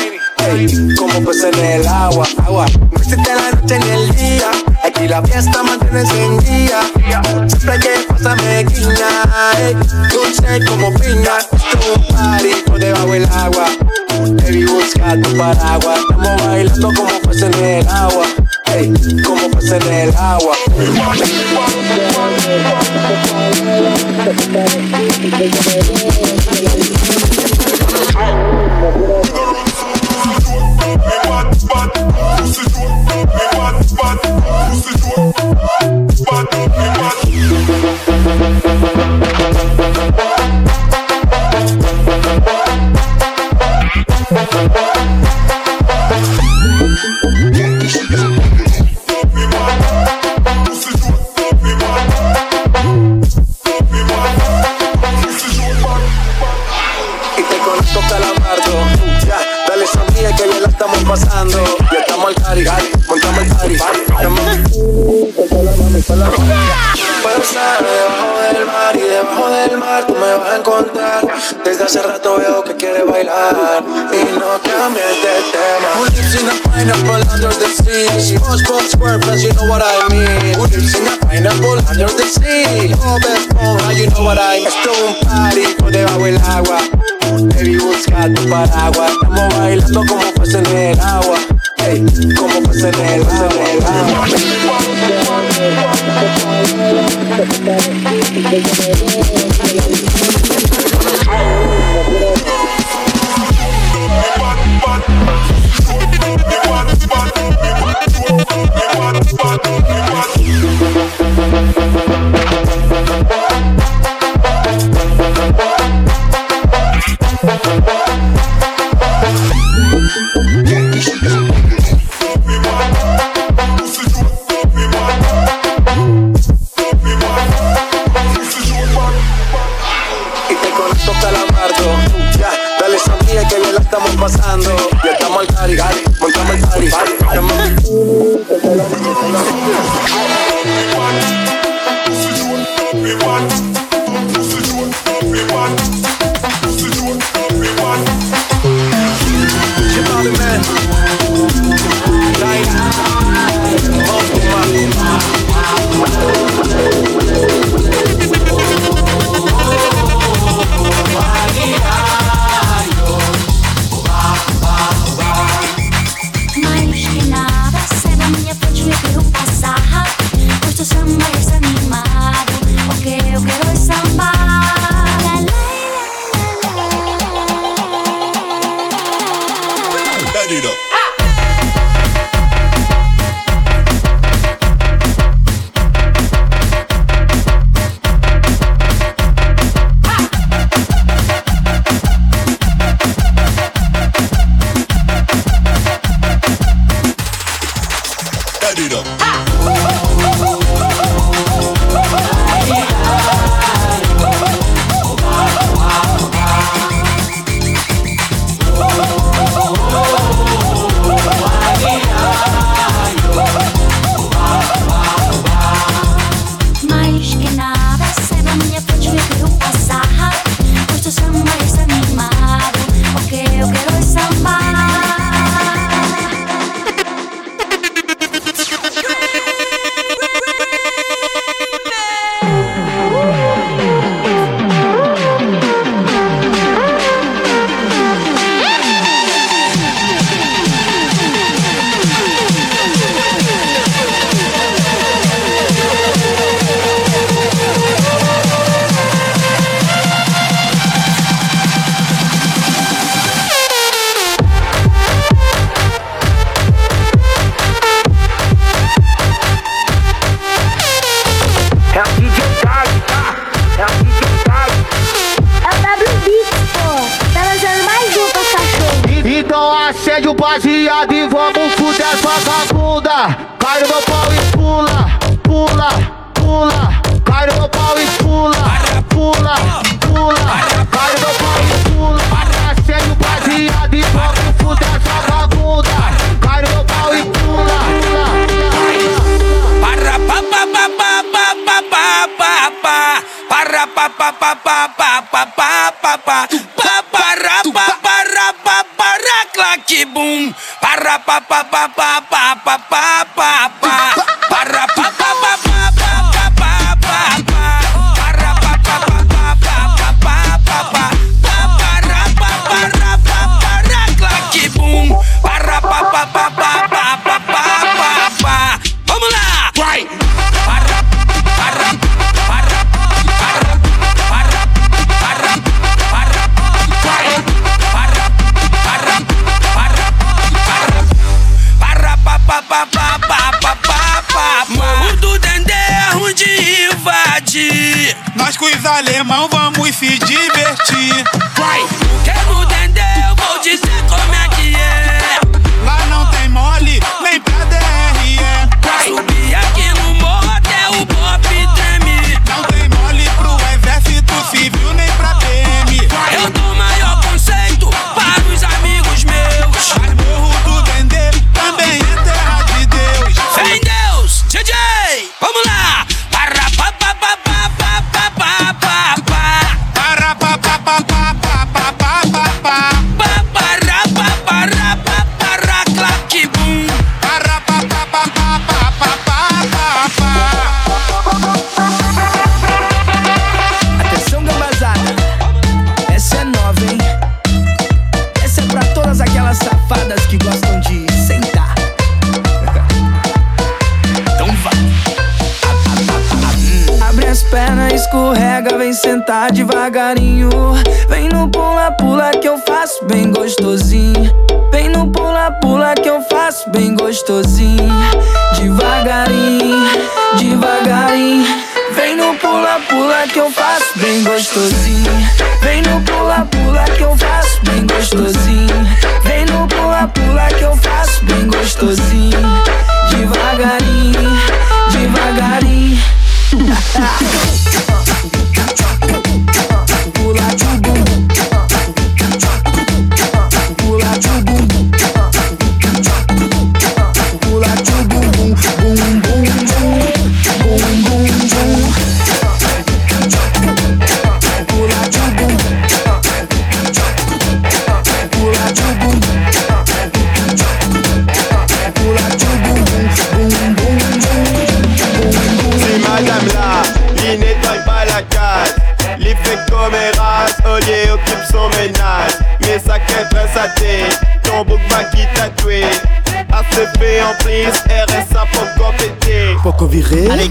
Como 0.98 1.26
peces 1.26 1.58
en 1.58 1.66
el 1.66 1.88
agua. 1.88 2.28
Agua. 2.46 2.66
No 2.92 2.98
existe 2.98 3.36
la 3.36 3.52
noche 3.52 3.80
ni 3.80 3.90
el 3.90 4.16
día. 4.16 4.52
Aquí 4.84 5.08
la 5.08 5.22
fiesta 5.24 5.64
mantiene 5.64 6.02
encendida. 6.02 6.82
Siempre 7.48 7.80
que 7.80 7.90
pasa 8.08 8.36
me 8.36 8.64
guiña. 8.64 9.10
Ey, 9.58 9.76
dulce 10.12 10.66
como 10.66 10.94
piña. 10.94 11.38
Un 11.96 12.16
party 12.16 12.54
debajo 12.80 13.12
del 13.12 13.26
agua. 13.26 13.66
Baby, 14.44 14.66
busca 14.66 15.22
tu 15.22 15.38
paraguas. 15.38 16.00
Estamos 16.00 16.46
bailando 16.46 16.94
como 16.94 17.20
peces 17.22 17.44
en 17.44 17.64
el 17.64 17.88
agua. 17.88 18.26
Ey, 18.76 18.92
como 19.24 19.52
peces 19.52 19.86
en 19.86 19.94
el 19.94 20.16
agua. 20.16 20.56
Hace 71.84 72.02
rato 72.02 72.38
veo 72.38 72.64
que 72.64 72.76
quiere 72.76 73.04
bailar 73.04 73.84
y 74.14 74.40
no 74.40 74.58
cambies 74.64 75.22
de 75.22 75.36
tema. 75.52 75.90
Who 75.98 76.06
lives 76.06 76.34
in 76.36 76.48
a 76.48 76.54
pineapple 76.72 77.24
under 77.30 77.54
the 77.54 77.68
sea? 77.68 78.38
Most 78.40 78.66
folks 78.66 78.96
work, 78.96 79.22
you 79.38 79.52
know 79.52 79.68
what 79.68 79.84
I 79.84 80.08
mean. 80.10 80.56
Who 80.56 80.66
lives 80.68 80.96
in 80.96 81.06
a 81.06 81.18
pineapple 81.28 81.80
under 81.90 82.08
the 82.08 82.24
sea? 82.24 82.94
Oh, 83.04 83.20
best 83.20 83.50
esponja, 83.50 83.94
you 83.98 84.08
know 84.12 84.24
what 84.24 84.40
I 84.40 84.60
mean. 84.60 84.68
Esto 84.68 84.92
es 84.92 85.00
un 85.02 85.16
party 85.28 85.66
por 85.78 85.92
debajo 85.92 86.24
del 86.24 86.38
agua. 86.38 86.80
Baby, 87.54 87.78
busca 87.78 88.34
tu 88.34 88.50
paraguas. 88.50 89.12
Estamos 89.12 89.58
bailando 89.58 90.06
como 90.08 90.34
pasa 90.36 90.60
en 90.60 91.00
agua. 91.02 91.38
Hey, 91.80 92.06
como 92.38 92.64
pasa 92.64 92.88
en. 92.88 92.96
En 92.96 93.12
el 93.12 93.24
agua. 93.84 94.28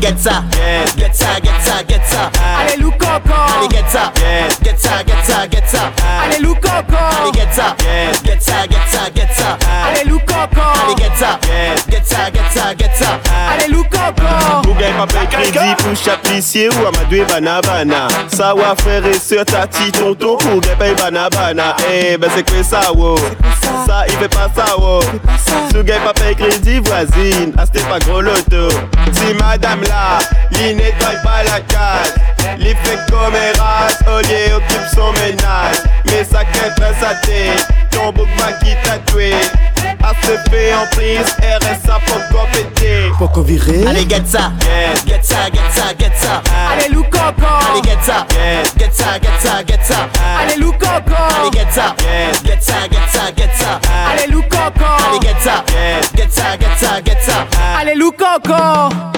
get 0.02 0.18
her. 0.26 0.61
Chapissier 15.94 16.68
ou 16.68 16.86
amadoué 16.86 17.24
banabana 17.24 18.08
Ça 18.28 18.54
wa 18.54 18.74
frère 18.76 19.04
et 19.06 19.14
sœur 19.14 19.44
tati 19.44 19.92
tonton 19.92 20.38
gagne 20.60 20.76
paye 20.78 20.94
banabana 20.94 21.76
Eh 21.92 22.16
ben 22.16 22.30
c'est 22.34 22.42
que 22.42 22.62
ça 22.62 22.92
wow. 22.92 23.16
Ça 23.86 24.04
il 24.08 24.14
fait 24.14 24.28
pas 24.28 24.48
ça 24.54 24.78
wow. 24.78 25.00
Si 25.70 25.84
gagne 25.84 26.00
pas 26.02 26.12
crédit 26.34 26.78
voisine. 26.80 27.52
Ah 27.56 27.64
c'était 27.66 27.86
pas 27.88 27.98
gros 27.98 28.20
loto. 28.20 28.68
Si 29.12 29.34
madame 29.34 29.82
là, 29.82 30.18
il 30.60 30.76
nettoie 30.76 31.20
pas 31.22 31.42
la 31.44 31.60
case. 31.60 32.14
Les 32.58 32.74
fait 32.74 32.98
commérages, 33.10 33.96
Olier 34.06 34.52
occupe 34.54 34.88
son 34.94 35.12
ménage. 35.12 35.76
Mais 36.06 36.24
ça 36.24 36.44
qu'est 36.44 36.70
très 36.74 36.94
saté 37.00 37.50
Ton 37.90 38.12
bouc 38.12 38.28
va 38.36 38.52
qui 38.52 38.74
tatoué 38.84 39.34
ACP 40.02 40.74
en 40.74 40.86
prise, 40.94 41.36
RSA 41.40 41.98
pour 42.06 42.40
compléter 42.40 43.12
Poco 43.18 43.42
viré 43.42 43.86
Allez 43.86 44.06
get 44.08 44.24
ça, 44.26 44.52
get 45.06 45.22
ça, 45.22 45.48
get 45.52 45.60
ça, 45.70 45.94
get 45.98 46.12
ça. 46.16 46.42
Allez 46.72 46.88
lou 46.92 47.04
coco. 47.04 47.46
Allez 47.70 47.82
get 47.82 47.98
ça, 48.02 48.26
get 48.78 48.92
ça, 48.92 49.18
get 49.20 49.30
ça, 49.40 49.62
get 49.66 49.80
ça. 49.82 50.08
Allez 50.40 50.56
lou 50.60 50.72
coco. 50.72 51.14
Allez 51.14 51.50
get 51.52 51.70
ça, 51.70 51.94
get 52.44 52.60
ça, 52.60 52.74
get 52.90 52.98
ça, 53.10 53.32
get 53.36 53.50
ça. 53.56 53.80
Allez 54.10 54.32
lou 54.32 54.42
coco. 54.42 54.84
Allez 55.08 55.20
get 55.20 55.40
ça, 55.40 55.64
get 56.16 56.30
ça, 56.30 56.56
get 56.58 56.78
ça, 56.78 57.00
get 57.04 57.18
ça. 57.22 57.46
Allez 57.78 57.94
lou 57.94 58.10
coco 58.10 59.11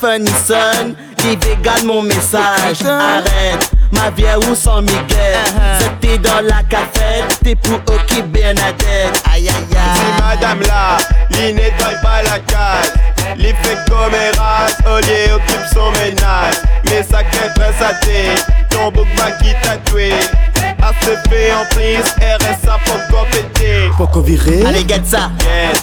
Mon 0.00 0.08
téléphone 0.08 0.26
y 0.28 0.46
sonne, 0.46 0.94
les 1.24 1.36
véganes 1.36 1.86
mon 1.86 2.02
message. 2.02 2.82
Arrête, 2.84 3.70
ma 3.92 4.10
vieille 4.10 4.36
où 4.48 4.54
sans 4.54 4.82
Miguel 4.82 5.38
C'était 5.80 6.18
dans 6.18 6.40
la 6.40 6.62
cafette, 6.62 7.38
t'es 7.42 7.56
pour 7.56 7.76
OK 7.76 8.22
Bernadette 8.26 9.22
Aïe 9.32 9.48
aïe 9.48 9.54
aïe. 9.72 9.96
Si 9.96 10.22
madame 10.22 10.60
là, 10.62 10.98
il 11.32 11.54
nettoie 11.54 11.98
pas 12.02 12.22
la 12.22 12.38
case. 12.40 12.94
Les 13.36 13.54
fait 13.54 13.78
commérages, 13.88 14.72
Olier 14.86 15.32
occupe 15.34 15.66
son 15.72 15.90
ménage. 15.92 16.54
Mais 16.84 17.02
ça 17.02 17.24
qu'est 17.24 17.52
très 17.54 17.72
saté, 17.72 18.42
ton 18.70 18.90
bouc 18.92 19.06
va 19.16 19.32
qui 19.32 19.52
tatoué 19.62 20.12
ACP 20.82 21.52
en 21.52 21.64
prise, 21.74 22.14
RSA 22.20 22.78
pour 22.84 23.18
compléter. 23.18 23.90
Poco 23.96 24.20
viré 24.20 24.64
Allez 24.64 24.86
get 24.86 25.04
ça, 25.04 25.30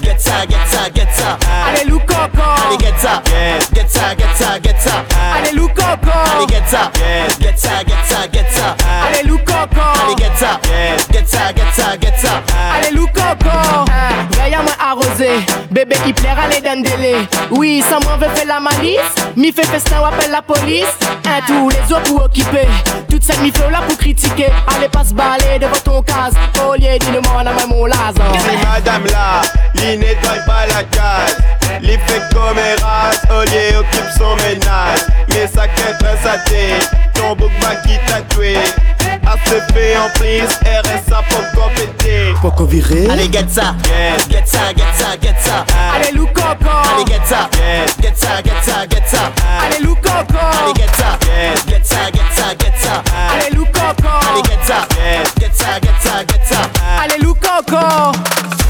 get 0.01 0.19
ça, 0.19 0.45
get 0.47 0.57
ça, 0.67 0.89
get 0.93 1.07
ça. 1.13 1.38
Allez 1.67 1.89
lou 1.89 1.99
coco. 1.99 2.41
Allez 2.67 2.77
get 2.80 2.93
ça, 2.97 3.22
get 3.73 3.88
ça, 3.89 4.15
get 4.17 4.27
ça, 4.35 4.59
get 4.63 4.76
ça. 4.80 5.03
Allez 5.35 5.55
lou 5.55 5.67
coco. 5.67 6.11
Allez 6.35 6.47
get 6.47 6.63
ça, 6.67 6.91
get 7.39 7.57
ça, 7.57 7.84
get 7.85 7.95
ça, 8.07 8.27
get 8.31 8.45
ça. 8.51 8.76
Allez 9.07 9.27
lou 9.27 9.38
coco. 9.38 9.81
Allez 10.03 10.15
get 10.17 10.31
ça, 10.38 10.59
get 11.11 11.27
ça, 11.27 11.51
get 11.53 11.73
ça, 11.73 11.97
get 11.99 12.13
ça. 12.17 12.41
Allez 12.77 12.95
lou 12.95 13.05
coco. 13.07 13.91
Veille 14.31 14.55
à 14.55 14.61
moi 14.61 14.73
arrosé. 14.80 15.30
Bébé 15.72 15.95
qui 16.05 16.13
plaire 16.13 16.38
aller 16.39 16.61
dans 16.61 16.81
délai 16.81 17.27
Oui, 17.51 17.84
ça 17.89 17.99
m'en 17.99 18.17
veut 18.17 18.34
faire 18.34 18.47
la 18.47 18.59
malice. 18.59 18.99
Mi 19.35 19.51
fait 19.51 19.65
festin 19.65 19.99
ou 20.01 20.05
appelle 20.05 20.31
la 20.31 20.41
police. 20.41 20.85
Un 21.26 21.41
tous 21.45 21.69
les 21.69 21.93
autres 21.93 22.03
pour 22.03 22.23
occuper. 22.23 22.67
Toute 23.09 23.23
cette 23.23 23.41
mi 23.41 23.51
là 23.72 23.81
pour 23.88 23.97
critiquer. 23.97 24.49
Allez 24.76 24.84
pas 24.89 25.03
se 25.03 25.13
balader 25.13 25.59
devant 25.59 25.79
ton 25.83 26.01
case 26.01 26.33
Au 26.67 26.73
lieu 26.73 26.97
d'une 26.99 27.15
a 27.17 27.43
même 27.43 27.69
mon 27.69 27.85
laser. 27.85 28.31
Madame 28.63 29.05
là, 29.05 29.41
il 29.75 29.99
nettoie 29.99 30.37
pas 30.45 30.65
la 30.67 30.83
case. 30.83 31.37
Les 31.81 31.97
fait 31.97 32.21
commérages, 32.33 33.15
Olier 33.29 33.75
occupe 33.77 34.09
son 34.17 34.35
ménage. 34.37 34.99
Mais 35.29 35.47
ça 35.47 35.67
qu'est 35.67 35.93
très 35.97 36.17
saté, 36.17 36.73
ton 37.15 37.35
qui 37.83 37.97
tatoué 38.07 38.57
ACP 39.25 39.97
en 39.97 40.09
prise, 40.19 40.59
RSA 40.63 41.21
pour 41.29 41.63
compléter 41.63 42.33
Poco 42.41 42.65
viré. 42.65 43.07
Allez 43.09 43.31
get 43.31 43.47
ça, 43.49 43.75
get 44.29 44.45
ça, 44.45 44.73
get 44.75 44.83
ça, 44.97 45.17
get 45.21 45.35
ça. 45.39 45.65
Allez 45.95 46.11
lou 46.11 46.27
coco 46.27 46.69
Allez 46.93 47.05
get 47.05 47.21
ça, 47.25 47.49
get 48.01 48.15
ça, 48.15 48.41
get 48.43 48.51
ça, 48.63 48.85
get 48.87 49.03
ça. 49.07 49.31
Allez 49.63 49.83
lou 49.83 49.95
coco 49.95 50.37
Allez 50.37 50.73
get 50.75 50.95
ça, 50.95 51.17
get 51.67 51.83
ça, 51.83 52.11
get 52.11 52.21
ça, 52.33 52.55
get 52.59 52.73
ça. 52.77 53.03
Allez 53.33 53.55
lou 53.55 53.65
coco 53.65 54.09
Allez 54.29 54.43
get 54.43 54.63
ça, 54.63 54.87
get 55.39 55.53
ça, 55.53 55.79
get 55.79 55.93
ça, 56.01 56.23
get 56.23 56.41
ça. 56.45 56.69
Allez 57.01 57.17
lou 57.23 57.33
coco 57.33 58.64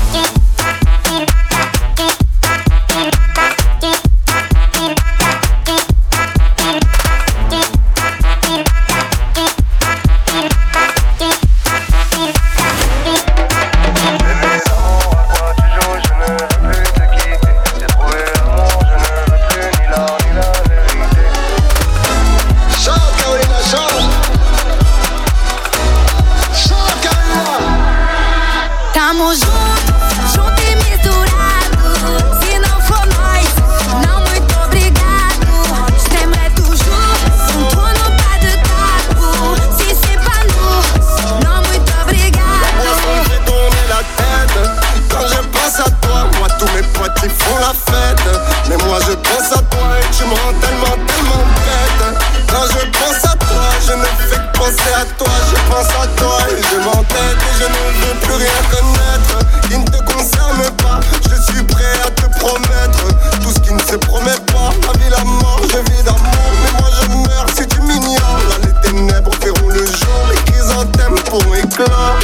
à 54.95 55.05
toi, 55.17 55.27
je 55.49 55.55
pense 55.69 55.89
à 56.01 56.07
toi 56.15 56.37
et 56.51 56.61
je 56.61 56.77
m'entête 56.77 57.37
et 57.37 57.53
je 57.59 57.65
ne 57.65 57.83
veux 57.99 58.15
plus 58.21 58.33
rien 58.33 58.59
connaître. 58.71 59.67
Qui 59.67 59.77
ne 59.77 59.85
te 59.85 59.97
concerne 60.11 60.71
pas, 60.77 60.99
je 61.23 61.51
suis 61.51 61.63
prêt 61.63 61.99
à 62.05 62.09
te 62.11 62.39
promettre 62.39 63.05
tout 63.41 63.51
ce 63.51 63.59
qui 63.59 63.73
ne 63.73 63.79
se 63.79 63.95
promet 63.97 64.39
pas. 64.53 64.71
La 64.87 64.93
vie, 64.99 65.09
la 65.09 65.23
mort, 65.23 65.59
je 65.63 65.79
vis 65.91 66.03
d'amour, 66.03 66.49
mais 66.63 66.79
moi 66.79 66.89
je 67.01 67.07
meurs 67.07 67.47
si 67.57 67.67
tu 67.67 67.81
m'ignores. 67.81 68.39
Les 68.63 68.89
ténèbres 68.89 69.31
feront 69.43 69.69
le 69.69 69.85
jour, 69.85 70.21
les 70.31 70.51
chrysanthèmes 70.51 71.19
pourront 71.25 71.55
éclore. 71.55 72.15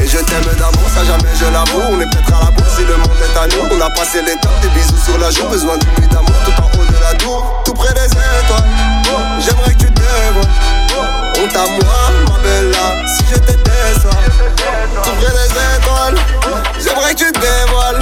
Et 0.00 0.06
je 0.06 0.18
t'aime 0.18 0.54
d'amour, 0.58 0.88
ça 0.94 1.04
jamais 1.04 1.34
je 1.34 1.46
l'avoue. 1.46 1.82
On 1.90 2.00
est 2.00 2.10
peut-être 2.10 2.34
à 2.40 2.44
la 2.44 2.50
bourse 2.52 2.76
si 2.76 2.84
le 2.84 2.96
monde 2.96 3.18
est 3.22 3.38
à 3.38 3.46
nous. 3.48 3.76
On 3.76 3.80
a 3.80 3.90
passé 3.90 4.22
l'étape 4.22 4.60
des 4.62 4.68
bisous 4.68 5.02
sur 5.04 5.18
la 5.18 5.30
joue. 5.30 5.48
Besoin 5.48 5.76
d'une 5.78 6.04
nuit 6.04 6.08
d'amour 6.08 6.36
tout 6.44 6.62
en 6.62 6.66
haut 6.78 6.86
de 6.86 7.00
la 7.00 7.14
tour, 7.14 7.62
tout 7.64 7.74
près 7.74 7.92
des 7.94 8.06
étoiles. 8.06 8.68
Oh, 9.10 9.18
J'aimerais 9.40 9.74
que 9.74 9.78
tu 9.78 9.92
te. 9.92 10.77
Honte 11.40 11.54
à 11.54 11.66
moi, 11.66 11.94
ma 12.28 12.38
belle 12.42 12.70
là, 12.70 13.06
si 13.06 13.24
je 13.30 13.38
te 13.38 13.52
déçois. 13.52 14.10
T'ouvrais 15.04 15.32
les 15.32 15.50
étoiles, 15.76 16.18
j'aimerais 16.80 17.14
que 17.14 17.18
tu 17.18 17.32
te 17.32 17.38
dévoiles. 17.38 18.00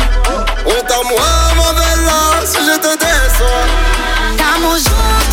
Honte 0.64 0.90
à 0.90 1.02
moi, 1.04 1.20
ma 1.56 1.72
belle 1.78 2.04
là, 2.06 2.46
si 2.46 2.56
je 2.56 2.76
te 2.78 2.96
déçois. 2.96 3.64
T'as 4.38 4.58
mon 4.58 4.76
jour. 4.76 5.25